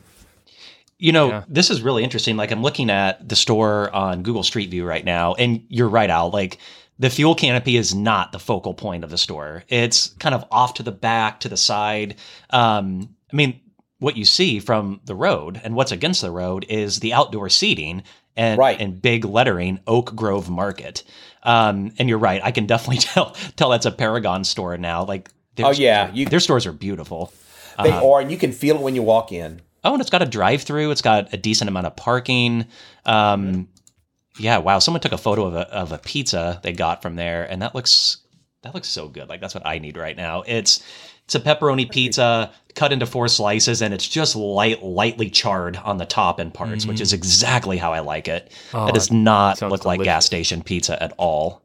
You 0.99 1.13
know, 1.13 1.29
yeah. 1.29 1.45
this 1.49 1.71
is 1.71 1.81
really 1.81 2.03
interesting. 2.03 2.37
Like 2.37 2.51
I'm 2.51 2.63
looking 2.63 2.91
at 2.91 3.29
the 3.29 3.37
store 3.37 3.95
on 3.95 4.23
Google 4.23 4.43
Street 4.43 4.71
View 4.71 4.85
right 4.85 5.05
now, 5.05 5.35
and 5.35 5.65
you're 5.69 5.89
right, 5.89 6.11
Al. 6.11 6.31
Like 6.31 6.59
the 6.99 7.11
fuel 7.11 7.35
canopy 7.35 7.77
is 7.77 7.95
not 7.95 8.33
the 8.33 8.41
focal 8.41 8.75
point 8.75 9.05
of 9.05 9.11
the 9.11 9.19
store. 9.19 9.65
It's 9.69 10.09
kind 10.19 10.35
of 10.35 10.45
off 10.51 10.75
to 10.75 10.83
the 10.83 10.93
back, 10.93 11.41
to 11.41 11.49
the 11.49 11.57
side. 11.57 12.17
Um, 12.51 13.15
I 13.33 13.37
mean, 13.37 13.61
what 13.99 14.17
you 14.17 14.25
see 14.25 14.61
from 14.61 15.01
the 15.05 15.15
road 15.15 15.61
and 15.63 15.75
what's 15.75 15.93
against 15.93 16.21
the 16.21 16.31
road 16.31 16.65
is 16.69 17.01
the 17.01 17.13
outdoor 17.13 17.49
seating 17.49 18.03
and 18.37 18.59
right. 18.59 18.81
and 18.81 19.03
big 19.03 19.25
lettering 19.25 19.81
Oak 19.87 20.15
Grove 20.15 20.49
Market. 20.49 21.03
Um, 21.43 21.93
and 21.99 22.09
you're 22.09 22.19
right, 22.19 22.41
I 22.43 22.53
can 22.53 22.67
definitely 22.67 22.99
tell 22.99 23.33
tell 23.57 23.71
that's 23.71 23.87
a 23.87 23.91
Paragon 23.91 24.45
store 24.45 24.77
now. 24.79 25.05
Like, 25.05 25.31
oh 25.59 25.71
yeah, 25.71 26.13
you, 26.13 26.27
their 26.27 26.41
stores 26.41 26.67
are 26.67 26.73
beautiful. 26.73 27.33
They 27.83 27.93
uh, 27.93 28.05
are, 28.05 28.21
and 28.21 28.31
you 28.31 28.39
can 28.39 28.53
feel 28.53 28.77
it 28.77 28.83
when 28.83 28.95
you 28.95 29.03
walk 29.03 29.33
in. 29.33 29.61
Oh, 29.85 29.93
and 29.93 30.01
it's 30.01 30.11
got 30.11 30.23
a 30.23 30.27
drive 30.27 30.63
through. 30.63 30.91
It's 30.91 31.03
got 31.03 31.33
a 31.33 31.37
decent 31.37 31.69
amount 31.69 31.87
of 31.87 31.97
parking. 31.97 32.67
Um, 33.07 33.69
yeah, 34.39 34.59
wow. 34.59 34.79
Someone 34.81 35.01
took 35.01 35.13
a 35.13 35.19
photo 35.19 35.47
of 35.47 35.55
a 35.55 35.69
of 35.73 35.93
a 35.93 35.99
pizza 35.99 36.61
they 36.63 36.73
got 36.73 37.03
from 37.03 37.17
there, 37.17 37.45
and 37.45 37.63
that 37.63 37.75
looks 37.75 38.19
that 38.63 38.75
looks 38.75 38.89
so 38.89 39.09
good. 39.09 39.29
Like 39.29 39.41
that's 39.41 39.55
what 39.55 39.67
I 39.67 39.79
need 39.79 39.97
right 39.97 40.17
now. 40.17 40.43
It's 40.47 40.83
it's 41.29 41.35
a 41.35 41.41
pepperoni 41.41 41.91
pizza 41.91 42.51
cut 42.75 42.91
into 42.91 43.05
four 43.05 43.29
slices, 43.29 43.83
and 43.83 43.93
it's 43.93 44.09
just 44.09 44.35
light, 44.35 44.83
lightly 44.83 45.29
charred 45.29 45.77
on 45.77 45.99
the 45.99 46.07
top 46.07 46.39
and 46.39 46.55
parts, 46.55 46.87
mm 46.87 46.89
which 46.89 47.03
is 47.03 47.11
mm. 47.11 47.17
exactly 47.17 47.77
how 47.77 47.93
I 47.93 48.01
like 48.01 48.29
it. 48.29 48.51
Oh, 48.73 48.87
it 48.87 48.95
does 48.95 49.13
not 49.13 49.61
look 49.61 49.83
delicious. 49.83 49.85
like 49.85 50.03
gas 50.05 50.25
station 50.25 50.63
pizza 50.63 51.01
at 51.03 51.13
all. 51.19 51.61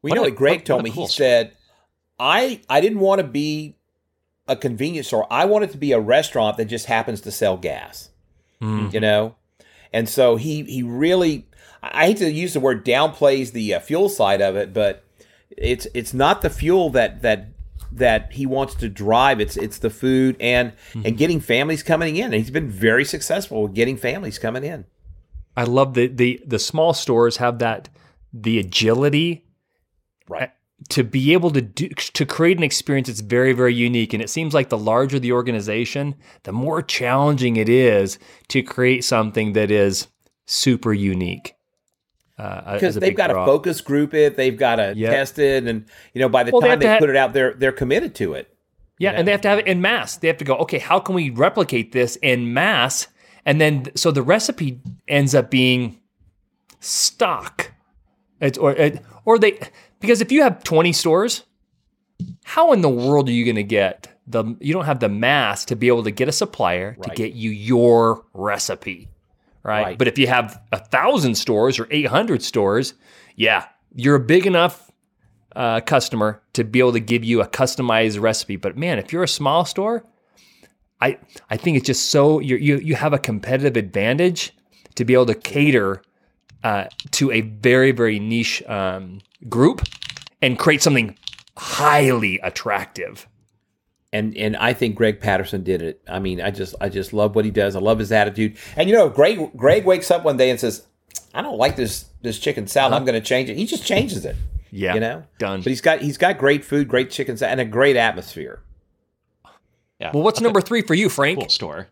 We 0.00 0.12
know 0.12 0.22
what 0.22 0.36
Greg 0.36 0.64
told 0.64 0.84
me. 0.84 0.92
Cool 0.92 1.06
he 1.06 1.12
said, 1.12 1.56
"I 2.20 2.60
I 2.70 2.80
didn't 2.80 3.00
want 3.00 3.20
to 3.20 3.26
be 3.26 3.74
a 4.46 4.54
convenience 4.54 5.08
store. 5.08 5.26
I 5.28 5.44
wanted 5.46 5.70
it 5.70 5.72
to 5.72 5.78
be 5.78 5.90
a 5.90 5.98
restaurant 5.98 6.56
that 6.58 6.66
just 6.66 6.86
happens 6.86 7.20
to 7.22 7.32
sell 7.32 7.56
gas. 7.56 8.10
mm 8.62 8.92
You 8.92 9.00
know." 9.00 9.34
And 9.92 10.08
so 10.08 10.36
he 10.36 10.62
he 10.62 10.84
really 10.84 11.48
I 11.82 12.06
hate 12.06 12.18
to 12.18 12.30
use 12.30 12.52
the 12.52 12.60
word 12.60 12.84
downplays 12.84 13.50
the 13.50 13.74
uh, 13.74 13.80
fuel 13.80 14.08
side 14.08 14.40
of 14.40 14.54
it, 14.54 14.72
but 14.72 15.02
it's 15.50 15.88
it's 15.94 16.14
not 16.14 16.42
the 16.42 16.50
fuel 16.50 16.90
that 16.90 17.22
that 17.22 17.48
that 17.92 18.32
he 18.32 18.46
wants 18.46 18.74
to 18.76 18.88
drive. 18.88 19.40
It's 19.40 19.56
it's 19.56 19.78
the 19.78 19.90
food 19.90 20.36
and 20.40 20.72
mm-hmm. 20.72 21.02
and 21.06 21.16
getting 21.16 21.40
families 21.40 21.82
coming 21.82 22.16
in. 22.16 22.26
And 22.26 22.34
he's 22.34 22.50
been 22.50 22.70
very 22.70 23.04
successful 23.04 23.62
with 23.62 23.74
getting 23.74 23.96
families 23.96 24.38
coming 24.38 24.64
in. 24.64 24.84
I 25.56 25.64
love 25.64 25.94
the 25.94 26.06
the 26.06 26.42
the 26.46 26.58
small 26.58 26.94
stores 26.94 27.38
have 27.38 27.58
that 27.58 27.88
the 28.32 28.58
agility 28.58 29.44
right 30.28 30.52
to 30.88 31.04
be 31.04 31.32
able 31.32 31.50
to 31.50 31.60
do 31.60 31.88
to 31.88 32.24
create 32.24 32.56
an 32.56 32.62
experience 32.62 33.08
that's 33.08 33.20
very 33.20 33.52
very 33.52 33.74
unique 33.74 34.14
and 34.14 34.22
it 34.22 34.30
seems 34.30 34.54
like 34.54 34.68
the 34.68 34.78
larger 34.78 35.18
the 35.18 35.32
organization 35.32 36.14
the 36.44 36.52
more 36.52 36.80
challenging 36.80 37.56
it 37.56 37.68
is 37.68 38.18
to 38.48 38.62
create 38.62 39.04
something 39.04 39.52
that 39.52 39.70
is 39.70 40.06
super 40.46 40.92
unique 40.92 41.54
uh, 42.40 42.74
because 42.74 42.96
uh, 42.96 43.00
they've 43.00 43.16
got 43.16 43.28
draw. 43.28 43.44
to 43.44 43.50
focus 43.50 43.80
group 43.80 44.14
it, 44.14 44.36
they've 44.36 44.56
got 44.56 44.76
to 44.76 44.94
yep. 44.96 45.12
test 45.12 45.38
it, 45.38 45.66
and 45.66 45.84
you 46.14 46.20
know 46.20 46.28
by 46.28 46.42
the 46.42 46.50
well, 46.52 46.62
time 46.62 46.78
they, 46.78 46.86
they 46.86 46.98
put 46.98 47.10
it 47.10 47.16
out, 47.16 47.32
they're 47.32 47.52
they're 47.54 47.72
committed 47.72 48.14
to 48.14 48.32
it. 48.32 48.54
Yeah, 48.98 49.10
you 49.10 49.12
know? 49.12 49.18
and 49.18 49.28
they 49.28 49.32
have 49.32 49.40
to 49.42 49.48
have 49.48 49.58
it 49.58 49.66
in 49.66 49.80
mass. 49.80 50.16
They 50.16 50.28
have 50.28 50.38
to 50.38 50.44
go, 50.44 50.56
okay, 50.56 50.78
how 50.78 51.00
can 51.00 51.14
we 51.14 51.30
replicate 51.30 51.92
this 51.92 52.16
in 52.16 52.54
mass? 52.54 53.08
And 53.44 53.60
then 53.60 53.90
so 53.94 54.10
the 54.10 54.22
recipe 54.22 54.80
ends 55.06 55.34
up 55.34 55.50
being 55.50 56.00
stock, 56.80 57.72
it's, 58.40 58.56
or 58.56 58.72
it, 58.72 59.02
or 59.24 59.38
they 59.38 59.58
because 60.00 60.22
if 60.22 60.32
you 60.32 60.42
have 60.42 60.64
twenty 60.64 60.94
stores, 60.94 61.44
how 62.44 62.72
in 62.72 62.80
the 62.80 62.88
world 62.88 63.28
are 63.28 63.32
you 63.32 63.44
going 63.44 63.56
to 63.56 63.62
get 63.62 64.08
the 64.26 64.56
you 64.60 64.72
don't 64.72 64.86
have 64.86 65.00
the 65.00 65.08
mass 65.08 65.64
to 65.66 65.76
be 65.76 65.88
able 65.88 66.04
to 66.04 66.10
get 66.10 66.28
a 66.28 66.32
supplier 66.32 66.94
to 67.02 67.10
get 67.10 67.34
you 67.34 67.50
your 67.50 68.24
recipe, 68.32 69.08
right? 69.62 69.82
Right. 69.82 69.98
But 69.98 70.08
if 70.08 70.18
you 70.18 70.26
have 70.26 70.60
a 70.72 70.78
thousand 70.78 71.34
stores 71.36 71.78
or 71.78 71.86
eight 71.90 72.06
hundred 72.06 72.42
stores, 72.42 72.94
yeah, 73.36 73.66
you're 73.94 74.16
a 74.16 74.20
big 74.20 74.46
enough 74.46 74.90
uh, 75.56 75.80
customer 75.80 76.42
to 76.52 76.64
be 76.64 76.78
able 76.78 76.92
to 76.92 77.00
give 77.00 77.24
you 77.24 77.40
a 77.40 77.48
customized 77.48 78.20
recipe. 78.20 78.56
But 78.56 78.76
man, 78.76 78.98
if 78.98 79.12
you're 79.12 79.22
a 79.22 79.28
small 79.28 79.64
store, 79.64 80.04
I 81.00 81.18
I 81.48 81.56
think 81.56 81.76
it's 81.76 81.86
just 81.86 82.10
so 82.10 82.40
you 82.40 82.56
you 82.56 82.76
you 82.78 82.94
have 82.94 83.12
a 83.12 83.18
competitive 83.18 83.76
advantage 83.76 84.52
to 84.94 85.04
be 85.04 85.14
able 85.14 85.26
to 85.26 85.34
cater 85.34 86.02
uh, 86.62 86.86
to 87.12 87.30
a 87.30 87.40
very 87.40 87.92
very 87.92 88.18
niche 88.18 88.62
um, 88.68 89.20
group 89.48 89.82
and 90.42 90.58
create 90.58 90.82
something 90.82 91.16
highly 91.56 92.38
attractive. 92.42 93.26
And 94.12 94.36
and 94.36 94.56
I 94.56 94.72
think 94.72 94.96
Greg 94.96 95.20
Patterson 95.20 95.62
did 95.62 95.82
it. 95.82 96.00
I 96.08 96.18
mean, 96.18 96.40
I 96.40 96.50
just 96.50 96.74
I 96.80 96.88
just 96.88 97.12
love 97.12 97.34
what 97.34 97.44
he 97.44 97.50
does. 97.50 97.76
I 97.76 97.80
love 97.80 97.98
his 97.98 98.12
attitude. 98.12 98.56
And 98.76 98.88
you 98.90 98.96
know, 98.96 99.08
Greg 99.08 99.50
Greg 99.56 99.84
wakes 99.84 100.10
up 100.10 100.24
one 100.24 100.36
day 100.36 100.50
and 100.50 100.58
says, 100.58 100.86
"I 101.34 101.42
don't 101.42 101.58
like 101.58 101.76
this 101.76 102.06
this 102.22 102.38
chicken 102.38 102.66
salad. 102.66 102.92
Uh-huh. 102.92 103.00
I'm 103.00 103.04
going 103.06 103.20
to 103.20 103.26
change 103.26 103.48
it." 103.50 103.56
He 103.56 103.66
just 103.66 103.84
changes 103.84 104.24
it. 104.24 104.36
Yeah, 104.72 104.94
You 104.94 105.00
know, 105.00 105.24
done. 105.38 105.60
But 105.62 105.70
he's 105.70 105.80
got 105.80 106.00
he's 106.00 106.16
got 106.18 106.38
great 106.38 106.64
food, 106.64 106.86
great 106.88 107.10
chicken 107.10 107.36
salad, 107.36 107.52
and 107.58 107.60
a 107.60 107.64
great 107.70 107.96
atmosphere. 107.96 108.60
Yeah. 109.98 110.12
well, 110.14 110.22
what's 110.22 110.40
number 110.46 110.60
three 110.60 110.82
for 110.82 110.94
you, 110.94 111.08
Frank? 111.08 111.38
cool 111.40 111.48
store? 111.48 111.88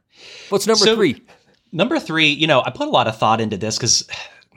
What's 0.48 0.66
number 0.66 0.84
So- 0.84 0.96
three? 0.96 1.22
Number 1.70 1.98
three, 2.00 2.28
you 2.28 2.46
know, 2.46 2.62
I 2.64 2.70
put 2.70 2.88
a 2.88 2.90
lot 2.90 3.08
of 3.08 3.18
thought 3.18 3.42
into 3.42 3.58
this 3.58 3.76
because, 3.76 4.08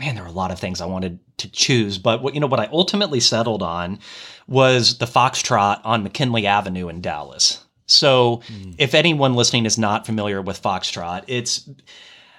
man, 0.01 0.15
there 0.15 0.23
were 0.23 0.29
a 0.29 0.33
lot 0.33 0.51
of 0.51 0.59
things 0.59 0.81
I 0.81 0.85
wanted 0.87 1.19
to 1.37 1.49
choose. 1.51 1.99
But 1.99 2.23
what 2.23 2.33
you 2.33 2.39
know, 2.39 2.47
what 2.47 2.59
I 2.59 2.67
ultimately 2.71 3.19
settled 3.19 3.61
on 3.61 3.99
was 4.47 4.97
the 4.97 5.05
Foxtrot 5.05 5.79
on 5.83 6.03
McKinley 6.03 6.47
Avenue 6.47 6.89
in 6.89 7.01
Dallas. 7.01 7.63
So, 7.85 8.41
if 8.77 8.95
anyone 8.95 9.35
listening 9.35 9.65
is 9.65 9.77
not 9.77 10.05
familiar 10.05 10.41
with 10.41 10.61
Foxtrot, 10.61 11.25
it's 11.27 11.69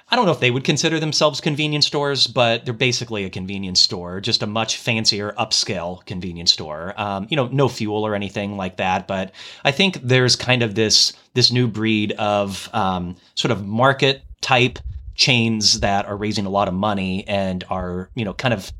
I 0.08 0.16
don't 0.16 0.26
know 0.26 0.32
if 0.32 0.40
they 0.40 0.50
would 0.50 0.64
consider 0.64 0.98
themselves 0.98 1.40
convenience 1.40 1.86
stores, 1.86 2.26
but 2.26 2.64
they're 2.64 2.74
basically 2.74 3.24
a 3.24 3.30
convenience 3.30 3.80
store, 3.80 4.20
just 4.20 4.42
a 4.42 4.46
much 4.46 4.76
fancier, 4.76 5.32
upscale 5.38 6.04
convenience 6.04 6.52
store. 6.52 6.92
Um, 7.00 7.28
you 7.30 7.36
know, 7.36 7.46
no 7.46 7.68
fuel 7.68 8.04
or 8.04 8.14
anything 8.14 8.56
like 8.56 8.78
that, 8.78 9.06
but 9.06 9.32
I 9.64 9.70
think 9.70 10.00
there's 10.02 10.34
kind 10.34 10.62
of 10.62 10.74
this 10.74 11.12
this 11.34 11.52
new 11.52 11.68
breed 11.68 12.12
of 12.12 12.68
um, 12.72 13.16
sort 13.36 13.52
of 13.52 13.64
market 13.64 14.22
type 14.40 14.80
chains 15.14 15.80
that 15.80 16.06
are 16.06 16.16
raising 16.16 16.46
a 16.46 16.50
lot 16.50 16.68
of 16.68 16.74
money 16.74 17.26
and 17.26 17.64
are 17.68 18.10
you 18.14 18.24
know 18.24 18.34
kind 18.34 18.54
of 18.54 18.72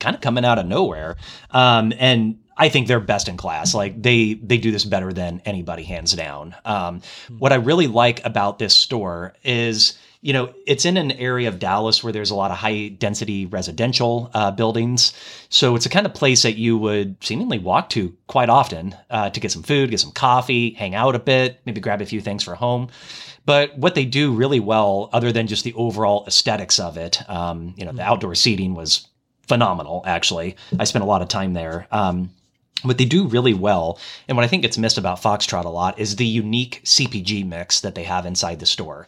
kind 0.00 0.14
of 0.14 0.20
coming 0.22 0.44
out 0.44 0.58
of 0.58 0.66
nowhere. 0.66 1.16
Um, 1.50 1.92
and 1.98 2.38
I 2.56 2.68
think 2.68 2.86
they're 2.86 3.00
best 3.00 3.28
in 3.28 3.36
class. 3.36 3.74
Like 3.74 4.00
they 4.00 4.34
they 4.34 4.58
do 4.58 4.70
this 4.70 4.84
better 4.84 5.12
than 5.12 5.40
anybody, 5.44 5.82
hands 5.82 6.12
down. 6.12 6.54
Um, 6.64 7.00
what 7.38 7.52
I 7.52 7.56
really 7.56 7.86
like 7.86 8.24
about 8.24 8.58
this 8.58 8.76
store 8.76 9.34
is 9.42 9.98
you 10.24 10.32
know 10.32 10.54
it's 10.66 10.86
in 10.86 10.96
an 10.96 11.12
area 11.12 11.48
of 11.48 11.58
Dallas 11.58 12.02
where 12.02 12.12
there's 12.12 12.30
a 12.30 12.34
lot 12.34 12.50
of 12.50 12.56
high 12.56 12.88
density 12.88 13.44
residential 13.44 14.30
uh, 14.32 14.50
buildings. 14.50 15.12
So 15.50 15.76
it's 15.76 15.84
a 15.84 15.90
kind 15.90 16.06
of 16.06 16.14
place 16.14 16.42
that 16.42 16.56
you 16.56 16.78
would 16.78 17.22
seemingly 17.22 17.58
walk 17.58 17.90
to 17.90 18.16
quite 18.26 18.48
often 18.48 18.96
uh, 19.10 19.28
to 19.28 19.38
get 19.38 19.52
some 19.52 19.62
food, 19.62 19.90
get 19.90 20.00
some 20.00 20.12
coffee, 20.12 20.70
hang 20.70 20.94
out 20.94 21.14
a 21.14 21.18
bit, 21.18 21.60
maybe 21.66 21.82
grab 21.82 22.00
a 22.00 22.06
few 22.06 22.22
things 22.22 22.42
for 22.42 22.54
home. 22.54 22.88
But 23.44 23.76
what 23.76 23.94
they 23.94 24.06
do 24.06 24.32
really 24.32 24.60
well, 24.60 25.10
other 25.12 25.30
than 25.30 25.46
just 25.46 25.62
the 25.62 25.74
overall 25.74 26.24
aesthetics 26.26 26.80
of 26.80 26.96
it, 26.96 27.18
um, 27.28 27.74
you 27.76 27.84
know, 27.84 27.92
the 27.92 28.02
outdoor 28.02 28.34
seating 28.34 28.74
was 28.74 29.06
phenomenal. 29.46 30.02
Actually, 30.06 30.56
I 30.78 30.84
spent 30.84 31.04
a 31.04 31.08
lot 31.08 31.20
of 31.20 31.28
time 31.28 31.52
there. 31.52 31.86
Um, 31.92 32.30
what 32.80 32.96
they 32.96 33.04
do 33.04 33.28
really 33.28 33.52
well, 33.52 33.98
and 34.26 34.38
what 34.38 34.44
I 34.44 34.48
think 34.48 34.62
gets 34.62 34.78
missed 34.78 34.96
about 34.96 35.20
Foxtrot 35.20 35.66
a 35.66 35.68
lot, 35.68 35.98
is 35.98 36.16
the 36.16 36.26
unique 36.26 36.80
CPG 36.84 37.46
mix 37.46 37.80
that 37.82 37.94
they 37.94 38.04
have 38.04 38.24
inside 38.24 38.60
the 38.60 38.66
store. 38.66 39.06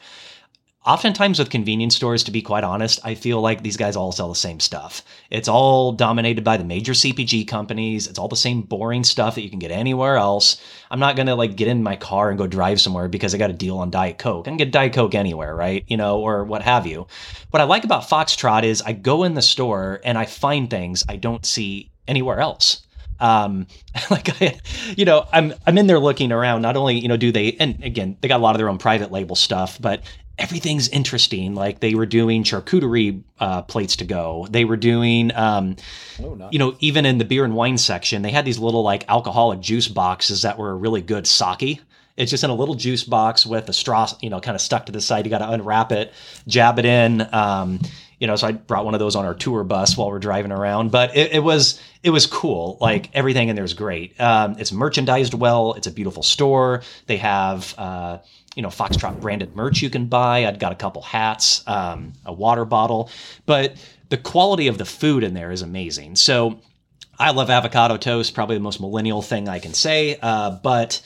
Oftentimes, 0.86 1.40
with 1.40 1.50
convenience 1.50 1.96
stores, 1.96 2.22
to 2.22 2.30
be 2.30 2.40
quite 2.40 2.62
honest, 2.62 3.00
I 3.02 3.16
feel 3.16 3.40
like 3.40 3.60
these 3.60 3.76
guys 3.76 3.96
all 3.96 4.12
sell 4.12 4.28
the 4.28 4.36
same 4.36 4.60
stuff. 4.60 5.02
It's 5.30 5.48
all 5.48 5.90
dominated 5.90 6.44
by 6.44 6.56
the 6.58 6.64
major 6.64 6.92
CPG 6.92 7.48
companies. 7.48 8.06
It's 8.06 8.20
all 8.20 8.28
the 8.28 8.36
same 8.36 8.62
boring 8.62 9.02
stuff 9.02 9.34
that 9.34 9.42
you 9.42 9.50
can 9.50 9.58
get 9.58 9.72
anywhere 9.72 10.16
else. 10.16 10.62
I'm 10.88 11.00
not 11.00 11.16
gonna 11.16 11.34
like 11.34 11.56
get 11.56 11.66
in 11.66 11.82
my 11.82 11.96
car 11.96 12.28
and 12.28 12.38
go 12.38 12.46
drive 12.46 12.80
somewhere 12.80 13.08
because 13.08 13.34
I 13.34 13.38
got 13.38 13.50
a 13.50 13.54
deal 13.54 13.78
on 13.78 13.90
Diet 13.90 14.18
Coke. 14.18 14.46
I 14.46 14.50
can 14.50 14.58
get 14.58 14.70
Diet 14.70 14.92
Coke 14.92 15.16
anywhere, 15.16 15.56
right? 15.56 15.84
You 15.88 15.96
know, 15.96 16.20
or 16.20 16.44
what 16.44 16.62
have 16.62 16.86
you. 16.86 17.08
What 17.50 17.60
I 17.60 17.64
like 17.64 17.82
about 17.82 18.08
Foxtrot 18.08 18.62
is 18.62 18.80
I 18.80 18.92
go 18.92 19.24
in 19.24 19.34
the 19.34 19.42
store 19.42 20.00
and 20.04 20.16
I 20.16 20.24
find 20.24 20.70
things 20.70 21.04
I 21.08 21.16
don't 21.16 21.44
see 21.44 21.90
anywhere 22.06 22.38
else 22.38 22.82
um 23.18 23.66
like 24.10 24.42
I, 24.42 24.60
you 24.96 25.04
know 25.04 25.26
i'm 25.32 25.54
i'm 25.66 25.78
in 25.78 25.86
there 25.86 25.98
looking 25.98 26.32
around 26.32 26.62
not 26.62 26.76
only 26.76 26.98
you 26.98 27.08
know 27.08 27.16
do 27.16 27.32
they 27.32 27.52
and 27.58 27.82
again 27.82 28.16
they 28.20 28.28
got 28.28 28.40
a 28.40 28.42
lot 28.42 28.54
of 28.54 28.58
their 28.58 28.68
own 28.68 28.76
private 28.78 29.10
label 29.10 29.36
stuff 29.36 29.80
but 29.80 30.02
everything's 30.38 30.88
interesting 30.88 31.54
like 31.54 31.80
they 31.80 31.94
were 31.94 32.06
doing 32.06 32.42
charcuterie 32.42 33.22
uh, 33.40 33.62
plates 33.62 33.96
to 33.96 34.04
go 34.04 34.46
they 34.50 34.64
were 34.64 34.76
doing 34.76 35.34
um 35.34 35.76
you 36.50 36.58
know 36.58 36.76
even 36.80 37.06
in 37.06 37.18
the 37.18 37.24
beer 37.24 37.44
and 37.44 37.54
wine 37.54 37.78
section 37.78 38.22
they 38.22 38.30
had 38.30 38.44
these 38.44 38.58
little 38.58 38.82
like 38.82 39.08
alcoholic 39.08 39.60
juice 39.60 39.88
boxes 39.88 40.42
that 40.42 40.58
were 40.58 40.76
really 40.76 41.00
good 41.00 41.26
sake 41.26 41.80
it's 42.16 42.30
just 42.30 42.44
in 42.44 42.50
a 42.50 42.54
little 42.54 42.74
juice 42.74 43.04
box 43.04 43.46
with 43.46 43.68
a 43.68 43.72
straw, 43.72 44.08
you 44.20 44.30
know, 44.30 44.40
kind 44.40 44.54
of 44.54 44.60
stuck 44.60 44.86
to 44.86 44.92
the 44.92 45.00
side. 45.00 45.26
You 45.26 45.30
got 45.30 45.38
to 45.38 45.50
unwrap 45.50 45.92
it, 45.92 46.12
jab 46.46 46.78
it 46.78 46.86
in. 46.86 47.26
Um, 47.32 47.80
you 48.18 48.26
know, 48.26 48.36
so 48.36 48.46
I 48.46 48.52
brought 48.52 48.86
one 48.86 48.94
of 48.94 49.00
those 49.00 49.14
on 49.14 49.26
our 49.26 49.34
tour 49.34 49.62
bus 49.62 49.96
while 49.96 50.08
we're 50.08 50.18
driving 50.18 50.50
around. 50.50 50.90
But 50.90 51.14
it, 51.14 51.34
it 51.34 51.40
was 51.40 51.80
it 52.02 52.10
was 52.10 52.26
cool. 52.26 52.78
Like 52.80 53.14
everything 53.14 53.48
in 53.50 53.56
there 53.56 53.64
is 53.64 53.74
great. 53.74 54.18
Um, 54.18 54.56
it's 54.58 54.72
merchandised 54.72 55.34
well. 55.34 55.74
It's 55.74 55.86
a 55.86 55.92
beautiful 55.92 56.22
store. 56.22 56.82
They 57.06 57.18
have. 57.18 57.74
Uh, 57.76 58.18
you 58.56 58.62
know, 58.62 58.68
Foxtrot 58.68 59.20
branded 59.20 59.54
merch 59.54 59.82
you 59.82 59.90
can 59.90 60.06
buy. 60.06 60.46
I'd 60.46 60.58
got 60.58 60.72
a 60.72 60.76
couple 60.76 61.02
hats, 61.02 61.62
um, 61.68 62.14
a 62.24 62.32
water 62.32 62.64
bottle, 62.64 63.10
but 63.44 63.76
the 64.08 64.16
quality 64.16 64.66
of 64.66 64.78
the 64.78 64.84
food 64.84 65.22
in 65.22 65.34
there 65.34 65.52
is 65.52 65.62
amazing. 65.62 66.16
So 66.16 66.58
I 67.18 67.30
love 67.30 67.50
avocado 67.50 67.98
toast, 67.98 68.34
probably 68.34 68.56
the 68.56 68.62
most 68.62 68.80
millennial 68.80 69.22
thing 69.22 69.48
I 69.48 69.58
can 69.58 69.74
say. 69.74 70.18
Uh, 70.20 70.50
but 70.62 71.02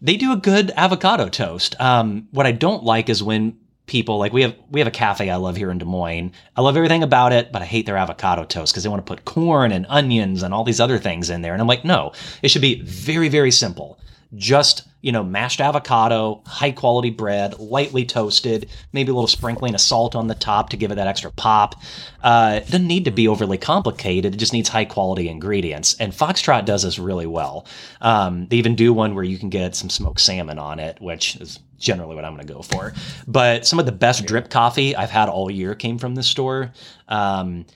they 0.00 0.16
do 0.16 0.32
a 0.32 0.36
good 0.36 0.72
avocado 0.76 1.28
toast. 1.28 1.78
Um, 1.80 2.28
what 2.30 2.46
I 2.46 2.52
don't 2.52 2.84
like 2.84 3.08
is 3.08 3.22
when 3.22 3.58
people 3.86 4.18
like 4.18 4.32
we 4.32 4.42
have 4.42 4.54
we 4.70 4.78
have 4.78 4.86
a 4.86 4.92
cafe 4.92 5.28
I 5.28 5.36
love 5.36 5.56
here 5.56 5.70
in 5.70 5.78
Des 5.78 5.84
Moines. 5.84 6.32
I 6.56 6.60
love 6.60 6.76
everything 6.76 7.02
about 7.02 7.32
it, 7.32 7.50
but 7.50 7.62
I 7.62 7.64
hate 7.64 7.84
their 7.84 7.96
avocado 7.96 8.44
toast 8.44 8.72
because 8.72 8.84
they 8.84 8.88
want 8.88 9.04
to 9.04 9.10
put 9.10 9.24
corn 9.24 9.72
and 9.72 9.86
onions 9.88 10.44
and 10.44 10.54
all 10.54 10.62
these 10.62 10.80
other 10.80 10.98
things 10.98 11.30
in 11.30 11.42
there. 11.42 11.52
And 11.52 11.60
I'm 11.60 11.66
like, 11.66 11.84
no, 11.84 12.12
it 12.42 12.48
should 12.48 12.62
be 12.62 12.80
very 12.82 13.28
very 13.28 13.50
simple. 13.50 13.98
Just 14.34 14.88
you 15.02 15.10
know, 15.10 15.24
mashed 15.24 15.60
avocado, 15.60 16.40
high 16.46 16.70
quality 16.70 17.10
bread, 17.10 17.58
lightly 17.58 18.04
toasted, 18.04 18.68
maybe 18.92 19.10
a 19.10 19.14
little 19.14 19.28
sprinkling 19.28 19.74
of 19.74 19.80
salt 19.80 20.14
on 20.14 20.28
the 20.28 20.34
top 20.34 20.70
to 20.70 20.76
give 20.76 20.92
it 20.92 20.94
that 20.94 21.08
extra 21.08 21.30
pop. 21.32 21.74
Uh, 22.22 22.60
doesn't 22.60 22.86
need 22.86 23.04
to 23.04 23.10
be 23.10 23.26
overly 23.26 23.58
complicated. 23.58 24.34
It 24.34 24.38
just 24.38 24.52
needs 24.52 24.68
high 24.68 24.84
quality 24.84 25.28
ingredients. 25.28 25.96
And 25.98 26.12
Foxtrot 26.12 26.64
does 26.64 26.84
this 26.84 27.00
really 27.00 27.26
well. 27.26 27.66
Um, 28.00 28.46
they 28.46 28.56
even 28.56 28.76
do 28.76 28.92
one 28.92 29.16
where 29.16 29.24
you 29.24 29.38
can 29.38 29.50
get 29.50 29.74
some 29.74 29.90
smoked 29.90 30.20
salmon 30.20 30.58
on 30.58 30.78
it, 30.78 31.00
which 31.00 31.34
is 31.36 31.58
generally 31.78 32.14
what 32.14 32.24
I'm 32.24 32.34
going 32.36 32.46
to 32.46 32.54
go 32.54 32.62
for. 32.62 32.94
But 33.26 33.66
some 33.66 33.80
of 33.80 33.86
the 33.86 33.92
best 33.92 34.24
drip 34.24 34.50
coffee 34.50 34.94
I've 34.94 35.10
had 35.10 35.28
all 35.28 35.50
year 35.50 35.74
came 35.74 35.98
from 35.98 36.14
this 36.14 36.28
store. 36.28 36.72
Um, 37.08 37.66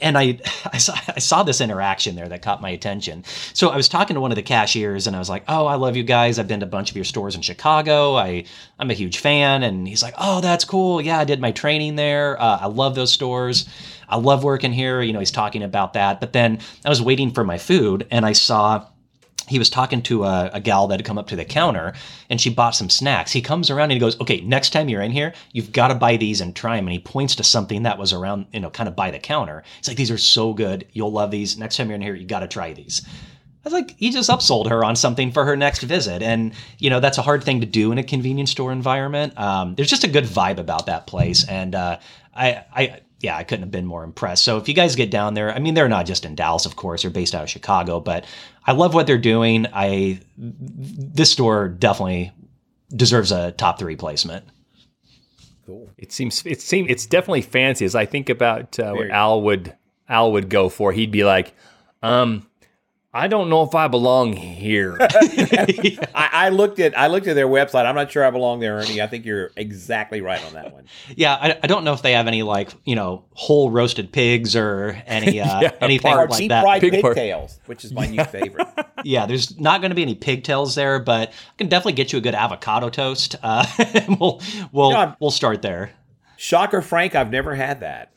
and 0.00 0.16
I, 0.18 0.38
I 0.72 0.78
saw, 0.78 0.94
I 1.14 1.18
saw 1.18 1.42
this 1.42 1.60
interaction 1.60 2.16
there 2.16 2.28
that 2.28 2.42
caught 2.42 2.60
my 2.60 2.70
attention. 2.70 3.24
So 3.52 3.68
I 3.68 3.76
was 3.76 3.88
talking 3.88 4.14
to 4.14 4.20
one 4.20 4.32
of 4.32 4.36
the 4.36 4.42
cashiers 4.42 5.06
and 5.06 5.16
I 5.16 5.18
was 5.18 5.28
like, 5.28 5.44
"Oh, 5.48 5.66
I 5.66 5.74
love 5.76 5.96
you 5.96 6.02
guys. 6.02 6.38
I've 6.38 6.48
been 6.48 6.60
to 6.60 6.66
a 6.66 6.68
bunch 6.68 6.90
of 6.90 6.96
your 6.96 7.04
stores 7.04 7.34
in 7.34 7.42
Chicago. 7.42 8.16
I, 8.16 8.44
I'm 8.78 8.90
a 8.90 8.94
huge 8.94 9.18
fan." 9.18 9.62
And 9.62 9.86
he's 9.86 10.02
like, 10.02 10.14
"Oh, 10.18 10.40
that's 10.40 10.64
cool. 10.64 11.00
Yeah, 11.00 11.18
I 11.18 11.24
did 11.24 11.40
my 11.40 11.52
training 11.52 11.96
there. 11.96 12.40
Uh, 12.40 12.58
I 12.62 12.66
love 12.66 12.94
those 12.94 13.12
stores. 13.12 13.68
I 14.08 14.16
love 14.16 14.44
working 14.44 14.72
here." 14.72 15.02
You 15.02 15.12
know, 15.12 15.20
he's 15.20 15.30
talking 15.30 15.62
about 15.62 15.94
that. 15.94 16.20
But 16.20 16.32
then 16.32 16.58
I 16.84 16.88
was 16.88 17.02
waiting 17.02 17.30
for 17.32 17.44
my 17.44 17.58
food 17.58 18.06
and 18.10 18.24
I 18.26 18.32
saw 18.32 18.86
he 19.50 19.58
was 19.58 19.68
talking 19.68 20.00
to 20.02 20.24
a, 20.24 20.50
a 20.54 20.60
gal 20.60 20.86
that 20.86 21.00
had 21.00 21.04
come 21.04 21.18
up 21.18 21.26
to 21.26 21.36
the 21.36 21.44
counter 21.44 21.92
and 22.28 22.40
she 22.40 22.50
bought 22.50 22.74
some 22.76 22.88
snacks. 22.88 23.32
He 23.32 23.42
comes 23.42 23.68
around 23.68 23.90
and 23.90 23.94
he 23.94 23.98
goes, 23.98 24.18
Okay, 24.20 24.40
next 24.42 24.70
time 24.70 24.88
you're 24.88 25.02
in 25.02 25.10
here, 25.10 25.34
you've 25.52 25.72
got 25.72 25.88
to 25.88 25.96
buy 25.96 26.16
these 26.16 26.40
and 26.40 26.54
try 26.54 26.76
them. 26.76 26.86
And 26.86 26.92
he 26.92 27.00
points 27.00 27.34
to 27.36 27.42
something 27.42 27.82
that 27.82 27.98
was 27.98 28.12
around, 28.12 28.46
you 28.52 28.60
know, 28.60 28.70
kind 28.70 28.88
of 28.88 28.94
by 28.94 29.10
the 29.10 29.18
counter. 29.18 29.64
It's 29.80 29.88
like, 29.88 29.96
These 29.96 30.12
are 30.12 30.18
so 30.18 30.54
good. 30.54 30.86
You'll 30.92 31.10
love 31.10 31.32
these. 31.32 31.58
Next 31.58 31.76
time 31.76 31.88
you're 31.88 31.96
in 31.96 32.02
here, 32.02 32.14
you 32.14 32.26
got 32.26 32.40
to 32.40 32.48
try 32.48 32.72
these. 32.72 33.02
I 33.62 33.68
was 33.68 33.72
like, 33.74 33.96
he 33.98 34.10
just 34.10 34.30
upsold 34.30 34.70
her 34.70 34.82
on 34.84 34.96
something 34.96 35.32
for 35.32 35.44
her 35.44 35.54
next 35.54 35.82
visit. 35.82 36.22
And, 36.22 36.54
you 36.78 36.88
know, 36.88 37.00
that's 37.00 37.18
a 37.18 37.22
hard 37.22 37.44
thing 37.44 37.60
to 37.60 37.66
do 37.66 37.92
in 37.92 37.98
a 37.98 38.02
convenience 38.02 38.50
store 38.50 38.72
environment. 38.72 39.38
Um, 39.38 39.74
there's 39.74 39.90
just 39.90 40.04
a 40.04 40.08
good 40.08 40.24
vibe 40.24 40.56
about 40.58 40.86
that 40.86 41.06
place. 41.06 41.46
And 41.46 41.74
uh, 41.74 41.98
I, 42.34 42.64
I, 42.74 43.00
yeah, 43.20 43.36
I 43.36 43.44
couldn't 43.44 43.62
have 43.62 43.70
been 43.70 43.86
more 43.86 44.02
impressed. 44.02 44.42
So 44.42 44.56
if 44.56 44.68
you 44.68 44.74
guys 44.74 44.96
get 44.96 45.10
down 45.10 45.34
there, 45.34 45.52
I 45.54 45.58
mean, 45.58 45.74
they're 45.74 45.88
not 45.88 46.06
just 46.06 46.24
in 46.24 46.34
Dallas, 46.34 46.66
of 46.66 46.76
course, 46.76 47.02
they're 47.02 47.10
based 47.10 47.34
out 47.34 47.42
of 47.42 47.50
Chicago, 47.50 48.00
but 48.00 48.24
I 48.66 48.72
love 48.72 48.94
what 48.94 49.06
they're 49.06 49.18
doing. 49.18 49.66
I, 49.72 50.20
this 50.36 51.30
store 51.30 51.68
definitely 51.68 52.32
deserves 52.94 53.30
a 53.30 53.52
top 53.52 53.78
three 53.78 53.96
placement. 53.96 54.44
Cool. 55.66 55.90
It 55.98 56.10
seems 56.12 56.44
it 56.44 56.60
seems 56.60 56.90
it's 56.90 57.06
definitely 57.06 57.42
fancy. 57.42 57.84
As 57.84 57.94
I 57.94 58.04
think 58.04 58.28
about 58.28 58.78
uh, 58.78 58.92
what 58.92 59.10
Al 59.10 59.42
would 59.42 59.76
Al 60.08 60.32
would 60.32 60.48
go 60.48 60.68
for, 60.68 60.90
he'd 60.90 61.12
be 61.12 61.22
like, 61.22 61.54
um, 62.02 62.49
I 63.12 63.26
don't 63.26 63.48
know 63.50 63.64
if 63.64 63.74
I 63.74 63.88
belong 63.88 64.34
here. 64.34 64.96
I, 65.00 66.28
I 66.32 66.48
looked 66.50 66.78
at 66.78 66.96
I 66.96 67.08
looked 67.08 67.26
at 67.26 67.34
their 67.34 67.48
website. 67.48 67.84
I'm 67.84 67.96
not 67.96 68.12
sure 68.12 68.24
I 68.24 68.30
belong 68.30 68.60
there, 68.60 68.76
Ernie. 68.78 69.02
I 69.02 69.08
think 69.08 69.24
you're 69.24 69.50
exactly 69.56 70.20
right 70.20 70.44
on 70.46 70.52
that 70.54 70.72
one. 70.72 70.84
Yeah, 71.16 71.34
I, 71.34 71.58
I 71.60 71.66
don't 71.66 71.82
know 71.82 71.92
if 71.92 72.02
they 72.02 72.12
have 72.12 72.28
any 72.28 72.44
like 72.44 72.70
you 72.84 72.94
know 72.94 73.24
whole 73.32 73.70
roasted 73.70 74.12
pigs 74.12 74.54
or 74.54 75.02
any 75.06 75.40
uh, 75.40 75.60
Yeah, 75.62 75.72
anything 75.80 76.12
Or 76.12 76.28
like 76.28 76.38
deep 76.38 76.48
that. 76.50 76.62
fried 76.62 76.80
Pig 76.80 77.00
part. 77.02 77.16
pigtails, 77.16 77.58
which 77.66 77.84
is 77.84 77.92
my 77.92 78.06
new 78.06 78.22
favorite. 78.26 78.68
Yeah, 79.04 79.26
there's 79.26 79.58
not 79.58 79.80
going 79.80 79.90
to 79.90 79.96
be 79.96 80.02
any 80.02 80.14
pigtails 80.14 80.76
there, 80.76 81.00
but 81.00 81.30
I 81.30 81.32
can 81.58 81.68
definitely 81.68 81.94
get 81.94 82.12
you 82.12 82.18
a 82.18 82.22
good 82.22 82.36
avocado 82.36 82.90
toast. 82.90 83.34
Uh, 83.42 83.66
we'll 84.20 84.40
we'll 84.70 84.92
Yeah. 84.92 85.14
we'll 85.20 85.30
start 85.32 85.62
there. 85.62 85.90
Shocker, 86.36 86.80
Frank, 86.80 87.16
I've 87.16 87.30
never 87.32 87.56
had 87.56 87.80
that. 87.80 88.12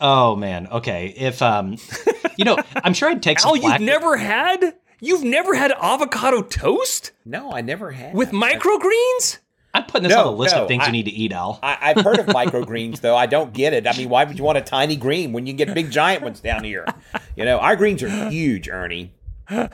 Oh 0.00 0.36
man, 0.36 0.66
okay. 0.68 1.14
If 1.16 1.40
um, 1.42 1.76
you 2.36 2.44
know, 2.44 2.56
I'm 2.76 2.94
sure 2.94 3.08
I'd 3.10 3.22
take 3.22 3.38
some. 3.40 3.50
Al, 3.50 3.56
you've 3.56 3.80
never 3.80 4.16
had? 4.16 4.74
You've 5.00 5.24
never 5.24 5.54
had 5.54 5.72
avocado 5.72 6.40
toast 6.42 7.12
No, 7.26 7.52
I 7.52 7.60
never 7.60 7.90
had 7.90 8.14
with 8.14 8.30
microgreens? 8.30 9.38
I'm 9.74 9.84
putting 9.84 10.04
this 10.04 10.12
No, 10.12 10.20
on 10.20 10.24
the 10.26 10.32
list 10.32 10.54
no, 10.54 10.62
of 10.62 10.68
things 10.68 10.84
I- 10.84 10.86
you 10.86 10.92
need 10.92 11.04
to 11.06 11.10
eat, 11.10 11.32
Al. 11.32 11.58
I, 11.62 11.76
I've 11.80 12.04
heard 12.04 12.18
of 12.20 12.26
microgreens 12.34 13.00
though. 13.00 13.16
I 13.16 13.26
don't 13.26 13.52
get 13.52 13.72
it. 13.74 13.86
I 13.86 13.96
mean, 13.96 14.08
why 14.08 14.24
would 14.24 14.38
you 14.38 14.44
want 14.44 14.56
a 14.56 14.60
tiny 14.62 14.96
green 14.96 15.32
when 15.32 15.46
you 15.46 15.52
can 15.52 15.66
get 15.66 15.74
big 15.74 15.90
giant 15.90 16.22
ones 16.22 16.40
down 16.40 16.64
here? 16.64 16.86
You 17.36 17.44
know, 17.44 17.58
our 17.58 17.74
greens 17.76 18.02
are 18.02 18.30
huge, 18.30 18.68
Ernie. 18.68 19.12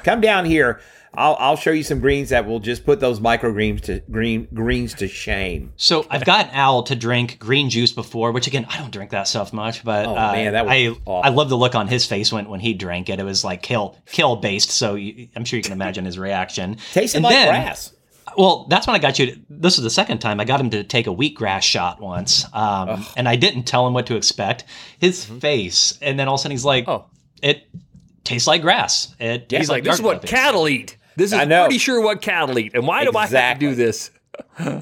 Come 0.02 0.20
down 0.20 0.46
here. 0.46 0.80
I'll 1.12 1.36
I'll 1.40 1.56
show 1.56 1.72
you 1.72 1.82
some 1.82 1.98
greens 2.00 2.28
that 2.28 2.46
will 2.46 2.61
just 2.61 2.84
put 2.84 3.00
those 3.00 3.18
microgreens 3.18 3.80
to 3.82 4.00
green 4.11 4.46
greens 4.54 4.94
to 4.94 5.08
shame. 5.08 5.72
So 5.76 6.06
I've 6.08 6.24
gotten 6.24 6.52
Al 6.54 6.84
to 6.84 6.94
drink 6.94 7.38
green 7.40 7.68
juice 7.68 7.92
before, 7.92 8.30
which 8.32 8.46
again 8.46 8.64
I 8.68 8.78
don't 8.78 8.92
drink 8.92 9.11
that 9.11 9.26
stuff 9.26 9.52
much, 9.52 9.82
but 9.84 10.06
Oh, 10.06 10.16
uh, 10.16 10.32
man, 10.32 10.52
that 10.52 10.66
was 10.66 10.72
I 10.72 10.86
awful. 11.04 11.20
I 11.24 11.28
love 11.34 11.48
the 11.48 11.56
look 11.56 11.74
on 11.74 11.88
his 11.88 12.06
face 12.06 12.32
when 12.32 12.48
when 12.48 12.61
he 12.61 12.74
drank 12.74 13.08
it. 13.08 13.18
It 13.18 13.24
was 13.24 13.42
like 13.44 13.61
kill 13.62 13.98
kill 14.06 14.36
based, 14.36 14.70
so 14.70 14.94
you, 14.94 15.28
I'm 15.34 15.44
sure 15.44 15.56
you 15.56 15.62
can 15.64 15.72
imagine 15.72 16.04
his 16.04 16.18
reaction. 16.18 16.76
Tasted 16.92 17.18
And 17.18 17.24
like 17.24 17.34
then- 17.34 17.48
grass. 17.48 17.92
Well, 18.38 18.66
that's 18.70 18.86
when 18.86 18.94
I 18.94 19.00
got 19.00 19.18
you. 19.18 19.26
To, 19.34 19.40
this 19.50 19.76
is 19.76 19.82
the 19.82 19.90
second 19.90 20.18
time 20.18 20.38
I 20.38 20.44
got 20.44 20.61
him 20.61 20.70
to 20.70 20.84
take 20.84 21.08
a 21.08 21.11
wheatgrass 21.11 21.62
shot 21.62 22.00
once, 22.00 22.46
um, 22.54 23.04
and 23.16 23.28
I 23.28 23.34
didn't 23.34 23.64
tell 23.64 23.84
him 23.88 23.92
what 23.94 24.06
to 24.06 24.14
expect. 24.14 24.64
His 25.00 25.24
face, 25.24 25.98
and 26.00 26.16
then 26.16 26.28
all 26.28 26.34
of 26.34 26.38
a 26.38 26.42
sudden 26.42 26.52
he's 26.52 26.64
like, 26.64 26.86
Oh. 26.86 27.06
it 27.42 27.66
tastes 28.22 28.46
like 28.46 28.62
grass." 28.62 29.16
It 29.18 29.48
tastes 29.48 29.62
He's 29.62 29.68
like, 29.68 29.82
this 29.82 29.96
is 29.96 30.02
what 30.02 30.20
clippings." 30.20 30.30
cattle 30.30 30.68
eat. 30.68 30.96
This 31.16 31.32
is 31.32 31.38
I 31.38 31.44
know. 31.44 31.64
pretty 31.64 31.78
sure 31.78 32.00
what 32.00 32.22
cattle 32.22 32.58
eat. 32.58 32.72
And 32.74 32.86
why 32.86 33.04
do 33.04 33.12
I 33.16 33.26
have 33.26 33.58
to 33.58 33.61
do 33.61 33.74
this? 33.74 34.11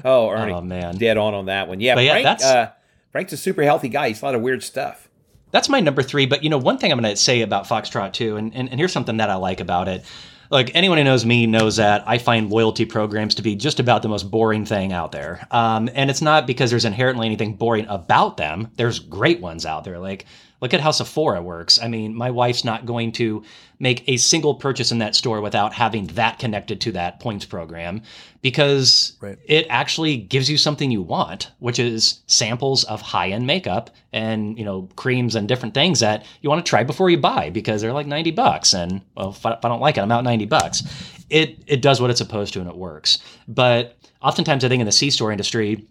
Oh, 0.05 0.29
Ernie, 0.29 0.53
Oh, 0.53 0.61
man. 0.61 0.95
dead 0.97 1.17
on 1.17 1.33
on 1.33 1.47
that 1.47 1.67
one. 1.67 1.79
Yeah, 1.81 1.95
But 1.95 2.03
yeah, 2.05 2.21
that's- 2.21 2.43
uh, 2.45 2.69
Frank's 3.11 3.33
a 3.33 3.37
super 3.37 3.63
healthy 3.63 3.89
guy. 3.89 4.09
He's 4.09 4.21
a 4.21 4.25
lot 4.25 4.35
of 4.35 4.41
weird 4.41 4.63
stuff. 4.63 5.09
That's 5.51 5.67
my 5.67 5.79
number 5.79 6.03
three. 6.03 6.27
But 6.27 6.43
you 6.43 6.49
know, 6.49 6.59
one 6.59 6.77
thing 6.77 6.91
I'm 6.91 6.99
going 6.99 7.11
to 7.11 7.17
say 7.19 7.41
about 7.41 7.65
Foxtrot 7.67 8.13
too, 8.13 8.37
and, 8.37 8.53
and, 8.55 8.69
and 8.69 8.79
here's 8.79 8.93
something 8.93 9.17
that 9.17 9.29
I 9.31 9.35
like 9.35 9.59
about 9.59 9.87
it. 9.87 10.05
Like 10.51 10.71
anyone 10.75 10.97
who 10.99 11.03
knows 11.03 11.25
me 11.25 11.45
knows 11.47 11.75
that 11.77 12.03
I 12.07 12.19
find 12.19 12.49
loyalty 12.49 12.85
programs 12.85 13.35
to 13.35 13.41
be 13.41 13.55
just 13.55 13.79
about 13.79 14.01
the 14.03 14.09
most 14.09 14.29
boring 14.31 14.65
thing 14.65 14.93
out 14.93 15.11
there. 15.11 15.45
Um, 15.51 15.89
and 15.93 16.09
it's 16.09 16.21
not 16.21 16.47
because 16.47 16.69
there's 16.69 16.85
inherently 16.85 17.25
anything 17.25 17.55
boring 17.55 17.85
about 17.87 18.37
them. 18.37 18.71
There's 18.75 18.99
great 18.99 19.41
ones 19.41 19.65
out 19.65 19.83
there. 19.83 19.99
Like 19.99 20.25
look 20.61 20.73
at 20.73 20.81
how 20.81 20.91
Sephora 20.91 21.41
works. 21.41 21.79
I 21.81 21.87
mean, 21.87 22.13
my 22.15 22.29
wife's 22.31 22.63
not 22.65 22.85
going 22.85 23.11
to 23.13 23.43
make 23.79 24.03
a 24.09 24.17
single 24.17 24.55
purchase 24.55 24.91
in 24.91 24.97
that 24.99 25.15
store 25.15 25.39
without 25.39 25.73
having 25.73 26.07
that 26.07 26.37
connected 26.37 26.81
to 26.81 26.91
that 26.91 27.19
points 27.21 27.45
program 27.45 28.01
because 28.41 29.13
Right. 29.21 29.37
it 29.45 29.65
actually 29.69 30.17
gives 30.17 30.49
you 30.49 30.57
something 30.57 30.91
you 30.91 31.01
want, 31.01 31.51
which 31.59 31.79
is 31.79 32.19
samples 32.27 32.83
of 32.85 33.01
high-end 33.01 33.47
makeup 33.47 33.89
and 34.11 34.57
you 34.57 34.65
know 34.65 34.89
creams 34.95 35.35
and 35.35 35.47
different 35.47 35.73
things 35.73 35.99
that 36.01 36.25
you 36.41 36.49
want 36.49 36.63
to 36.65 36.69
try 36.69 36.83
before 36.83 37.09
you 37.09 37.17
buy 37.17 37.49
because 37.49 37.81
they're 37.81 37.93
like 37.93 38.07
90 38.07 38.31
bucks 38.31 38.73
and 38.73 39.01
well 39.15 39.29
if 39.29 39.45
I, 39.45 39.53
if 39.53 39.63
I 39.63 39.69
don't 39.69 39.81
like 39.81 39.97
it 39.97 40.01
I'm 40.01 40.11
out 40.11 40.23
90 40.23 40.45
bucks. 40.45 40.83
It 41.29 41.59
it 41.67 41.81
does 41.81 42.01
what 42.01 42.09
it's 42.09 42.19
supposed 42.19 42.53
to 42.53 42.59
and 42.59 42.69
it 42.69 42.75
works. 42.75 43.19
But 43.47 43.95
oftentimes 44.21 44.63
I 44.65 44.67
think 44.69 44.79
in 44.81 44.85
the 44.87 44.91
C-store 44.91 45.31
industry 45.31 45.85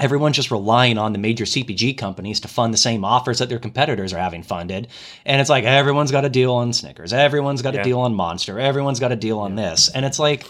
everyone's 0.00 0.36
just 0.36 0.50
relying 0.50 0.98
on 0.98 1.12
the 1.12 1.18
major 1.18 1.44
CPG 1.44 1.96
companies 1.96 2.40
to 2.40 2.48
fund 2.48 2.74
the 2.74 2.78
same 2.78 3.04
offers 3.04 3.38
that 3.38 3.48
their 3.48 3.58
competitors 3.58 4.12
are 4.12 4.18
having 4.18 4.42
funded. 4.42 4.88
And 5.24 5.40
it's 5.40 5.50
like 5.50 5.64
everyone's 5.64 6.10
got 6.10 6.24
a 6.24 6.28
deal 6.28 6.52
on 6.54 6.72
Snickers, 6.72 7.12
everyone's 7.12 7.62
got 7.62 7.74
a 7.74 7.82
deal 7.82 8.00
on 8.00 8.14
Monster, 8.14 8.58
everyone's 8.58 9.00
got 9.00 9.12
a 9.12 9.16
deal 9.16 9.38
on 9.38 9.54
this. 9.54 9.88
And 9.88 10.04
it's 10.04 10.18
like 10.18 10.44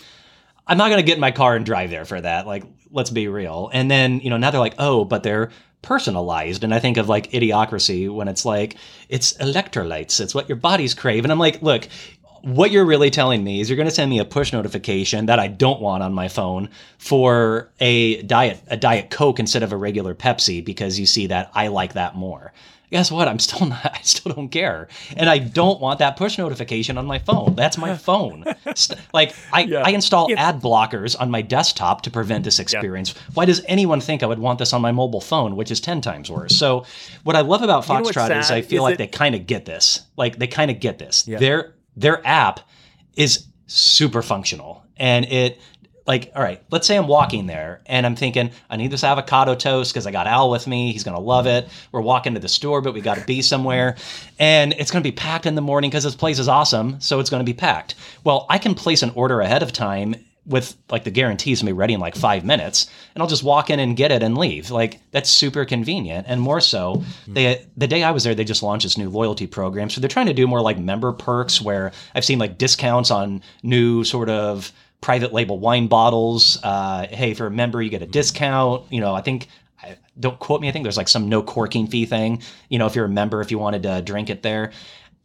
I'm 0.66 0.78
not 0.78 0.88
going 0.88 1.00
to 1.00 1.06
get 1.06 1.16
in 1.16 1.20
my 1.20 1.30
car 1.30 1.56
and 1.56 1.64
drive 1.64 1.90
there 1.90 2.04
for 2.04 2.20
that. 2.20 2.46
Like, 2.46 2.64
let's 2.90 3.10
be 3.10 3.28
real. 3.28 3.70
And 3.72 3.90
then, 3.90 4.20
you 4.20 4.30
know, 4.30 4.36
now 4.36 4.50
they're 4.50 4.60
like, 4.60 4.76
oh, 4.78 5.04
but 5.04 5.22
they're 5.22 5.50
personalized. 5.82 6.64
And 6.64 6.72
I 6.72 6.78
think 6.78 6.96
of 6.96 7.08
like 7.08 7.30
idiocracy 7.32 8.12
when 8.12 8.28
it's 8.28 8.44
like, 8.44 8.76
it's 9.08 9.34
electrolytes, 9.34 10.20
it's 10.20 10.34
what 10.34 10.48
your 10.48 10.56
bodies 10.56 10.94
crave. 10.94 11.24
And 11.24 11.32
I'm 11.32 11.38
like, 11.38 11.60
look, 11.60 11.88
what 12.44 12.70
you're 12.70 12.84
really 12.84 13.10
telling 13.10 13.42
me 13.42 13.60
is 13.60 13.68
you're 13.68 13.76
going 13.76 13.88
to 13.88 13.94
send 13.94 14.10
me 14.10 14.18
a 14.18 14.24
push 14.24 14.52
notification 14.52 15.26
that 15.26 15.38
I 15.38 15.48
don't 15.48 15.80
want 15.80 16.02
on 16.02 16.12
my 16.12 16.28
phone 16.28 16.68
for 16.98 17.70
a 17.80 18.22
diet 18.22 18.60
a 18.68 18.76
diet 18.76 19.10
coke 19.10 19.38
instead 19.40 19.62
of 19.62 19.72
a 19.72 19.76
regular 19.76 20.14
Pepsi 20.14 20.64
because 20.64 20.98
you 20.98 21.06
see 21.06 21.26
that 21.28 21.50
I 21.54 21.68
like 21.68 21.94
that 21.94 22.14
more. 22.16 22.52
Guess 22.90 23.10
what? 23.10 23.26
I'm 23.26 23.38
still 23.40 23.66
not. 23.68 23.84
I 23.84 24.00
still 24.02 24.32
don't 24.32 24.50
care, 24.50 24.86
and 25.16 25.28
I 25.28 25.38
don't 25.38 25.80
want 25.80 25.98
that 25.98 26.16
push 26.16 26.38
notification 26.38 26.96
on 26.96 27.06
my 27.06 27.18
phone. 27.18 27.54
That's 27.56 27.76
my 27.76 27.96
phone. 28.08 28.44
Like 29.12 29.34
I, 29.52 29.60
Yeah. 29.62 29.82
I 29.84 29.90
install 29.90 30.30
Yeah. 30.30 30.48
ad 30.48 30.60
blockers 30.60 31.16
on 31.18 31.30
my 31.30 31.42
desktop 31.42 32.02
to 32.02 32.10
prevent 32.10 32.44
this 32.44 32.60
experience. 32.60 33.14
Why 33.32 33.46
does 33.46 33.62
anyone 33.66 34.00
think 34.00 34.22
I 34.22 34.26
would 34.26 34.38
want 34.38 34.58
this 34.60 34.72
on 34.72 34.80
my 34.80 34.92
mobile 34.92 35.20
phone, 35.22 35.56
which 35.56 35.70
is 35.72 35.80
ten 35.80 36.02
times 36.02 36.30
worse? 36.30 36.56
So, 36.56 36.84
what 37.24 37.34
I 37.34 37.40
love 37.40 37.62
about 37.62 37.88
know 37.88 37.94
what's 38.00 38.10
Foxtrot 38.12 38.38
is 38.38 38.50
I 38.50 38.60
feel 38.60 38.82
is 38.82 38.90
like 38.90 38.98
that- 38.98 39.10
they 39.10 39.18
kind 39.18 39.34
of 39.34 39.46
get 39.46 39.64
this. 39.64 40.02
Like 40.16 40.38
they 40.38 40.46
kind 40.46 40.70
of 40.70 40.78
get 40.78 40.98
this. 40.98 41.24
Their 41.24 41.73
their 41.96 42.26
app 42.26 42.60
is 43.16 43.46
super 43.66 44.22
functional, 44.22 44.84
and 44.96 45.24
it 45.26 45.60
like 46.06 46.30
all 46.36 46.42
right 46.42 46.62
let's 46.70 46.86
say 46.86 46.96
i'm 46.96 47.06
walking 47.06 47.46
there 47.46 47.80
and 47.86 48.04
i'm 48.04 48.14
thinking 48.14 48.50
i 48.68 48.76
need 48.76 48.90
this 48.90 49.04
avocado 49.04 49.54
toast 49.54 49.92
because 49.92 50.06
i 50.06 50.10
got 50.10 50.26
al 50.26 50.50
with 50.50 50.66
me. 50.66 50.92
He's 50.92 51.02
going 51.02 51.16
to 51.16 51.22
love 51.22 51.46
it. 51.46 51.68
We're 51.92 52.02
walking 52.02 52.34
to 52.34 52.40
the 52.40 52.48
store 52.48 52.80
but 52.80 52.92
we 52.92 53.00
got 53.00 53.16
to 53.16 53.24
be 53.24 53.40
somewhere. 53.40 53.96
And 54.38 54.74
it's 54.74 54.90
going 54.90 55.02
to 55.02 55.08
be 55.08 55.16
packed 55.16 55.46
in 55.46 55.54
the 55.54 55.62
morning 55.62 55.90
because 55.90 56.04
this 56.04 56.14
place 56.14 56.38
is 56.38 56.48
awesome 56.48 57.00
so 57.00 57.20
it's 57.20 57.30
going 57.30 57.40
to 57.40 57.50
be 57.50 57.54
packed. 57.54 57.94
Well 58.22 58.46
i 58.50 58.58
can 58.58 58.74
place 58.74 59.02
an 59.02 59.12
order 59.14 59.40
ahead 59.40 59.62
of 59.62 59.72
time 59.72 60.14
with 60.46 60.76
like 60.90 61.04
the 61.04 61.10
guarantees 61.10 61.60
to 61.60 61.64
be 61.66 61.72
ready 61.72 61.94
in 61.94 62.00
like 62.00 62.14
five 62.14 62.44
minutes 62.44 62.90
and 63.14 63.22
i'll 63.22 63.28
just 63.28 63.42
walk 63.42 63.70
in 63.70 63.80
and 63.80 63.96
get 63.96 64.12
it 64.12 64.22
and 64.22 64.36
leave 64.36 64.70
like 64.70 65.00
that's 65.10 65.30
super 65.30 65.64
convenient 65.64 66.26
and 66.28 66.40
more 66.40 66.60
so 66.60 67.02
they 67.26 67.64
the 67.76 67.86
day 67.86 68.02
i 68.02 68.10
was 68.10 68.24
there 68.24 68.34
they 68.34 68.44
just 68.44 68.62
launched 68.62 68.84
this 68.84 68.98
new 68.98 69.08
loyalty 69.08 69.46
program 69.46 69.88
so 69.88 70.00
they're 70.00 70.08
trying 70.08 70.26
to 70.26 70.34
do 70.34 70.46
more 70.46 70.60
like 70.60 70.78
member 70.78 71.12
perks 71.12 71.62
where 71.62 71.92
i've 72.14 72.24
seen 72.24 72.38
like 72.38 72.58
discounts 72.58 73.10
on 73.10 73.42
new 73.62 74.04
sort 74.04 74.28
of 74.28 74.70
private 75.00 75.34
label 75.34 75.58
wine 75.58 75.86
bottles. 75.86 76.58
Uh, 76.62 77.06
hey, 77.10 77.30
if 77.30 77.38
you're 77.38 77.48
a 77.48 77.50
member, 77.50 77.82
you 77.82 77.90
get 77.90 78.00
a 78.00 78.06
discount. 78.06 78.90
You 78.90 79.02
know, 79.02 79.14
I 79.14 79.20
think. 79.20 79.48
I- 79.82 79.98
Don't 80.18 80.38
quote 80.38 80.62
me. 80.62 80.68
I 80.68 80.72
think 80.72 80.82
there's 80.82 80.96
like 80.96 81.08
some 81.08 81.28
no 81.28 81.42
corking 81.42 81.88
fee 81.88 82.06
thing. 82.06 82.40
You 82.70 82.78
know, 82.78 82.86
if 82.86 82.94
you're 82.94 83.04
a 83.04 83.08
member, 83.10 83.42
if 83.42 83.50
you 83.50 83.58
wanted 83.58 83.82
to 83.82 84.00
drink 84.00 84.30
it 84.30 84.42
there, 84.42 84.72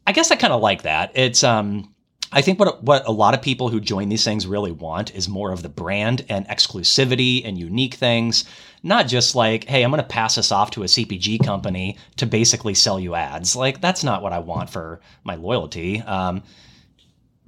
I 0.05 0.11
guess 0.11 0.31
I 0.31 0.35
kind 0.35 0.51
of 0.51 0.59
like 0.61 0.81
that. 0.81 1.11
It's 1.15 1.45
um, 1.45 1.93
I 2.31 2.41
think 2.41 2.59
what 2.59 2.83
what 2.83 3.07
a 3.07 3.11
lot 3.11 3.33
of 3.33 3.41
people 3.41 3.69
who 3.69 3.79
join 3.79 4.09
these 4.09 4.23
things 4.23 4.45
really 4.45 4.71
want 4.71 5.15
is 5.15 5.27
more 5.27 5.51
of 5.51 5.63
the 5.63 5.69
brand 5.69 6.25
and 6.29 6.47
exclusivity 6.47 7.43
and 7.43 7.57
unique 7.57 7.95
things, 7.95 8.45
not 8.83 9.07
just 9.07 9.35
like, 9.35 9.63
hey, 9.63 9.83
I'm 9.83 9.89
going 9.89 10.01
to 10.01 10.07
pass 10.07 10.35
this 10.35 10.51
off 10.51 10.71
to 10.71 10.83
a 10.83 10.85
CPG 10.85 11.43
company 11.43 11.97
to 12.17 12.25
basically 12.27 12.75
sell 12.75 12.99
you 12.99 13.15
ads. 13.15 13.55
Like 13.55 13.81
that's 13.81 14.03
not 14.03 14.21
what 14.21 14.33
I 14.33 14.39
want 14.39 14.69
for 14.69 15.01
my 15.23 15.35
loyalty. 15.35 16.01
Um, 16.01 16.43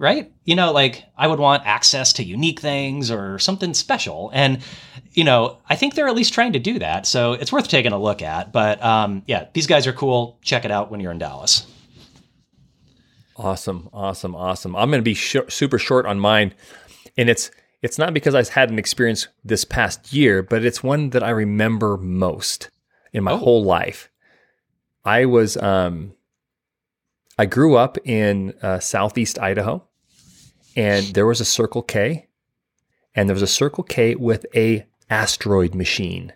right? 0.01 0.31
You 0.45 0.55
know, 0.55 0.71
like 0.71 1.03
I 1.15 1.27
would 1.27 1.37
want 1.37 1.67
access 1.67 2.13
to 2.13 2.23
unique 2.23 2.59
things 2.59 3.11
or 3.11 3.37
something 3.37 3.75
special. 3.75 4.31
And, 4.33 4.57
you 5.13 5.23
know, 5.23 5.59
I 5.69 5.75
think 5.75 5.93
they're 5.93 6.07
at 6.07 6.15
least 6.15 6.33
trying 6.33 6.53
to 6.53 6.59
do 6.59 6.79
that. 6.79 7.05
So 7.05 7.33
it's 7.33 7.51
worth 7.51 7.67
taking 7.67 7.91
a 7.91 8.01
look 8.01 8.23
at. 8.23 8.51
But 8.51 8.83
um, 8.83 9.21
yeah, 9.27 9.45
these 9.53 9.67
guys 9.67 9.85
are 9.85 9.93
cool. 9.93 10.39
Check 10.41 10.65
it 10.65 10.71
out 10.71 10.89
when 10.89 11.01
you're 11.01 11.11
in 11.11 11.19
Dallas. 11.19 11.67
Awesome, 13.43 13.89
awesome, 13.91 14.35
awesome. 14.35 14.75
I'm 14.75 14.89
going 14.91 14.99
to 15.01 15.03
be 15.03 15.15
sh- 15.15 15.37
super 15.49 15.79
short 15.79 16.05
on 16.05 16.19
mine, 16.19 16.53
and 17.17 17.27
it's 17.29 17.49
it's 17.81 17.97
not 17.97 18.13
because 18.13 18.35
I 18.35 18.43
had 18.53 18.69
an 18.69 18.77
experience 18.77 19.27
this 19.43 19.65
past 19.65 20.13
year, 20.13 20.43
but 20.43 20.63
it's 20.63 20.83
one 20.83 21.09
that 21.09 21.23
I 21.23 21.31
remember 21.31 21.97
most 21.97 22.69
in 23.11 23.23
my 23.23 23.31
Oh. 23.31 23.37
whole 23.37 23.63
life. 23.63 24.09
I 25.03 25.25
was 25.25 25.57
um, 25.57 26.13
I 27.39 27.47
grew 27.47 27.75
up 27.75 27.97
in 28.05 28.53
uh, 28.61 28.77
southeast 28.79 29.39
Idaho, 29.39 29.83
and 30.75 31.03
there 31.15 31.25
was 31.25 31.41
a 31.41 31.45
Circle 31.45 31.81
K, 31.81 32.27
and 33.15 33.27
there 33.27 33.33
was 33.33 33.41
a 33.41 33.47
Circle 33.47 33.85
K 33.85 34.13
with 34.13 34.45
a 34.55 34.85
asteroid 35.09 35.73
machine 35.73 36.31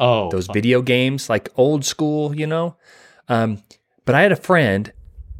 Oh, 0.00 0.28
those 0.30 0.48
video 0.48 0.82
games, 0.82 1.30
like 1.30 1.48
old 1.56 1.84
school, 1.84 2.34
you 2.34 2.48
know. 2.48 2.74
Um, 3.28 3.62
but 4.04 4.16
I 4.16 4.22
had 4.22 4.32
a 4.32 4.36
friend 4.36 4.92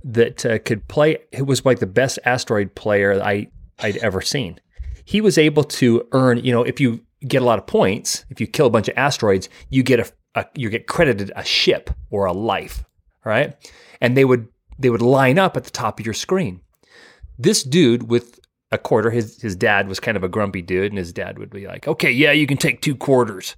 that 0.04 0.46
uh, 0.46 0.58
could 0.60 0.86
play. 0.88 1.18
Who 1.36 1.44
was 1.44 1.64
like 1.64 1.80
the 1.80 1.86
best 1.86 2.18
asteroid 2.24 2.74
player 2.74 3.20
I 3.22 3.48
I'd 3.78 3.96
ever 3.98 4.20
seen. 4.20 4.60
He 5.04 5.20
was 5.20 5.36
able 5.36 5.64
to 5.64 6.06
earn, 6.12 6.38
you 6.38 6.52
know, 6.52 6.62
if 6.62 6.80
you 6.80 7.00
get 7.26 7.42
a 7.42 7.44
lot 7.44 7.58
of 7.58 7.66
points, 7.66 8.24
if 8.30 8.40
you 8.40 8.46
kill 8.46 8.66
a 8.66 8.70
bunch 8.70 8.88
of 8.88 8.96
asteroids, 8.96 9.48
you 9.68 9.82
get 9.82 10.00
a, 10.00 10.12
a 10.34 10.46
you 10.54 10.70
get 10.70 10.86
credited 10.86 11.32
a 11.36 11.44
ship 11.44 11.90
or 12.10 12.26
a 12.26 12.32
life, 12.32 12.84
right? 13.24 13.54
And 14.00 14.16
they 14.16 14.24
would 14.24 14.48
they 14.78 14.90
would 14.90 15.02
line 15.02 15.38
up 15.38 15.56
at 15.56 15.64
the 15.64 15.70
top 15.70 15.98
of 15.98 16.06
your 16.06 16.14
screen. 16.14 16.60
this 17.38 17.62
dude 17.62 18.08
with 18.08 18.40
a 18.70 18.78
quarter, 18.78 19.10
his 19.10 19.40
his 19.40 19.56
dad 19.56 19.88
was 19.88 20.00
kind 20.00 20.16
of 20.16 20.24
a 20.24 20.28
grumpy 20.28 20.62
dude, 20.62 20.90
and 20.90 20.98
his 20.98 21.12
dad 21.12 21.38
would 21.38 21.50
be 21.50 21.66
like, 21.66 21.86
"Okay, 21.86 22.10
yeah, 22.10 22.32
you 22.32 22.46
can 22.46 22.56
take 22.56 22.80
two 22.80 22.96
quarters," 22.96 23.56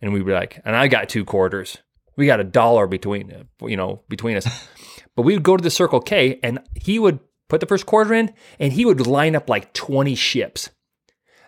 and 0.00 0.12
we'd 0.12 0.26
be 0.26 0.32
like, 0.32 0.60
"And 0.64 0.76
I 0.76 0.88
got 0.88 1.08
two 1.08 1.24
quarters. 1.24 1.78
We 2.16 2.26
got 2.26 2.40
a 2.40 2.44
dollar 2.44 2.86
between 2.86 3.46
you 3.62 3.76
know 3.76 4.02
between 4.08 4.36
us." 4.36 4.46
but 5.16 5.22
we 5.22 5.34
would 5.34 5.42
go 5.42 5.56
to 5.56 5.62
the 5.62 5.70
Circle 5.70 6.00
K, 6.00 6.38
and 6.42 6.60
he 6.74 7.00
would 7.00 7.18
put 7.48 7.60
the 7.60 7.66
first 7.66 7.86
quarter 7.86 8.14
in, 8.14 8.32
and 8.60 8.72
he 8.72 8.84
would 8.84 9.06
line 9.06 9.34
up 9.34 9.48
like 9.48 9.72
twenty 9.72 10.14
ships. 10.14 10.70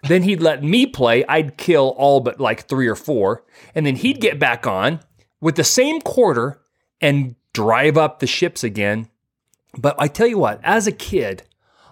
Then 0.09 0.23
he'd 0.23 0.43
let 0.43 0.62
me 0.62 0.87
play. 0.87 1.25
I'd 1.27 1.57
kill 1.57 1.95
all 1.97 2.21
but 2.21 2.41
like 2.41 2.69
three 2.69 2.89
or 2.89 2.97
four, 2.97 3.45
and 3.75 3.85
then 3.87 3.97
he'd 3.97 4.21
get 4.21 4.39
back 4.39 4.66
on 4.66 5.01
with 5.41 5.57
the 5.57 5.64
same 5.64 6.01
quarter 6.01 6.61
and 7.01 7.37
drive 7.53 7.97
up 7.97 8.19
the 8.19 8.27
ships 8.27 8.64
again. 8.64 9.09
But 9.77 9.97
I 9.99 10.09
tell 10.09 10.27
you 10.27 10.39
what, 10.39 10.61
as 10.62 10.87
a 10.87 10.93
kid, 10.93 11.43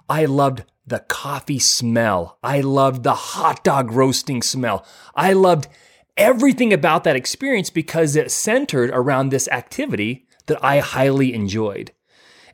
I 0.09 0.25
loved 0.25 0.65
the 0.87 1.01
coffee 1.01 1.59
smell. 1.59 2.39
I 2.43 2.61
loved 2.61 3.03
the 3.03 3.15
hot 3.15 3.65
dog 3.65 3.91
roasting 3.91 4.41
smell. 4.41 4.87
I 5.15 5.33
loved 5.33 5.69
everything 6.17 6.73
about 6.73 7.05
that 7.05 7.17
experience 7.17 7.71
because 7.71 8.15
it 8.15 8.31
centered 8.31 8.91
around 8.91 9.29
this 9.29 9.49
activity 9.49 10.26
that 10.47 10.65
I 10.65 10.79
highly 10.79 11.35
enjoyed. 11.35 11.93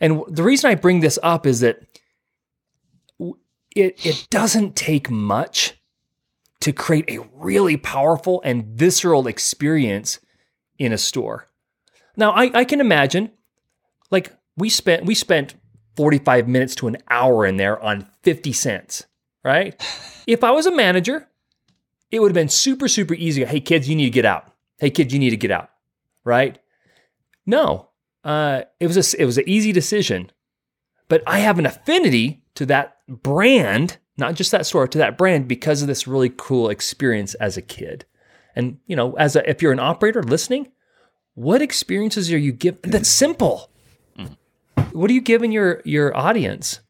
And 0.00 0.22
the 0.28 0.42
reason 0.42 0.70
I 0.70 0.74
bring 0.74 1.00
this 1.00 1.18
up 1.22 1.46
is 1.46 1.60
that 1.60 1.80
it, 3.74 4.04
it 4.04 4.26
doesn't 4.30 4.76
take 4.76 5.10
much 5.10 5.74
to 6.60 6.72
create 6.72 7.10
a 7.10 7.26
really 7.34 7.76
powerful 7.76 8.40
and 8.44 8.64
visceral 8.64 9.26
experience 9.26 10.20
in 10.78 10.92
a 10.92 10.98
store. 10.98 11.48
Now, 12.16 12.32
I, 12.32 12.50
I 12.54 12.64
can 12.64 12.80
imagine, 12.80 13.30
like 14.10 14.32
we 14.56 14.68
spent 14.68 15.04
we 15.04 15.14
spent 15.14 15.54
45 15.96 16.48
minutes 16.48 16.74
to 16.76 16.88
an 16.88 16.98
hour 17.08 17.46
in 17.46 17.56
there 17.56 17.82
on 17.82 18.08
50 18.22 18.52
cents, 18.52 19.06
right? 19.44 19.80
if 20.26 20.44
I 20.44 20.50
was 20.50 20.66
a 20.66 20.74
manager, 20.74 21.28
it 22.10 22.20
would 22.20 22.30
have 22.30 22.34
been 22.34 22.48
super, 22.48 22.88
super 22.88 23.14
easy. 23.14 23.44
Hey, 23.44 23.60
kids, 23.60 23.88
you 23.88 23.96
need 23.96 24.04
to 24.04 24.10
get 24.10 24.24
out. 24.24 24.52
Hey, 24.78 24.90
kids, 24.90 25.12
you 25.12 25.18
need 25.18 25.30
to 25.30 25.36
get 25.36 25.50
out, 25.50 25.70
right? 26.24 26.58
No, 27.46 27.88
uh, 28.24 28.62
it 28.80 28.86
was 28.86 29.14
a, 29.14 29.20
it 29.20 29.24
was 29.24 29.38
an 29.38 29.48
easy 29.48 29.72
decision, 29.72 30.30
but 31.08 31.22
I 31.26 31.40
have 31.40 31.58
an 31.58 31.66
affinity 31.66 32.42
to 32.54 32.66
that 32.66 32.98
brand, 33.08 33.98
not 34.16 34.34
just 34.34 34.52
that 34.52 34.66
store, 34.66 34.86
to 34.88 34.98
that 34.98 35.18
brand 35.18 35.48
because 35.48 35.82
of 35.82 35.88
this 35.88 36.06
really 36.06 36.32
cool 36.36 36.68
experience 36.68 37.34
as 37.34 37.56
a 37.56 37.62
kid. 37.62 38.04
And 38.54 38.78
you 38.86 38.96
know, 38.96 39.14
as 39.14 39.34
a, 39.36 39.48
if 39.48 39.62
you're 39.62 39.72
an 39.72 39.80
operator 39.80 40.22
listening, 40.22 40.70
what 41.34 41.62
experiences 41.62 42.32
are 42.32 42.38
you 42.38 42.52
giving? 42.52 42.80
That's 42.82 43.08
simple 43.08 43.72
what 44.92 45.10
are 45.10 45.14
you 45.14 45.20
giving 45.20 45.52
your 45.52 45.82
your 45.84 46.16
audience 46.16 46.80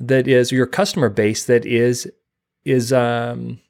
that 0.00 0.26
is 0.26 0.52
your 0.52 0.66
customer 0.66 1.08
base 1.08 1.44
that 1.44 1.66
is 1.66 2.10
is 2.64 2.92
um 2.92 3.60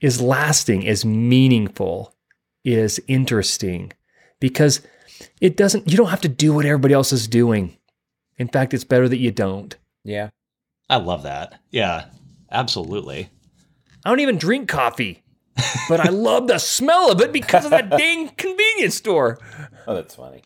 is 0.00 0.20
lasting, 0.20 0.82
is 0.82 1.04
meaningful, 1.04 2.12
is 2.64 3.00
interesting 3.06 3.92
because 4.42 4.80
it 5.40 5.56
doesn't 5.56 5.88
you 5.88 5.96
don't 5.96 6.10
have 6.10 6.20
to 6.22 6.28
do 6.28 6.52
what 6.52 6.66
everybody 6.66 6.92
else 6.92 7.12
is 7.12 7.26
doing. 7.28 7.76
In 8.36 8.48
fact, 8.48 8.74
it's 8.74 8.84
better 8.84 9.08
that 9.08 9.18
you 9.18 9.30
don't. 9.30 9.74
Yeah. 10.04 10.30
I 10.90 10.96
love 10.96 11.22
that. 11.22 11.60
Yeah, 11.70 12.06
absolutely. 12.50 13.30
I 14.04 14.10
don't 14.10 14.20
even 14.20 14.36
drink 14.36 14.68
coffee, 14.68 15.22
but 15.88 16.00
I 16.00 16.08
love 16.10 16.48
the 16.48 16.58
smell 16.58 17.10
of 17.12 17.20
it 17.20 17.32
because 17.32 17.64
of 17.64 17.70
that 17.70 17.88
dang 17.96 18.28
convenience 18.30 18.96
store. 18.96 19.38
Oh, 19.86 19.94
that's 19.94 20.16
funny. 20.16 20.42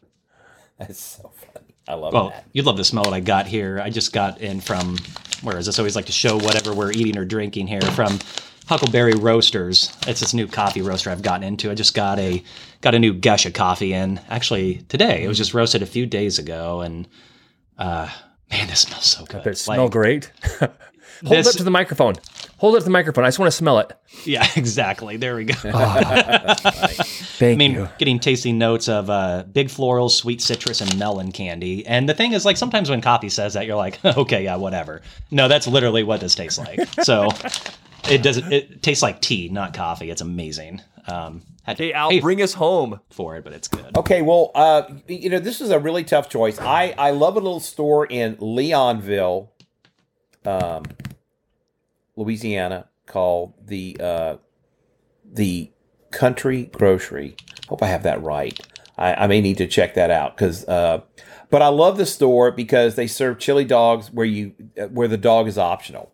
That's 0.78 1.00
so 1.00 1.32
funny. 1.52 1.74
I 1.88 1.94
love 1.94 2.12
Well, 2.12 2.28
that. 2.30 2.44
you'd 2.52 2.66
love 2.66 2.76
to 2.76 2.84
smell 2.84 3.04
what 3.04 3.14
I 3.14 3.20
got 3.20 3.46
here. 3.46 3.80
I 3.82 3.88
just 3.88 4.12
got 4.12 4.40
in 4.42 4.60
from 4.60 4.98
where 5.42 5.56
is 5.56 5.66
this? 5.66 5.78
I 5.78 5.82
Always 5.82 5.96
like 5.96 6.06
to 6.06 6.12
show 6.12 6.36
whatever 6.36 6.74
we're 6.74 6.92
eating 6.92 7.16
or 7.16 7.24
drinking 7.24 7.66
here 7.68 7.80
from 7.80 8.18
Huckleberry 8.66 9.14
Roasters. 9.14 9.96
It's 10.06 10.20
this 10.20 10.34
new 10.34 10.46
coffee 10.48 10.82
roaster 10.82 11.10
I've 11.10 11.22
gotten 11.22 11.44
into. 11.44 11.70
I 11.70 11.74
just 11.74 11.94
got 11.94 12.18
a 12.18 12.42
got 12.86 12.94
a 12.94 12.98
new 13.00 13.12
gush 13.12 13.46
of 13.46 13.52
coffee 13.52 13.92
in 13.92 14.20
actually 14.30 14.76
today. 14.88 15.24
It 15.24 15.26
was 15.26 15.36
just 15.38 15.54
roasted 15.54 15.82
a 15.82 15.86
few 15.86 16.06
days 16.06 16.38
ago, 16.38 16.82
and 16.82 17.08
uh, 17.78 18.08
man, 18.48 18.68
this 18.68 18.82
smells 18.82 19.06
so 19.06 19.24
good. 19.24 19.44
It 19.44 19.58
smell 19.58 19.84
Like, 19.86 19.90
great. 19.92 20.30
Hold 20.60 20.72
This- 21.32 21.46
it 21.48 21.50
up 21.50 21.56
to 21.56 21.64
the 21.64 21.70
microphone. 21.72 22.14
Hold 22.58 22.74
it 22.74 22.78
up 22.78 22.80
to 22.82 22.84
the 22.84 22.90
microphone. 22.90 23.24
I 23.24 23.28
just 23.28 23.38
want 23.40 23.50
to 23.50 23.56
smell 23.56 23.80
it. 23.80 23.92
Yeah, 24.24 24.46
exactly. 24.56 25.16
There 25.16 25.34
we 25.34 25.46
go. 25.46 25.54
Thank 25.64 27.54
I 27.54 27.56
mean, 27.56 27.72
you. 27.72 27.88
getting 27.98 28.18
tasty 28.20 28.52
notes 28.52 28.88
of 28.88 29.10
uh, 29.10 29.42
big 29.50 29.66
florals, 29.68 30.12
sweet 30.12 30.40
citrus, 30.40 30.80
and 30.80 30.96
melon 30.98 31.32
candy. 31.32 31.84
And 31.86 32.08
the 32.08 32.14
thing 32.14 32.32
is, 32.34 32.44
like, 32.44 32.56
sometimes 32.56 32.88
when 32.88 33.00
coffee 33.00 33.28
says 33.30 33.54
that, 33.54 33.66
you're 33.66 33.76
like, 33.76 34.02
okay, 34.04 34.44
yeah, 34.44 34.56
whatever. 34.56 35.02
No, 35.30 35.48
that's 35.48 35.66
literally 35.66 36.02
what 36.04 36.20
this 36.20 36.34
tastes 36.36 36.58
like. 36.58 36.80
So 37.02 37.28
it 38.08 38.22
doesn't. 38.22 38.52
It 38.52 38.82
tastes 38.82 39.02
like 39.02 39.20
tea, 39.20 39.48
not 39.48 39.74
coffee. 39.74 40.10
It's 40.10 40.20
amazing. 40.22 40.80
Um, 41.08 41.42
had 41.62 41.76
to 41.78 41.84
Hey, 41.84 41.92
Al, 41.92 42.10
pay 42.10 42.20
bring 42.20 42.42
us 42.42 42.54
home. 42.54 43.00
for 43.10 43.36
it, 43.36 43.44
but 43.44 43.52
it's 43.52 43.68
good. 43.68 43.96
Okay, 43.96 44.22
well, 44.22 44.50
uh, 44.54 44.82
you 45.08 45.30
know, 45.30 45.38
this 45.38 45.60
is 45.60 45.70
a 45.70 45.78
really 45.78 46.04
tough 46.04 46.28
choice. 46.28 46.58
I, 46.60 46.94
I 46.98 47.10
love 47.10 47.36
a 47.36 47.40
little 47.40 47.60
store 47.60 48.06
in 48.06 48.36
Leonville, 48.40 49.52
um, 50.44 50.84
Louisiana, 52.16 52.88
called 53.06 53.54
the 53.64 53.96
uh, 54.00 54.36
the 55.24 55.70
Country 56.10 56.64
Grocery. 56.72 57.36
Hope 57.68 57.82
I 57.82 57.86
have 57.86 58.02
that 58.04 58.22
right. 58.22 58.58
I, 58.96 59.14
I 59.14 59.26
may 59.26 59.40
need 59.40 59.58
to 59.58 59.66
check 59.66 59.94
that 59.94 60.10
out 60.10 60.36
because. 60.36 60.64
Uh, 60.66 61.02
but 61.48 61.62
I 61.62 61.68
love 61.68 61.96
the 61.96 62.06
store 62.06 62.50
because 62.50 62.96
they 62.96 63.06
serve 63.06 63.38
chili 63.38 63.64
dogs 63.64 64.12
where 64.12 64.26
you 64.26 64.52
uh, 64.80 64.86
where 64.86 65.06
the 65.06 65.16
dog 65.16 65.46
is 65.46 65.56
optional. 65.58 66.12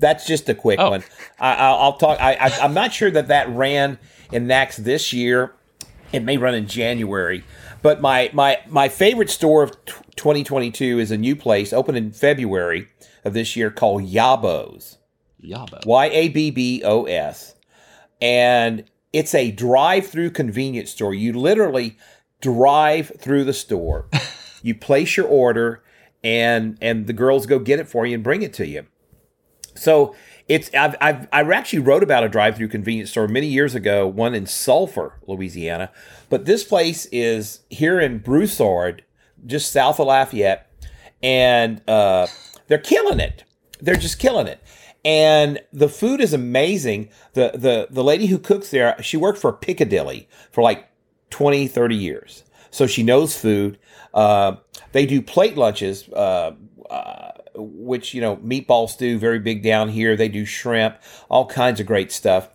That's 0.00 0.26
just 0.26 0.48
a 0.48 0.54
quick 0.56 0.80
Oh. 0.80 0.90
one. 0.90 1.04
I, 1.38 1.54
I'll, 1.54 1.74
I'll 1.76 1.96
talk. 1.98 2.20
I, 2.20 2.34
I, 2.34 2.50
I'm 2.60 2.74
not 2.74 2.92
sure 2.92 3.08
that 3.12 3.28
that 3.28 3.48
ran 3.50 4.00
in 4.32 4.46
NACS 4.46 4.76
this 4.76 5.12
year. 5.12 5.52
It 6.12 6.22
may 6.22 6.36
run 6.36 6.54
in 6.54 6.66
January. 6.66 7.44
But 7.82 8.00
my 8.00 8.30
my 8.32 8.58
my 8.68 8.88
favorite 8.88 9.30
store 9.30 9.62
of 9.62 9.84
2022 10.16 10.98
is 10.98 11.10
a 11.10 11.16
new 11.16 11.34
place 11.34 11.72
opened 11.72 11.98
in 11.98 12.12
February 12.12 12.88
of 13.24 13.34
this 13.34 13.56
year 13.56 13.70
called 13.70 14.02
Yabbos. 14.02 14.98
Yabbos. 15.42 15.84
Y 15.86 16.06
A 16.06 16.28
B 16.28 16.50
B 16.50 16.82
O 16.84 17.04
S. 17.04 17.54
And 18.20 18.84
it's 19.12 19.34
a 19.34 19.50
drive-through 19.50 20.30
convenience 20.30 20.90
store. 20.90 21.12
You 21.12 21.32
literally 21.32 21.96
drive 22.40 23.12
through 23.18 23.44
the 23.44 23.52
store. 23.52 24.08
you 24.62 24.74
place 24.74 25.16
your 25.16 25.26
order 25.26 25.82
and 26.22 26.78
and 26.80 27.06
the 27.06 27.12
girls 27.12 27.46
go 27.46 27.58
get 27.58 27.80
it 27.80 27.88
for 27.88 28.06
you 28.06 28.14
and 28.14 28.22
bring 28.22 28.42
it 28.42 28.52
to 28.54 28.66
you. 28.66 28.86
So 29.74 30.14
it's 30.48 30.72
I've, 30.74 30.96
I've 31.00 31.28
I 31.32 31.42
actually 31.42 31.80
wrote 31.80 32.02
about 32.02 32.24
a 32.24 32.28
drive-through 32.28 32.68
convenience 32.68 33.10
store 33.10 33.28
many 33.28 33.46
years 33.46 33.74
ago, 33.74 34.06
one 34.06 34.34
in 34.34 34.46
Sulphur, 34.46 35.18
Louisiana. 35.26 35.90
But 36.28 36.44
this 36.44 36.64
place 36.64 37.06
is 37.06 37.60
here 37.70 38.00
in 38.00 38.18
Broussard, 38.18 39.04
just 39.46 39.72
south 39.72 40.00
of 40.00 40.06
Lafayette, 40.06 40.70
and 41.22 41.80
uh, 41.88 42.26
they're 42.68 42.78
killing 42.78 43.20
it. 43.20 43.44
They're 43.80 43.96
just 43.96 44.18
killing 44.18 44.46
it. 44.46 44.62
And 45.04 45.60
the 45.72 45.88
food 45.88 46.20
is 46.20 46.32
amazing. 46.32 47.08
The 47.32 47.52
the 47.54 47.88
the 47.90 48.04
lady 48.04 48.26
who 48.26 48.38
cooks 48.38 48.70
there, 48.70 49.00
she 49.02 49.16
worked 49.16 49.38
for 49.38 49.52
Piccadilly 49.52 50.28
for 50.50 50.62
like 50.62 50.88
20, 51.30 51.66
30 51.66 51.96
years. 51.96 52.44
So 52.70 52.86
she 52.86 53.02
knows 53.02 53.36
food. 53.36 53.78
Uh, 54.14 54.56
they 54.92 55.06
do 55.06 55.20
plate 55.20 55.56
lunches, 55.56 56.08
uh, 56.08 56.52
uh, 56.88 57.30
which, 57.54 58.14
you 58.14 58.20
know, 58.20 58.36
meatball 58.36 58.88
stew, 58.88 59.18
very 59.18 59.38
big 59.38 59.62
down 59.62 59.88
here. 59.88 60.16
They 60.16 60.28
do 60.28 60.44
shrimp, 60.44 60.96
all 61.28 61.46
kinds 61.46 61.80
of 61.80 61.86
great 61.86 62.12
stuff. 62.12 62.48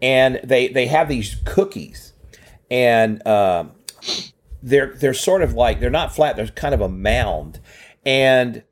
And 0.00 0.40
they, 0.44 0.68
they 0.68 0.86
have 0.86 1.08
these 1.08 1.36
cookies. 1.44 2.12
And 2.70 3.26
um, 3.26 3.72
they're, 4.62 4.94
they're 4.94 5.14
sort 5.14 5.42
of 5.42 5.54
like, 5.54 5.80
they're 5.80 5.90
not 5.90 6.14
flat, 6.14 6.36
they're 6.36 6.48
kind 6.48 6.74
of 6.74 6.80
a 6.80 6.88
mound. 6.88 7.60
And 8.04 8.62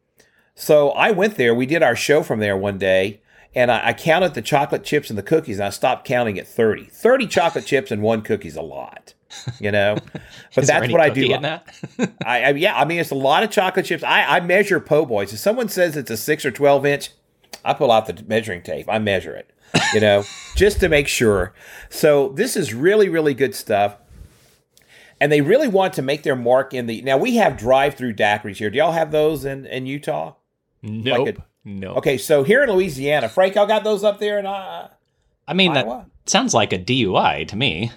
so 0.55 0.91
I 0.91 1.11
went 1.11 1.37
there. 1.37 1.55
We 1.55 1.66
did 1.66 1.83
our 1.83 1.97
show 1.97 2.22
from 2.22 2.41
there 2.41 2.57
one 2.57 2.79
day, 2.79 3.20
and 3.55 3.70
I, 3.70 3.89
I 3.89 3.93
counted 3.93 4.35
the 4.35 4.43
chocolate 4.43 4.85
chips 4.85 5.11
and 5.11 5.18
the 5.18 5.22
cookies, 5.22 5.59
and 5.59 5.66
I 5.66 5.70
stopped 5.70 6.07
counting 6.07 6.39
at 6.39 6.47
30. 6.47 6.85
30 6.85 7.27
chocolate 7.27 7.66
chips 7.66 7.91
and 7.91 8.03
one 8.03 8.22
cookie's 8.22 8.57
a 8.57 8.62
lot, 8.62 9.14
you 9.61 9.70
know? 9.70 9.97
But 10.55 10.68
that's 10.68 10.93
what 10.93 11.01
I 11.01 11.11
do. 11.11 11.35
in 11.35 11.43
that? 11.43 11.66
I, 12.24 12.45
I 12.45 12.51
yeah, 12.51 12.78
I 12.78 12.85
mean 12.85 13.01
it's 13.01 13.11
a 13.11 13.16
lot 13.16 13.43
of 13.43 13.51
chocolate 13.51 13.87
chips. 13.87 14.05
I, 14.05 14.37
I 14.37 14.41
measure 14.41 14.78
po' 14.78 15.05
boys. 15.05 15.32
If 15.32 15.41
someone 15.41 15.68
says 15.68 15.97
it's 15.97 16.12
a 16.12 16.16
six 16.16 16.45
or 16.45 16.53
twelve 16.53 16.87
inch, 16.87 17.11
I 17.64 17.74
pull 17.74 17.91
out 17.91 18.07
the 18.07 18.22
measuring 18.28 18.62
tape. 18.62 18.87
I 18.89 19.01
measure 19.01 19.35
it, 19.35 19.51
you 19.93 20.01
know, 20.01 20.22
just 20.55 20.78
to 20.78 20.89
make 20.89 21.09
sure. 21.09 21.55
So 21.91 22.28
this 22.28 22.57
is 22.57 22.72
really 22.72 23.09
really 23.09 23.35
good 23.35 23.55
stuff. 23.55 23.97
And 25.20 25.32
they 25.32 25.41
really 25.41 25.68
want 25.68 25.95
to 25.95 26.03
make 26.03 26.22
their 26.22 26.37
mark 26.37 26.72
in 26.72 26.87
the. 26.87 27.03
Now 27.03 27.18
we 27.18 27.37
have 27.37 27.57
drive-through 27.57 28.14
daiquiris 28.14 28.57
here. 28.59 28.70
Do 28.70 28.78
y'all 28.78 28.93
have 28.93 29.11
those 29.11 29.45
in 29.45 29.66
in 29.66 29.87
Utah? 29.87 30.35
Nope. 30.82 31.26
Like 31.26 31.39
no. 31.64 31.95
Okay, 31.95 32.18
so 32.18 32.43
here 32.43 32.62
in 32.62 32.70
Louisiana, 32.70 33.28
Frank, 33.28 33.55
y'all 33.55 33.66
got 33.66 33.85
those 33.85 34.05
up 34.05 34.20
there, 34.20 34.39
and 34.39 34.47
uh, 34.47 34.89
I 35.49 35.55
mean, 35.55 35.72
that 35.72 36.07
sounds 36.26 36.53
like 36.53 36.72
a 36.72 36.78
DUI 36.78 37.49
to 37.49 37.57
me. 37.57 37.91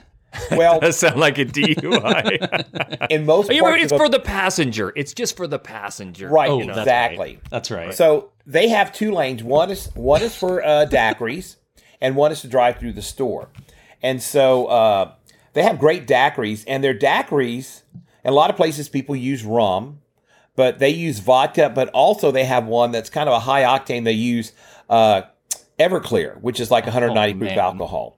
Well, 0.52 0.80
That 0.80 0.96
sound 0.96 1.20
like 1.20 1.38
a 1.38 1.46
DUI. 1.46 3.08
in 3.10 3.26
most 3.26 3.52
Yeah, 3.52 3.62
parts 3.62 3.84
it's 3.84 3.92
of 3.92 3.98
for 4.00 4.10
the 4.10 4.20
passenger. 4.20 4.94
It's 4.96 5.14
just 5.14 5.36
for 5.38 5.48
the 5.48 5.60
passenger. 5.60 6.30
Right, 6.30 6.50
Oh, 6.50 6.60
you 6.60 6.66
know? 6.66 6.74
that's 6.76 6.86
exactly. 6.88 7.18
right. 7.36 7.40
That's 7.50 7.72
right. 7.72 7.94
So 7.94 8.32
they 8.46 8.70
have 8.70 8.92
two 8.94 9.12
lanes. 9.12 9.44
One 9.44 9.70
is 9.72 9.88
one 9.96 10.22
is 10.22 10.36
for 10.36 10.64
uh, 10.64 10.86
daiquiris, 10.90 11.58
and 12.02 12.16
one 12.16 12.32
is 12.32 12.42
to 12.42 12.48
drive 12.48 12.78
through 12.80 12.94
the 12.94 13.02
store. 13.02 13.50
And 14.02 14.22
so 14.22 14.68
uh, 14.68 15.12
they 15.54 15.64
have 15.64 15.80
great 15.80 16.08
daiquiris, 16.08 16.64
and 16.68 16.84
their 16.84 16.98
daiquiris. 16.98 17.82
In 18.24 18.32
a 18.32 18.36
lot 18.36 18.50
of 18.50 18.56
places, 18.56 18.90
people 18.90 19.16
use 19.16 19.44
rum, 19.46 20.02
but 20.56 20.80
they 20.80 20.90
use 20.90 21.20
vodka. 21.20 21.70
But 21.74 21.90
also, 21.90 22.32
they 22.32 22.44
have 22.46 22.66
one 22.66 22.92
that's 22.92 23.10
kind 23.10 23.28
of 23.30 23.34
a 23.34 23.40
high 23.40 23.64
octane. 23.64 24.04
They 24.04 24.12
use 24.12 24.52
uh, 24.90 25.22
Everclear, 25.80 26.42
which 26.42 26.60
is 26.60 26.72
like 26.72 26.86
190 26.86 27.34
proof 27.40 27.50
man. 27.50 27.60
alcohol. 27.60 28.18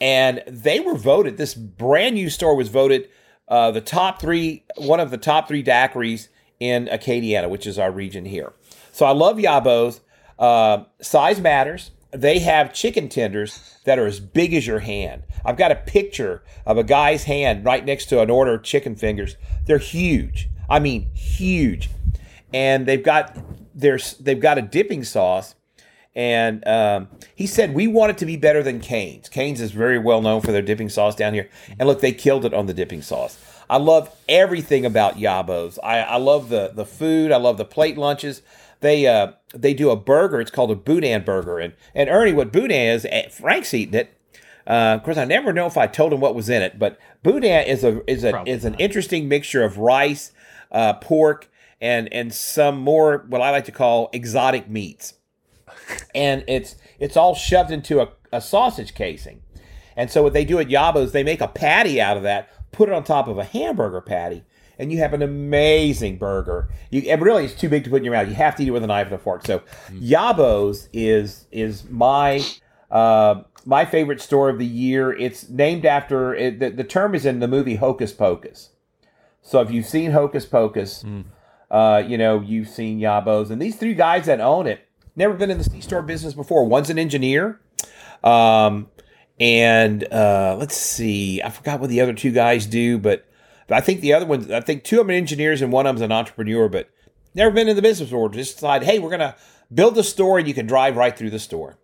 And 0.00 0.42
they 0.46 0.80
were 0.80 0.94
voted. 0.94 1.36
This 1.36 1.54
brand 1.54 2.14
new 2.14 2.30
store 2.30 2.56
was 2.56 2.68
voted 2.68 3.08
uh, 3.48 3.70
the 3.70 3.80
top 3.80 4.20
three, 4.20 4.64
one 4.76 4.98
of 5.00 5.10
the 5.10 5.18
top 5.18 5.46
three 5.46 5.62
daiquiris 5.62 6.28
in 6.58 6.86
Acadiana, 6.86 7.48
which 7.50 7.66
is 7.66 7.78
our 7.78 7.90
region 7.90 8.24
here. 8.24 8.52
So 8.92 9.04
I 9.06 9.12
love 9.12 9.36
Yabbos. 9.36 10.00
Uh, 10.38 10.84
size 11.00 11.40
matters. 11.40 11.90
They 12.12 12.38
have 12.38 12.72
chicken 12.72 13.08
tenders 13.08 13.78
that 13.84 13.98
are 13.98 14.06
as 14.06 14.20
big 14.20 14.54
as 14.54 14.66
your 14.66 14.78
hand. 14.78 15.24
I've 15.44 15.56
got 15.58 15.70
a 15.70 15.76
picture 15.76 16.42
of 16.64 16.78
a 16.78 16.84
guy's 16.84 17.24
hand 17.24 17.64
right 17.64 17.84
next 17.84 18.06
to 18.06 18.22
an 18.22 18.30
order 18.30 18.54
of 18.54 18.62
chicken 18.62 18.96
fingers. 18.96 19.36
They're 19.66 19.78
huge. 19.78 20.48
I 20.68 20.78
mean, 20.78 21.10
huge. 21.12 21.90
And 22.54 22.86
they've 22.86 23.02
got 23.02 23.36
their 23.74 23.98
they've 24.18 24.40
got 24.40 24.56
a 24.56 24.62
dipping 24.62 25.04
sauce 25.04 25.54
and 26.16 26.66
um, 26.66 27.08
he 27.34 27.46
said 27.46 27.74
we 27.74 27.86
want 27.86 28.10
it 28.10 28.18
to 28.18 28.26
be 28.26 28.36
better 28.36 28.62
than 28.62 28.80
Cane's. 28.80 29.28
Cane's 29.28 29.60
is 29.60 29.70
very 29.70 29.98
well 29.98 30.22
known 30.22 30.40
for 30.40 30.50
their 30.50 30.62
dipping 30.62 30.88
sauce 30.88 31.14
down 31.14 31.34
here, 31.34 31.48
and 31.78 31.86
look, 31.86 32.00
they 32.00 32.12
killed 32.12 32.44
it 32.46 32.54
on 32.54 32.66
the 32.66 32.74
dipping 32.74 33.02
sauce. 33.02 33.38
I 33.68 33.76
love 33.76 34.10
everything 34.28 34.86
about 34.86 35.16
Yabbos. 35.16 35.78
I, 35.84 36.00
I 36.00 36.16
love 36.16 36.48
the 36.48 36.72
the 36.74 36.86
food. 36.86 37.30
I 37.30 37.36
love 37.36 37.58
the 37.58 37.64
plate 37.66 37.98
lunches. 37.98 38.42
They 38.80 39.06
uh, 39.06 39.32
they 39.54 39.74
do 39.74 39.90
a 39.90 39.96
burger. 39.96 40.40
It's 40.40 40.50
called 40.50 40.70
a 40.70 40.74
boudin 40.74 41.22
burger, 41.22 41.58
and 41.58 41.74
and 41.94 42.08
Ernie, 42.08 42.32
what 42.32 42.50
boudin 42.50 42.94
is? 42.94 43.04
eh, 43.04 43.28
Frank's 43.28 43.74
eating 43.74 43.94
it. 43.94 44.12
Uh, 44.66 44.96
of 44.96 45.04
course, 45.04 45.16
I 45.16 45.24
never 45.24 45.52
know 45.52 45.66
if 45.66 45.76
I 45.76 45.86
told 45.86 46.12
him 46.12 46.20
what 46.20 46.34
was 46.34 46.48
in 46.48 46.62
it, 46.62 46.78
but 46.78 46.98
boudin 47.22 47.66
is 47.66 47.84
a 47.84 48.10
is 48.10 48.24
a 48.24 48.30
Probably 48.30 48.52
is 48.52 48.64
an 48.64 48.74
interesting 48.74 49.28
mixture 49.28 49.62
of 49.62 49.76
rice, 49.76 50.32
uh, 50.72 50.94
pork, 50.94 51.50
and 51.78 52.10
and 52.10 52.32
some 52.32 52.78
more 52.78 53.26
what 53.28 53.42
I 53.42 53.50
like 53.50 53.66
to 53.66 53.72
call 53.72 54.08
exotic 54.14 54.68
meats 54.68 55.12
and 56.14 56.44
it's 56.46 56.76
it's 56.98 57.16
all 57.16 57.34
shoved 57.34 57.70
into 57.70 58.00
a, 58.00 58.08
a 58.32 58.40
sausage 58.40 58.94
casing. 58.94 59.42
And 59.96 60.10
so 60.10 60.22
what 60.22 60.34
they 60.34 60.44
do 60.44 60.58
at 60.58 60.68
Yabbo's, 60.68 61.12
they 61.12 61.22
make 61.22 61.40
a 61.40 61.48
patty 61.48 62.00
out 62.00 62.16
of 62.16 62.22
that, 62.24 62.50
put 62.70 62.88
it 62.88 62.94
on 62.94 63.02
top 63.02 63.28
of 63.28 63.38
a 63.38 63.44
hamburger 63.44 64.02
patty, 64.02 64.44
and 64.78 64.92
you 64.92 64.98
have 64.98 65.14
an 65.14 65.22
amazing 65.22 66.18
burger. 66.18 66.68
You 66.90 67.02
and 67.10 67.22
really 67.22 67.44
it's 67.44 67.54
too 67.54 67.68
big 67.68 67.84
to 67.84 67.90
put 67.90 67.96
in 67.96 68.04
your 68.04 68.12
mouth. 68.12 68.28
You 68.28 68.34
have 68.34 68.56
to 68.56 68.62
eat 68.62 68.68
it 68.68 68.72
with 68.72 68.84
a 68.84 68.86
knife 68.86 69.06
and 69.06 69.14
a 69.14 69.18
fork. 69.18 69.46
So 69.46 69.62
Yabbo's 69.90 70.88
is 70.92 71.46
is 71.50 71.88
my 71.88 72.44
uh, 72.90 73.42
my 73.64 73.84
favorite 73.84 74.20
store 74.20 74.48
of 74.48 74.58
the 74.58 74.66
year. 74.66 75.12
It's 75.12 75.48
named 75.48 75.84
after 75.84 76.34
it, 76.34 76.60
the, 76.60 76.70
the 76.70 76.84
term 76.84 77.14
is 77.14 77.26
in 77.26 77.40
the 77.40 77.48
movie 77.48 77.76
Hocus 77.76 78.12
Pocus. 78.12 78.70
So 79.42 79.60
if 79.60 79.70
you've 79.70 79.86
seen 79.86 80.10
Hocus 80.10 80.44
Pocus, 80.44 81.04
uh, 81.70 82.02
you 82.06 82.18
know 82.18 82.40
you've 82.40 82.68
seen 82.68 83.00
Yabbo's, 83.00 83.50
and 83.50 83.62
these 83.62 83.76
three 83.76 83.94
guys 83.94 84.26
that 84.26 84.40
own 84.40 84.66
it 84.66 84.85
never 85.16 85.34
been 85.34 85.50
in 85.50 85.58
the 85.58 85.64
C 85.64 85.80
store 85.80 86.02
business 86.02 86.34
before. 86.34 86.64
One's 86.64 86.90
an 86.90 86.98
engineer, 86.98 87.60
um, 88.22 88.88
and 89.40 90.04
uh, 90.12 90.56
let's 90.58 90.76
see, 90.76 91.42
I 91.42 91.50
forgot 91.50 91.80
what 91.80 91.90
the 91.90 92.00
other 92.00 92.12
two 92.12 92.32
guys 92.32 92.66
do, 92.66 92.98
but 92.98 93.26
I 93.70 93.80
think 93.80 94.00
the 94.00 94.12
other 94.14 94.26
ones, 94.26 94.50
I 94.50 94.60
think 94.60 94.84
two 94.84 95.00
of 95.00 95.06
them 95.06 95.14
are 95.14 95.18
engineers 95.18 95.62
and 95.62 95.72
one 95.72 95.86
of 95.86 95.94
them's 95.96 96.02
an 96.02 96.12
entrepreneur, 96.12 96.68
but 96.68 96.90
never 97.34 97.50
been 97.50 97.68
in 97.68 97.76
the 97.76 97.82
business 97.82 98.08
before. 98.08 98.28
Just 98.28 98.56
decided, 98.56 98.86
hey, 98.86 98.98
we're 98.98 99.10
gonna 99.10 99.36
build 99.72 99.98
a 99.98 100.04
store, 100.04 100.38
and 100.38 100.46
you 100.46 100.54
can 100.54 100.66
drive 100.66 100.96
right 100.96 101.16
through 101.16 101.30
the 101.30 101.38
store. 101.38 101.78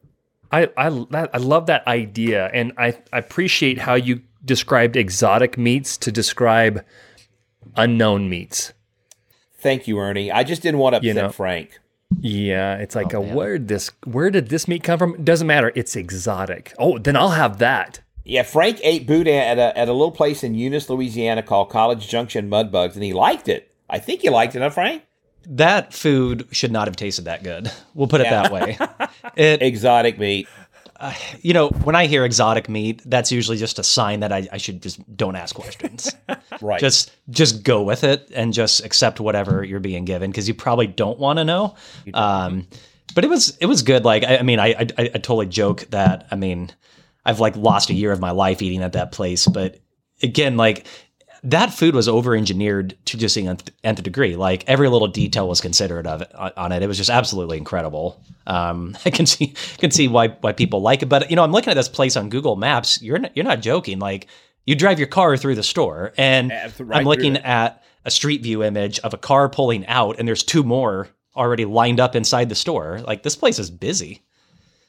I 0.51 0.69
I, 0.77 0.87
I 1.33 1.39
love 1.39 1.67
that 1.67 1.87
idea, 1.87 2.51
and 2.53 2.73
I, 2.79 2.99
I 3.13 3.19
appreciate 3.19 3.79
how 3.79 3.95
you 3.95 4.23
described 4.45 4.97
exotic 4.97 5.57
meats 5.57 5.97
to 5.99 6.13
describe 6.13 6.85
unknown 7.77 8.29
meats. 8.29 8.73
Thank 9.59 9.87
you, 9.87 9.99
Ernie. 9.99 10.33
I 10.33 10.43
just 10.43 10.63
didn't 10.63 10.81
want 10.81 10.95
to 10.95 10.97
upset 10.99 11.07
You 11.07 11.15
know. 11.15 11.31
Frank. 11.31 11.79
Yeah, 12.21 12.77
it's 12.77 12.95
like 12.95 13.15
oh, 13.15 13.19
a 13.19 13.21
where 13.21 13.59
did 13.59 13.69
this 13.69 13.91
where 14.05 14.31
did 14.31 14.49
this 14.49 14.69
meat 14.69 14.83
come 14.85 14.99
from? 14.99 15.23
Doesn't 15.25 15.47
matter. 15.47 15.73
It's 15.75 15.97
exotic. 15.97 16.75
Oh, 16.79 16.99
then 16.99 17.17
I'll 17.17 17.31
have 17.31 17.59
that. 17.59 18.01
Yeah, 18.25 18.43
Frank 18.45 18.81
ate 18.85 19.07
boudin 19.07 19.35
at 19.35 19.59
a, 19.59 19.77
at 19.77 19.89
a 19.89 19.93
little 19.93 20.13
place 20.13 20.45
in 20.45 20.55
Eunice, 20.55 20.89
Louisiana 20.89 21.43
called 21.43 21.71
College 21.71 22.07
Junction 22.09 22.49
Mudbugs, 22.49 22.95
and 22.95 23.03
he 23.03 23.13
liked 23.13 23.49
it. 23.49 23.75
I 23.91 23.99
think 23.99 24.21
he 24.21 24.31
liked 24.31 24.55
it, 24.55 24.63
huh, 24.63 24.71
Frank? 24.71 25.03
that 25.45 25.93
food 25.93 26.47
should 26.53 26.71
not 26.71 26.87
have 26.87 26.95
tasted 26.95 27.25
that 27.25 27.43
good. 27.43 27.69
We'll 27.95 28.07
put 28.07 28.21
it 28.21 28.29
Yeah. 28.29 28.43
that 28.45 28.53
way. 28.53 28.79
It, 29.37 29.61
Exotic 29.61 30.17
meat. 30.19 30.47
you 31.43 31.53
know, 31.53 31.69
when 31.69 31.95
I 31.95 32.07
hear 32.07 32.25
exotic 32.25 32.69
meat, 32.69 33.03
that's 33.05 33.33
usually 33.33 33.57
just 33.57 33.79
a 33.79 33.85
sign 33.85 34.21
that 34.21 34.33
I, 34.33 34.49
I 34.53 34.59
should 34.59 34.83
just 34.83 35.17
don't 35.17 35.37
ask 35.37 35.55
questions. 35.55 36.15
Right. 36.61 36.79
just 36.79 37.11
just 37.31 37.65
go 37.65 37.83
with 37.83 38.05
it 38.05 38.31
and 38.35 38.53
just 38.53 38.85
accept 38.85 39.19
whatever 39.19 39.65
you're 39.65 39.81
being 39.81 40.05
given 40.05 40.31
because 40.31 40.47
you 40.47 40.55
probably 40.55 40.87
don't 40.87 41.19
want 41.19 41.39
to 41.39 41.45
know. 41.45 41.75
Um, 42.15 42.69
but 43.15 43.25
it 43.25 43.29
was 43.29 43.57
it 43.59 43.67
was 43.67 43.83
good. 43.83 44.05
Like 44.05 44.23
I, 44.23 44.37
I 44.37 44.43
mean, 44.43 44.61
I, 44.61 44.69
I 44.69 44.87
I 44.99 45.09
totally 45.09 45.47
joke 45.47 45.87
that 45.91 46.29
I 46.31 46.37
mean 46.37 46.71
I've 47.25 47.41
like 47.41 47.57
lost 47.57 47.91
a 47.91 47.95
year 47.95 48.13
of 48.13 48.21
my 48.21 48.31
life 48.31 48.63
eating 48.63 48.83
at 48.83 48.93
that 48.93 49.13
place, 49.13 49.47
but 49.47 49.81
again, 50.23 50.57
like 50.57 50.87
that 51.45 51.73
food 51.73 51.95
was 51.95 52.09
over 52.09 52.37
engineered 52.37 52.97
to 53.07 53.17
just 53.17 53.35
the 53.35 53.47
nth, 53.83 54.03
degree. 54.03 54.37
Like 54.37 54.65
every 54.69 54.89
little 54.89 55.09
detail 55.09 55.49
was 55.49 55.61
considered 55.61 56.07
of 56.07 56.23
it, 56.23 56.33
on 56.35 56.71
it. 56.71 56.83
It 56.83 56.87
was 56.87 56.97
just 56.97 57.11
absolutely 57.11 57.59
incredible. 57.59 58.23
Um, 58.47 58.97
I 59.05 59.11
can 59.11 59.27
see 59.27 59.55
can 59.79 59.91
see 59.91 60.09
why 60.09 60.29
why 60.29 60.53
people 60.53 60.81
like 60.81 61.03
it. 61.03 61.07
But 61.07 61.31
you 61.31 61.37
know, 61.37 61.43
I'm 61.43 61.53
looking 61.53 61.71
at 61.71 61.75
this 61.75 61.89
place 61.89 62.17
on 62.17 62.29
Google 62.29 62.57
Maps. 62.57 63.03
You're 63.03 63.19
not, 63.19 63.37
you're 63.37 63.45
not 63.45 63.61
joking. 63.61 63.99
Like 63.99 64.29
you 64.67 64.77
drive 64.77 64.99
your 64.99 65.09
car 65.09 65.37
through 65.37 65.57
the 65.57 65.63
store, 65.63 66.13
and 66.17 66.53
right 66.79 67.01
I'm 67.01 67.05
looking 67.05 67.37
at 67.39 67.83
a 68.05 68.11
street 68.11 68.43
view 68.43 68.63
image 68.63 69.01
of 69.01 69.13
a 69.13 69.19
car 69.19 69.49
pulling 69.49 69.87
out, 69.87 70.19
and 70.19 70.29
there's 70.29 70.45
two 70.45 70.63
more 70.63 71.09
already 71.35 71.65
lined 71.65 71.99
up 71.99 72.15
inside 72.15 72.49
the 72.49 72.55
store. 72.55 73.01
Like 73.01 73.25
this 73.25 73.37
place 73.37 73.59
is 73.59 73.71
busy. 73.71 74.23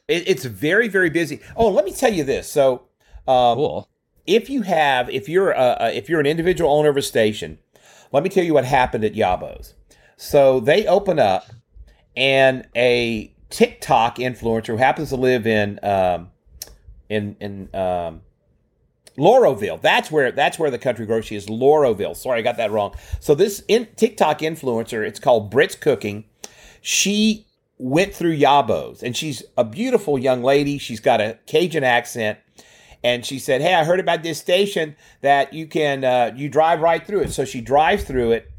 It, 0.07 0.27
it's 0.27 0.45
very, 0.45 0.87
very 0.87 1.09
busy. 1.09 1.39
Oh, 1.55 1.69
let 1.69 1.85
me 1.85 1.93
tell 1.93 2.11
you 2.11 2.23
this. 2.25 2.51
So, 2.51 2.83
um, 3.27 3.55
Cool. 3.55 3.89
If 4.25 4.49
you 4.49 4.61
have, 4.63 5.09
if 5.09 5.27
you're, 5.27 5.51
a, 5.51 5.77
a, 5.79 5.91
if 5.91 6.09
you're 6.09 6.19
an 6.19 6.25
individual 6.25 6.71
owner 6.71 6.89
of 6.89 6.97
a 6.97 7.01
station, 7.01 7.59
let 8.11 8.23
me 8.23 8.29
tell 8.29 8.43
you 8.43 8.53
what 8.53 8.65
happened 8.65 9.03
at 9.03 9.13
Yabbos. 9.13 9.73
So 10.15 10.59
they 10.59 10.85
open 10.87 11.19
up, 11.19 11.47
and 12.15 12.67
a 12.75 13.33
TikTok 13.49 14.17
influencer 14.17 14.67
who 14.67 14.77
happens 14.77 15.09
to 15.09 15.15
live 15.15 15.45
in, 15.47 15.79
um, 15.83 16.29
in, 17.09 17.35
in, 17.39 17.69
um, 17.75 18.21
Loreauville. 19.17 19.81
That's 19.81 20.09
where 20.09 20.31
that's 20.31 20.57
where 20.57 20.71
the 20.71 20.79
country 20.79 21.05
grocery 21.05 21.37
is. 21.37 21.45
Loreauville. 21.47 22.15
Sorry, 22.15 22.39
I 22.39 22.41
got 22.41 22.57
that 22.57 22.71
wrong. 22.71 22.95
So 23.19 23.35
this 23.35 23.63
in, 23.67 23.87
TikTok 23.95 24.39
influencer, 24.39 25.05
it's 25.05 25.19
called 25.19 25.53
Brits 25.53 25.79
Cooking. 25.79 26.25
She 26.81 27.45
went 27.77 28.13
through 28.13 28.37
Yabbos, 28.37 29.03
and 29.03 29.15
she's 29.15 29.43
a 29.57 29.63
beautiful 29.63 30.17
young 30.17 30.41
lady. 30.41 30.77
She's 30.77 30.99
got 30.99 31.21
a 31.21 31.37
Cajun 31.45 31.83
accent, 31.83 32.39
and 33.03 33.25
she 33.25 33.39
said, 33.39 33.61
"Hey, 33.61 33.73
I 33.73 33.83
heard 33.83 33.99
about 33.99 34.23
this 34.23 34.39
station 34.39 34.95
that 35.21 35.53
you 35.53 35.67
can 35.67 36.03
uh, 36.03 36.31
you 36.35 36.49
drive 36.49 36.81
right 36.81 37.05
through 37.05 37.21
it." 37.21 37.31
So 37.31 37.45
she 37.45 37.61
drives 37.61 38.03
through 38.03 38.31
it, 38.31 38.51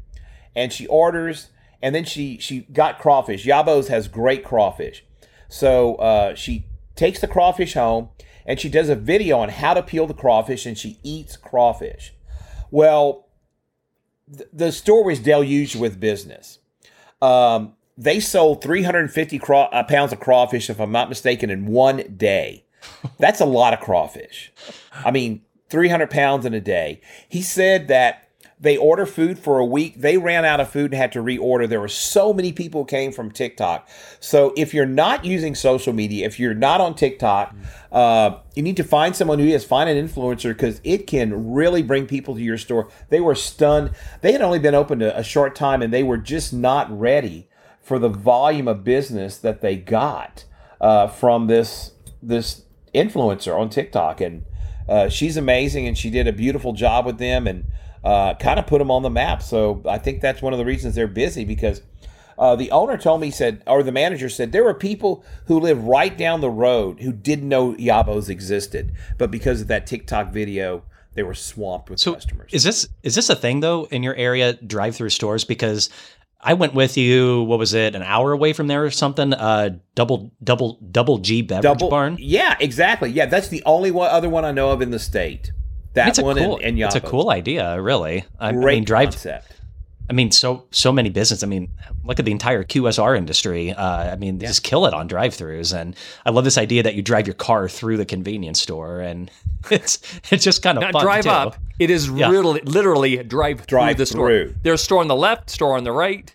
and 0.55 0.71
she 0.71 0.87
orders, 0.87 1.49
and 1.81 1.95
then 1.95 2.05
she 2.05 2.37
she 2.37 2.61
got 2.61 2.99
crawfish. 2.99 3.45
Yabbos 3.45 3.87
has 3.87 4.07
great 4.07 4.43
crawfish, 4.43 5.03
so 5.49 5.95
uh, 5.95 6.35
she 6.35 6.65
takes 6.95 7.19
the 7.19 7.27
crawfish 7.27 7.73
home, 7.73 8.09
and 8.45 8.59
she 8.59 8.69
does 8.69 8.89
a 8.89 8.95
video 8.95 9.39
on 9.39 9.49
how 9.49 9.73
to 9.73 9.81
peel 9.81 10.07
the 10.07 10.13
crawfish, 10.13 10.65
and 10.65 10.77
she 10.77 10.99
eats 11.03 11.35
crawfish. 11.37 12.13
Well, 12.71 13.27
th- 14.31 14.49
the 14.53 14.71
store 14.71 15.03
was 15.03 15.19
deluged 15.19 15.79
with 15.79 15.99
business. 15.99 16.59
Um, 17.21 17.73
they 17.97 18.19
sold 18.19 18.61
350 18.61 19.39
craw- 19.39 19.69
uh, 19.71 19.83
pounds 19.83 20.11
of 20.11 20.19
crawfish, 20.19 20.69
if 20.69 20.79
I'm 20.79 20.91
not 20.91 21.09
mistaken, 21.09 21.49
in 21.49 21.65
one 21.67 22.15
day. 22.17 22.64
That's 23.19 23.41
a 23.41 23.45
lot 23.45 23.73
of 23.73 23.79
crawfish. 23.79 24.51
I 24.93 25.11
mean, 25.11 25.41
300 25.69 26.09
pounds 26.09 26.45
in 26.45 26.53
a 26.53 26.61
day. 26.61 27.01
He 27.27 27.41
said 27.41 27.87
that 27.87 28.25
they 28.59 28.77
order 28.77 29.05
food 29.05 29.37
for 29.37 29.59
a 29.59 29.65
week. 29.65 29.99
They 29.99 30.17
ran 30.17 30.45
out 30.45 30.61
of 30.61 30.69
food 30.69 30.91
and 30.91 30.93
had 30.93 31.11
to 31.13 31.19
reorder. 31.19 31.67
There 31.67 31.81
were 31.81 31.89
so 31.89 32.33
many 32.33 32.53
people 32.53 32.81
who 32.81 32.85
came 32.85 33.11
from 33.11 33.29
TikTok. 33.29 33.87
So 34.19 34.53
if 34.55 34.73
you're 34.73 34.85
not 34.85 35.25
using 35.25 35.55
social 35.55 35.91
media, 35.91 36.25
if 36.25 36.39
you're 36.39 36.53
not 36.53 36.79
on 36.79 36.95
TikTok, 36.95 37.53
uh, 37.91 38.37
you 38.55 38.63
need 38.63 38.77
to 38.77 38.83
find 38.83 39.15
someone 39.15 39.39
who 39.39 39.45
is. 39.45 39.65
Find 39.65 39.89
an 39.89 40.07
influencer 40.07 40.49
because 40.49 40.79
it 40.83 41.05
can 41.05 41.53
really 41.53 41.83
bring 41.83 42.07
people 42.07 42.35
to 42.35 42.41
your 42.41 42.57
store. 42.57 42.89
They 43.09 43.19
were 43.19 43.35
stunned. 43.35 43.91
They 44.21 44.31
had 44.31 44.41
only 44.41 44.59
been 44.59 44.75
open 44.75 45.01
a, 45.01 45.09
a 45.09 45.23
short 45.23 45.55
time 45.55 45.81
and 45.81 45.93
they 45.93 46.03
were 46.03 46.17
just 46.17 46.53
not 46.53 46.87
ready 46.97 47.49
for 47.81 47.99
the 47.99 48.09
volume 48.09 48.67
of 48.67 48.83
business 48.83 49.37
that 49.37 49.61
they 49.61 49.75
got 49.75 50.45
uh, 50.79 51.07
from 51.07 51.47
this 51.47 51.91
this 52.21 52.64
influencer 52.95 53.57
on 53.59 53.69
TikTok. 53.69 54.21
And 54.21 54.45
uh, 54.87 55.09
she's 55.09 55.37
amazing, 55.37 55.87
and 55.87 55.97
she 55.97 56.09
did 56.09 56.27
a 56.27 56.33
beautiful 56.33 56.73
job 56.73 57.05
with 57.05 57.17
them, 57.17 57.47
and 57.47 57.65
uh, 58.03 58.35
kind 58.35 58.59
of 58.59 58.67
put 58.67 58.79
them 58.79 58.91
on 58.91 59.03
the 59.03 59.09
map. 59.09 59.41
So 59.41 59.81
I 59.87 59.97
think 59.97 60.21
that's 60.21 60.41
one 60.41 60.53
of 60.53 60.59
the 60.59 60.65
reasons 60.65 60.95
they're 60.95 61.07
busy 61.07 61.43
because 61.43 61.81
uh, 62.37 62.55
the 62.55 62.69
owner 62.71 62.97
told 62.97 63.21
me 63.21 63.31
said, 63.31 63.63
or 63.65 63.81
the 63.81 63.91
manager 63.91 64.29
said, 64.29 64.51
there 64.51 64.63
were 64.63 64.73
people 64.73 65.23
who 65.47 65.59
live 65.59 65.85
right 65.85 66.15
down 66.15 66.41
the 66.41 66.49
road 66.49 66.99
who 66.99 67.11
didn't 67.11 67.49
know 67.49 67.73
Yabbos 67.73 68.29
existed, 68.29 68.93
but 69.17 69.31
because 69.31 69.61
of 69.61 69.67
that 69.67 69.87
TikTok 69.87 70.31
video, 70.31 70.83
they 71.13 71.23
were 71.23 71.33
swamped 71.33 71.89
with 71.89 71.99
So 71.99 72.13
customers. 72.13 72.51
is 72.53 72.63
this 72.63 72.87
is 73.01 73.15
this 73.15 73.29
a 73.29 73.35
thing 73.35 73.61
though 73.61 73.85
in 73.85 74.03
your 74.03 74.15
area 74.15 74.53
drive-through 74.53 75.09
stores? 75.09 75.45
Because 75.45 75.89
I 76.45 76.53
went 76.53 76.73
with 76.75 76.95
you. 76.97 77.43
What 77.43 77.59
was 77.59 77.73
it? 77.73 77.95
An 77.95 78.03
hour 78.03 78.31
away 78.31 78.53
from 78.53 78.67
there 78.67 78.85
or 78.85 78.91
something? 78.91 79.33
Uh, 79.33 79.77
double 79.95 80.31
double 80.43 80.79
double 80.91 81.17
G 81.17 81.41
beverage 81.41 81.63
Double 81.63 81.89
barn. 81.89 82.17
Yeah, 82.19 82.55
exactly. 82.59 83.09
Yeah, 83.09 83.25
that's 83.25 83.47
the 83.49 83.63
only 83.65 83.91
one, 83.91 84.09
other 84.11 84.29
one 84.29 84.45
I 84.45 84.51
know 84.51 84.69
of 84.71 84.81
in 84.81 84.91
the 84.91 84.99
state. 84.99 85.51
That 85.93 86.09
It's 86.09 86.19
one 86.21 86.37
cool. 86.37 86.57
and, 86.57 86.65
and 86.65 86.79
it's 86.79 86.95
a 86.95 87.01
cool 87.01 87.29
idea, 87.29 87.81
really. 87.81 88.25
I, 88.39 88.49
I 88.49 88.51
Great 88.51 88.75
mean, 88.75 88.83
drive. 88.83 89.09
concept. 89.11 89.53
I 90.07 90.13
mean, 90.13 90.29
so 90.29 90.65
so 90.69 90.91
many 90.91 91.09
business. 91.09 91.41
I 91.41 91.47
mean, 91.47 91.71
look 92.03 92.19
at 92.19 92.25
the 92.25 92.31
entire 92.31 92.63
QSR 92.63 93.17
industry. 93.17 93.71
Uh, 93.71 94.11
I 94.11 94.15
mean, 94.17 94.37
they 94.37 94.45
just 94.45 94.61
kill 94.63 94.85
it 94.85 94.93
on 94.93 95.07
drive-throughs, 95.07 95.75
and 95.75 95.95
I 96.27 96.29
love 96.29 96.43
this 96.43 96.59
idea 96.59 96.83
that 96.83 96.93
you 96.93 97.01
drive 97.01 97.25
your 97.25 97.33
car 97.33 97.67
through 97.67 97.97
the 97.97 98.05
convenience 98.05 98.61
store, 98.61 98.99
and 98.99 99.31
it's 99.71 99.97
it's 100.31 100.43
just 100.43 100.61
kind 100.61 100.77
of 100.77 100.83
Not 100.83 100.91
fun 100.93 101.01
drive 101.01 101.23
too. 101.23 101.29
up. 101.31 101.55
It 101.79 101.89
is 101.89 102.09
Yeah. 102.09 102.29
literally, 102.29 102.61
literally 102.65 103.17
drive, 103.23 103.65
Drive 103.67 103.95
through 103.95 103.99
the 104.01 104.05
store. 104.05 104.27
through. 104.27 104.55
There's 104.63 104.81
a 104.81 104.83
store 104.83 105.01
on 105.01 105.07
the 105.07 105.15
left, 105.15 105.49
store 105.49 105.75
on 105.77 105.83
the 105.83 105.91
right. 105.91 106.33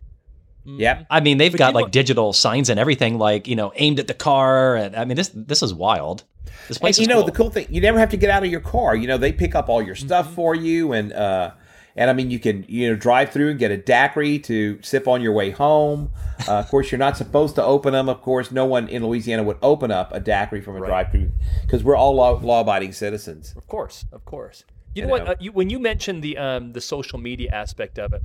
Yep. 0.66 1.06
I 1.10 1.20
mean, 1.20 1.38
they've 1.38 1.50
But 1.50 1.58
got 1.58 1.66
you 1.68 1.72
know 1.72 1.80
like 1.84 1.90
digital 1.92 2.32
signs 2.32 2.68
and 2.68 2.78
everything, 2.78 3.18
like 3.18 3.48
you 3.48 3.56
know, 3.56 3.72
aimed 3.76 3.98
at 3.98 4.06
the 4.06 4.14
car, 4.14 4.76
and 4.76 4.94
I 4.94 5.04
mean, 5.06 5.16
this 5.16 5.30
this 5.34 5.62
is 5.62 5.72
wild. 5.72 6.24
This 6.68 6.78
place 6.78 6.98
And, 6.98 7.06
you 7.06 7.08
know 7.12 7.20
cool. 7.20 7.26
the 7.26 7.32
cool 7.32 7.50
thing, 7.50 7.66
you 7.70 7.80
never 7.80 7.98
have 7.98 8.10
to 8.10 8.16
get 8.16 8.30
out 8.30 8.44
of 8.44 8.50
your 8.50 8.60
car. 8.60 8.94
You 8.94 9.08
know 9.08 9.16
they 9.16 9.32
pick 9.32 9.54
up 9.54 9.68
all 9.68 9.82
your 9.82 9.94
stuff 9.96 10.26
Mm-hmm. 10.26 10.34
for 10.34 10.54
you, 10.54 10.92
and 10.92 11.12
uh, 11.14 11.52
and 11.96 12.10
I 12.10 12.12
mean 12.12 12.30
you 12.30 12.38
can 12.38 12.64
you 12.68 12.90
know 12.90 12.94
drive 12.94 13.30
through 13.30 13.48
and 13.50 13.58
get 13.58 13.70
a 13.70 13.78
daiquiri 13.78 14.38
to 14.40 14.78
sip 14.82 15.08
on 15.08 15.22
your 15.22 15.32
way 15.32 15.50
home. 15.50 16.10
Uh, 16.46 16.56
of 16.58 16.68
course, 16.68 16.92
you're 16.92 16.98
not 16.98 17.16
supposed 17.16 17.54
to 17.56 17.64
open 17.64 17.92
them. 17.94 18.08
Of 18.08 18.20
course, 18.20 18.52
no 18.52 18.66
one 18.66 18.86
in 18.88 19.04
Louisiana 19.04 19.42
would 19.42 19.58
open 19.62 19.90
up 19.90 20.12
a 20.12 20.20
daiquiri 20.20 20.60
from 20.60 20.76
a 20.76 20.80
drive-through 20.86 21.32
because 21.62 21.82
we're 21.82 21.96
all 21.96 22.14
law- 22.14 22.38
law-abiding 22.40 22.92
citizens. 22.92 23.54
Of 23.56 23.66
course, 23.66 24.04
of 24.12 24.24
course. 24.26 24.64
You, 24.94 25.02
You 25.02 25.06
know, 25.06 25.10
what? 25.12 25.28
Uh, 25.28 25.34
you, 25.40 25.52
when 25.52 25.70
you 25.70 25.78
mentioned 25.78 26.22
the 26.22 26.36
um, 26.38 26.72
the 26.72 26.80
social 26.80 27.18
media 27.18 27.50
aspect 27.52 27.98
of 27.98 28.12
it, 28.12 28.22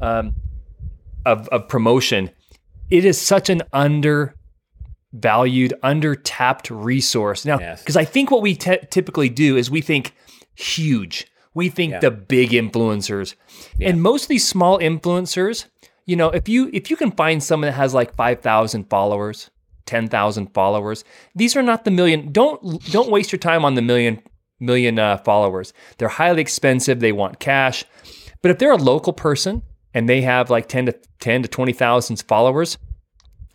um, 0.00 0.34
of 1.24 1.48
of 1.48 1.68
promotion, 1.68 2.30
it 2.90 3.04
is 3.04 3.20
such 3.20 3.48
an 3.50 3.62
undervalued, 5.12 5.74
under 5.82 6.14
tapped 6.14 6.70
resource. 6.70 7.44
Now, 7.44 7.58
Yes. 7.60 7.82
because 7.82 7.96
I 7.96 8.04
think 8.04 8.30
what 8.30 8.42
we 8.42 8.54
te- 8.54 8.78
typically 8.90 9.28
do 9.28 9.56
is 9.56 9.70
we 9.70 9.80
think 9.80 10.14
huge. 10.54 11.26
We 11.54 11.68
think 11.68 11.92
Yeah. 11.92 12.00
the 12.00 12.10
big 12.10 12.50
influencers, 12.50 13.34
and 13.80 14.02
most 14.02 14.24
of 14.24 14.28
these 14.28 14.46
small 14.46 14.78
influencers. 14.78 15.66
You 16.06 16.16
know, 16.16 16.30
if 16.30 16.48
you 16.48 16.70
if 16.72 16.90
you 16.90 16.96
can 16.96 17.10
find 17.12 17.42
someone 17.42 17.66
that 17.68 17.72
has 17.76 17.94
like 17.94 18.14
five 18.16 18.40
thousand 18.40 18.88
followers, 18.90 19.50
ten 19.86 20.08
thousand 20.08 20.54
followers, 20.54 21.04
these 21.34 21.54
are 21.56 21.62
not 21.62 21.84
the 21.84 21.90
million. 21.90 22.32
Don't 22.32 22.82
don't 22.90 23.10
waste 23.10 23.30
your 23.32 23.38
time 23.38 23.64
on 23.64 23.74
the 23.74 23.82
million 23.82 24.20
million 24.60 24.98
uh, 24.98 25.18
followers. 25.18 25.72
They're 25.98 26.08
highly 26.08 26.40
expensive. 26.40 27.00
They 27.00 27.12
want 27.12 27.38
cash. 27.40 27.84
But 28.42 28.50
if 28.50 28.58
they're 28.58 28.72
a 28.72 28.76
local 28.76 29.12
person 29.12 29.62
and 29.94 30.08
they 30.08 30.22
have 30.22 30.50
like 30.50 30.68
10 30.68 30.86
to 30.86 30.98
10 31.20 31.42
to 31.42 31.48
20,000 31.48 32.22
followers, 32.28 32.78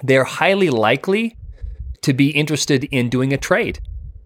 they're 0.04 0.24
highly 0.26 0.70
likely 0.70 1.38
to 2.02 2.14
be 2.14 2.30
interested 2.32 2.84
in 2.86 3.10
doing 3.10 3.32
a 3.34 3.38
trade 3.38 3.80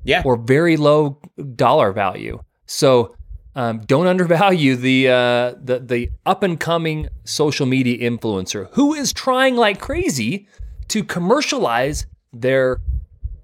Yeah. 0.04 0.24
or 0.26 0.36
very 0.38 0.78
low 0.78 1.20
dollar 1.56 1.92
value. 1.92 2.42
So 2.66 3.16
um, 3.56 3.80
don't 3.86 4.08
undervalue 4.14 4.76
the 4.76 5.10
uh, 5.10 5.54
the 5.64 5.80
the 5.86 6.10
up 6.26 6.42
and 6.44 6.60
coming 6.60 7.08
social 7.24 7.66
media 7.66 8.10
influencer 8.10 8.70
who 8.74 8.94
is 8.96 9.14
trying 9.14 9.56
like 9.56 9.80
crazy 9.80 10.48
to 10.88 11.04
commercialize 11.04 12.08
their 12.34 12.80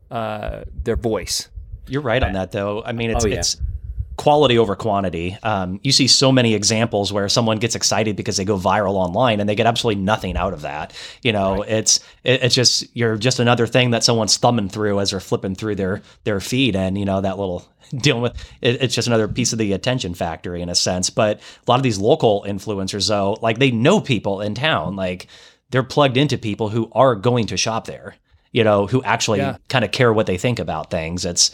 uh, 0.10 0.64
their 0.84 0.96
voice. 0.96 1.50
You're 1.88 2.02
right 2.02 2.22
on 2.24 2.34
that, 2.34 2.52
though. 2.52 2.84
I 2.84 2.92
mean, 2.92 3.10
it's 3.12 3.26
Oh, 3.26 3.28
yeah. 3.28 3.38
it's 3.40 3.58
quality 4.16 4.58
over 4.60 4.76
quantity. 4.76 5.36
Um, 5.42 5.80
you 5.84 5.92
see 5.92 6.08
so 6.08 6.32
many 6.32 6.54
examples 6.54 7.12
where 7.12 7.28
someone 7.28 7.58
gets 7.58 7.76
excited 7.76 8.16
because 8.16 8.38
they 8.38 8.46
go 8.46 8.58
viral 8.58 8.94
online 8.94 9.40
and 9.40 9.50
they 9.50 9.56
get 9.56 9.66
absolutely 9.66 10.02
nothing 10.04 10.38
out 10.38 10.54
of 10.54 10.62
that. 10.62 10.94
You 11.24 11.32
know, 11.34 11.64
it's 11.64 12.00
it, 12.24 12.44
it's 12.44 12.56
just 12.56 12.86
you're 12.96 13.18
just 13.18 13.40
another 13.40 13.66
thing 13.68 13.92
that 13.92 14.04
someone's 14.04 14.38
thumbing 14.38 14.70
through 14.70 15.00
as 15.00 15.12
they're 15.12 15.20
flipping 15.20 15.56
through 15.56 15.76
their 15.76 16.02
their 16.26 16.40
feed, 16.40 16.76
and 16.76 16.98
you 16.98 17.06
know 17.06 17.22
that 17.22 17.38
little 17.40 17.68
dealing 17.98 18.22
with 18.22 18.34
it, 18.62 18.82
it's 18.84 18.96
just 18.96 19.08
another 19.08 19.28
piece 19.28 19.52
of 19.52 19.60
the 19.60 19.74
attention 19.74 20.14
factory 20.14 20.62
in 20.62 20.70
a 20.70 20.76
sense. 20.76 21.10
But 21.10 21.40
a 21.68 21.72
lot 21.72 21.80
of 21.80 21.84
these 21.84 21.98
local 21.98 22.46
influencers, 22.48 23.08
though, 23.10 23.38
like 23.42 23.58
they 23.58 23.72
know 23.72 24.00
people 24.00 24.42
in 24.42 24.54
town, 24.56 24.96
like 24.96 25.28
they're 25.72 25.82
plugged 25.84 26.18
into 26.18 26.38
people 26.38 26.70
who 26.70 26.88
are 26.92 27.16
going 27.16 27.48
to 27.48 27.58
shop 27.58 27.86
there. 27.86 28.16
You 28.52 28.64
know, 28.64 28.86
who 28.86 29.02
actually 29.02 29.40
Yeah. 29.40 29.58
kind 29.68 29.84
of 29.84 29.92
care 29.92 30.14
what 30.14 30.28
they 30.28 30.38
think 30.38 30.60
about 30.60 30.92
things. 30.92 31.26
It's 31.26 31.50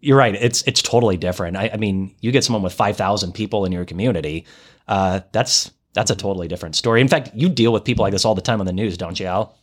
you're 0.00 0.18
right. 0.18 0.34
It's 0.34 0.62
it's 0.62 0.82
totally 0.82 1.16
different. 1.16 1.56
I, 1.56 1.70
I 1.72 1.76
mean, 1.76 2.14
you 2.20 2.32
get 2.32 2.44
someone 2.44 2.62
with 2.62 2.72
five 2.72 2.96
thousand 2.96 3.32
people 3.32 3.64
in 3.64 3.72
your 3.72 3.84
community. 3.84 4.46
Uh, 4.88 5.20
that's 5.32 5.70
that's 5.94 6.10
a 6.10 6.16
totally 6.16 6.48
different 6.48 6.76
story. 6.76 7.00
In 7.00 7.08
fact, 7.08 7.30
you 7.34 7.48
deal 7.48 7.72
with 7.72 7.84
people 7.84 8.02
like 8.02 8.12
this 8.12 8.24
all 8.24 8.34
the 8.34 8.40
time 8.40 8.60
on 8.60 8.66
the 8.66 8.72
news, 8.72 8.96
don't 8.96 9.18
you, 9.18 9.26
Al? 9.26 9.56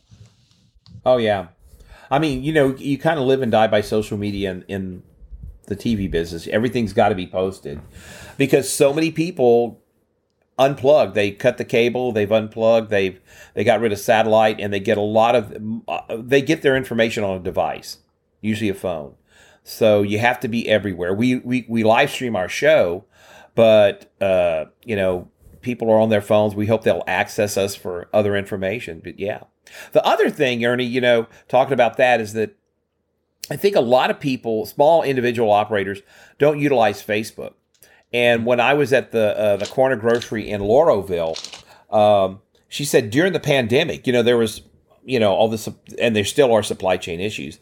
Oh 1.04 1.16
yeah. 1.16 1.48
I 2.10 2.18
mean, 2.18 2.42
you 2.42 2.52
know, 2.52 2.74
you 2.76 2.98
kind 2.98 3.18
of 3.18 3.26
live 3.26 3.42
and 3.42 3.52
die 3.52 3.66
by 3.66 3.82
social 3.82 4.16
media 4.16 4.50
in, 4.50 4.62
in 4.68 5.02
the 5.66 5.76
TV 5.76 6.10
business. 6.10 6.46
Everything's 6.48 6.92
got 6.92 7.10
to 7.10 7.14
be 7.14 7.26
posted 7.26 7.80
because 8.38 8.70
so 8.70 8.92
many 8.94 9.10
people 9.10 9.82
unplug. 10.58 11.14
They 11.14 11.30
cut 11.30 11.58
the 11.58 11.64
cable. 11.64 12.12
They've 12.12 12.30
unplugged. 12.30 12.90
They've 12.90 13.20
they 13.54 13.64
got 13.64 13.80
rid 13.80 13.92
of 13.92 13.98
satellite, 13.98 14.60
and 14.60 14.72
they 14.72 14.80
get 14.80 14.98
a 14.98 15.02
lot 15.02 15.34
of 15.34 15.56
uh, 15.86 16.00
they 16.18 16.42
get 16.42 16.62
their 16.62 16.76
information 16.76 17.24
on 17.24 17.36
a 17.36 17.40
device, 17.40 17.98
usually 18.40 18.70
a 18.70 18.74
phone. 18.74 19.14
So 19.68 20.00
you 20.00 20.18
have 20.18 20.40
to 20.40 20.48
be 20.48 20.66
everywhere. 20.66 21.12
We 21.12 21.36
we 21.36 21.66
we 21.68 21.84
live 21.84 22.10
stream 22.10 22.34
our 22.34 22.48
show, 22.48 23.04
but 23.54 24.10
uh, 24.18 24.64
you 24.82 24.96
know 24.96 25.28
people 25.60 25.90
are 25.90 26.00
on 26.00 26.08
their 26.08 26.22
phones. 26.22 26.54
We 26.54 26.66
hope 26.66 26.84
they'll 26.84 27.04
access 27.06 27.58
us 27.58 27.76
for 27.76 28.08
other 28.14 28.34
information. 28.34 29.02
But 29.04 29.18
yeah, 29.18 29.42
the 29.92 30.02
other 30.06 30.30
thing, 30.30 30.64
Ernie, 30.64 30.86
you 30.86 31.02
know, 31.02 31.26
talking 31.48 31.74
about 31.74 31.98
that 31.98 32.18
is 32.18 32.32
that 32.32 32.56
I 33.50 33.56
think 33.56 33.76
a 33.76 33.80
lot 33.80 34.10
of 34.10 34.18
people, 34.18 34.64
small 34.64 35.02
individual 35.02 35.50
operators, 35.50 36.00
don't 36.38 36.58
utilize 36.58 37.02
Facebook. 37.02 37.52
And 38.10 38.46
when 38.46 38.60
I 38.60 38.72
was 38.72 38.94
at 38.94 39.12
the 39.12 39.38
uh, 39.38 39.56
the 39.58 39.66
corner 39.66 39.96
grocery 39.96 40.48
in 40.48 40.62
Loreauville, 40.62 41.36
um, 41.94 42.40
she 42.68 42.86
said 42.86 43.10
during 43.10 43.34
the 43.34 43.40
pandemic, 43.40 44.06
you 44.06 44.14
know, 44.14 44.22
there 44.22 44.38
was, 44.38 44.62
you 45.04 45.20
know, 45.20 45.34
all 45.34 45.48
this, 45.48 45.68
and 45.98 46.16
there 46.16 46.24
still 46.24 46.54
are 46.54 46.62
supply 46.62 46.96
chain 46.96 47.20
issues. 47.20 47.58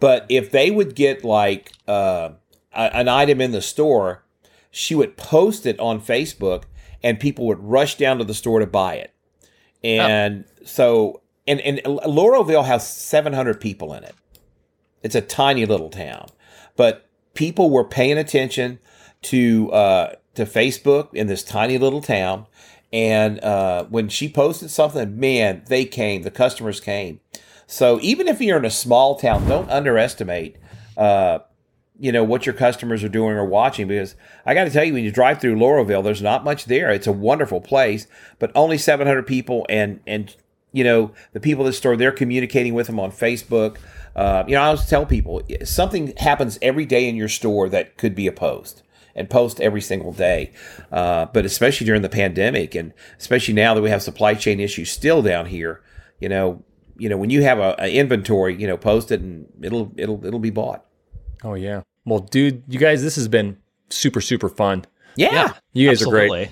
But 0.00 0.26
if 0.28 0.50
they 0.50 0.70
would 0.70 0.94
get 0.94 1.24
like 1.24 1.72
uh, 1.86 2.30
a- 2.74 2.96
an 2.96 3.08
item 3.08 3.40
in 3.40 3.52
the 3.52 3.62
store, 3.62 4.24
she 4.70 4.94
would 4.94 5.16
post 5.16 5.66
it 5.66 5.78
on 5.78 6.00
Facebook, 6.00 6.64
and 7.02 7.20
people 7.20 7.46
would 7.46 7.62
rush 7.62 7.96
down 7.96 8.18
to 8.18 8.24
the 8.24 8.34
store 8.34 8.58
to 8.60 8.66
buy 8.66 8.94
it. 8.94 9.12
And 9.84 10.44
so, 10.64 11.22
and 11.46 11.60
and 11.60 11.78
Loreauville 11.84 12.64
has 12.66 12.86
700 12.86 13.60
people 13.60 13.94
in 13.94 14.04
it. 14.04 14.14
It's 15.02 15.14
a 15.14 15.20
tiny 15.22 15.64
little 15.64 15.88
town, 15.90 16.28
but 16.76 17.06
people 17.34 17.70
were 17.70 17.84
paying 17.84 18.18
attention 18.18 18.78
to 19.22 19.70
uh, 19.72 20.14
to 20.34 20.44
Facebook 20.44 21.12
in 21.14 21.26
this 21.26 21.42
tiny 21.42 21.78
little 21.78 22.02
town. 22.02 22.46
And 22.92 23.42
uh, 23.44 23.84
when 23.84 24.08
she 24.08 24.28
posted 24.28 24.70
something, 24.70 25.18
man, 25.18 25.62
they 25.68 25.84
came. 25.84 26.22
The 26.22 26.30
customers 26.30 26.80
came. 26.80 27.20
So 27.70 28.00
even 28.02 28.26
if 28.26 28.40
you're 28.40 28.58
in 28.58 28.64
a 28.64 28.70
small 28.70 29.14
town, 29.14 29.46
don't 29.46 29.70
underestimate, 29.70 30.56
uh, 30.96 31.38
you 32.00 32.10
know, 32.10 32.24
what 32.24 32.44
your 32.44 32.52
customers 32.52 33.04
are 33.04 33.08
doing 33.08 33.36
or 33.36 33.44
watching. 33.44 33.86
Because 33.86 34.16
I 34.44 34.54
got 34.54 34.64
to 34.64 34.70
tell 34.70 34.82
you, 34.82 34.92
when 34.92 35.04
you 35.04 35.12
drive 35.12 35.40
through 35.40 35.54
Loreauville, 35.54 36.02
there's 36.02 36.20
not 36.20 36.42
much 36.42 36.64
there. 36.64 36.90
It's 36.90 37.06
a 37.06 37.12
wonderful 37.12 37.60
place, 37.60 38.08
but 38.40 38.50
only 38.56 38.76
700 38.76 39.24
people, 39.24 39.66
and 39.68 40.00
and 40.04 40.34
you 40.72 40.82
know 40.82 41.12
the 41.32 41.38
people 41.38 41.64
that 41.64 41.74
store, 41.74 41.96
they're 41.96 42.10
communicating 42.10 42.74
with 42.74 42.88
them 42.88 42.98
on 42.98 43.12
Facebook. 43.12 43.76
Uh, 44.16 44.42
you 44.48 44.56
know, 44.56 44.62
I 44.62 44.66
always 44.66 44.86
tell 44.86 45.06
people 45.06 45.40
something 45.62 46.12
happens 46.16 46.58
every 46.60 46.86
day 46.86 47.08
in 47.08 47.14
your 47.14 47.28
store 47.28 47.68
that 47.68 47.96
could 47.96 48.16
be 48.16 48.26
a 48.26 48.32
post 48.32 48.82
and 49.14 49.30
post 49.30 49.60
every 49.60 49.80
single 49.80 50.12
day. 50.12 50.50
Uh, 50.90 51.26
but 51.26 51.44
especially 51.44 51.86
during 51.86 52.02
the 52.02 52.08
pandemic, 52.08 52.74
and 52.74 52.92
especially 53.16 53.54
now 53.54 53.74
that 53.74 53.82
we 53.82 53.90
have 53.90 54.02
supply 54.02 54.34
chain 54.34 54.58
issues 54.58 54.90
still 54.90 55.22
down 55.22 55.46
here, 55.46 55.82
you 56.18 56.28
know, 56.28 56.64
you 57.00 57.08
know, 57.08 57.16
when 57.16 57.30
you 57.30 57.42
have 57.42 57.58
a, 57.58 57.74
a 57.78 57.94
inventory, 57.94 58.54
you 58.54 58.66
know, 58.66 58.76
post 58.76 59.10
it 59.10 59.20
and 59.20 59.46
it'll 59.62 59.92
it'll 59.96 60.24
it'll 60.24 60.40
be 60.40 60.50
bought. 60.50 60.84
Oh 61.42 61.54
yeah. 61.54 61.82
Well, 62.04 62.20
dude, 62.20 62.62
you 62.68 62.78
guys, 62.78 63.02
this 63.02 63.16
has 63.16 63.28
been 63.28 63.56
super 63.88 64.20
super 64.20 64.48
fun. 64.48 64.84
Yeah. 65.16 65.54
You 65.72 65.88
guys 65.88 66.02
are 66.02 66.10
great. 66.10 66.50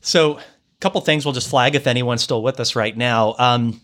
So, 0.00 0.38
a 0.38 0.42
couple 0.80 1.00
things 1.02 1.24
we'll 1.24 1.34
just 1.34 1.48
flag 1.48 1.74
if 1.74 1.86
anyone's 1.86 2.22
still 2.22 2.42
with 2.42 2.58
us 2.58 2.74
right 2.74 2.96
now. 2.96 3.34
Um, 3.38 3.80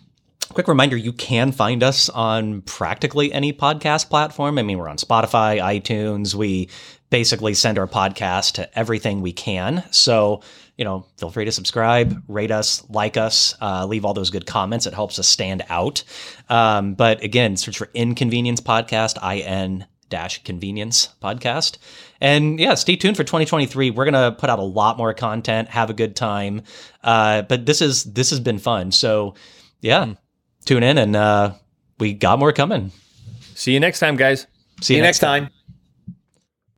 quick 0.51 0.69
reminder 0.69 0.97
you 0.97 1.13
can 1.13 1.53
find 1.53 1.83
us 1.83 2.09
on 2.09 2.63
practically 2.63 3.33
any 3.33 3.53
podcast 3.53 4.09
platform. 4.09 4.59
I 4.59 4.63
mean, 4.63 4.79
we're 4.79 4.89
on 4.89 4.97
Spotify, 4.97 5.61
iTunes. 5.61 6.35
We 6.35 6.71
basically 7.11 7.55
send 7.55 7.79
our 7.79 7.87
podcast 7.87 8.53
to 8.53 8.79
everything 8.79 9.21
we 9.21 9.33
can. 9.33 9.85
So, 9.91 10.41
you 10.77 10.85
know, 10.85 11.07
feel 11.18 11.31
free 11.31 11.45
to 11.45 11.53
subscribe, 11.53 12.22
rate 12.29 12.51
us, 12.51 12.89
like 12.91 13.16
us, 13.16 13.55
uh, 13.61 13.87
leave 13.87 14.05
all 14.05 14.14
those 14.14 14.31
good 14.31 14.47
comments. 14.47 14.87
It 14.87 14.95
helps 14.95 15.18
us 15.18 15.27
stand 15.27 15.64
out. 15.68 16.05
Um, 16.49 16.95
but 16.95 17.22
again, 17.22 17.57
search 17.57 17.79
for 17.79 17.89
Inconvenience 17.95 18.61
Podcast, 18.61 19.16
I 19.22 19.39
N 19.39 19.87
dash 20.09 20.43
convenience 20.45 21.09
podcast. 21.22 21.79
And 22.20 22.59
yeah, 22.61 22.74
stay 22.74 22.97
tuned 22.97 23.16
for 23.16 23.24
2023. 23.24 23.91
We're 23.91 24.05
gonna 24.05 24.33
put 24.33 24.51
out 24.51 24.59
a 24.59 24.62
lot 24.62 24.97
more 24.97 25.12
content, 25.14 25.68
have 25.68 25.91
a 25.91 25.95
good 25.95 26.16
time. 26.16 26.62
Uh, 27.03 27.43
but 27.43 27.66
this 27.66 27.83
is 27.83 28.05
this 28.05 28.31
has 28.31 28.41
been 28.41 28.59
fun. 28.59 28.93
So 28.93 29.35
yeah, 29.81 30.14
tune 30.64 30.83
in 30.83 30.99
and 30.99 31.16
uh, 31.16 31.55
we 31.99 32.12
got 32.12 32.39
more 32.39 32.53
coming. 32.53 32.93
See 33.55 33.72
you 33.72 33.81
next 33.81 34.01
time, 34.01 34.16
guys. 34.16 34.47
See 34.81 34.87
See 34.87 34.97
you 34.97 35.03
next 35.03 35.20
time. 35.20 35.49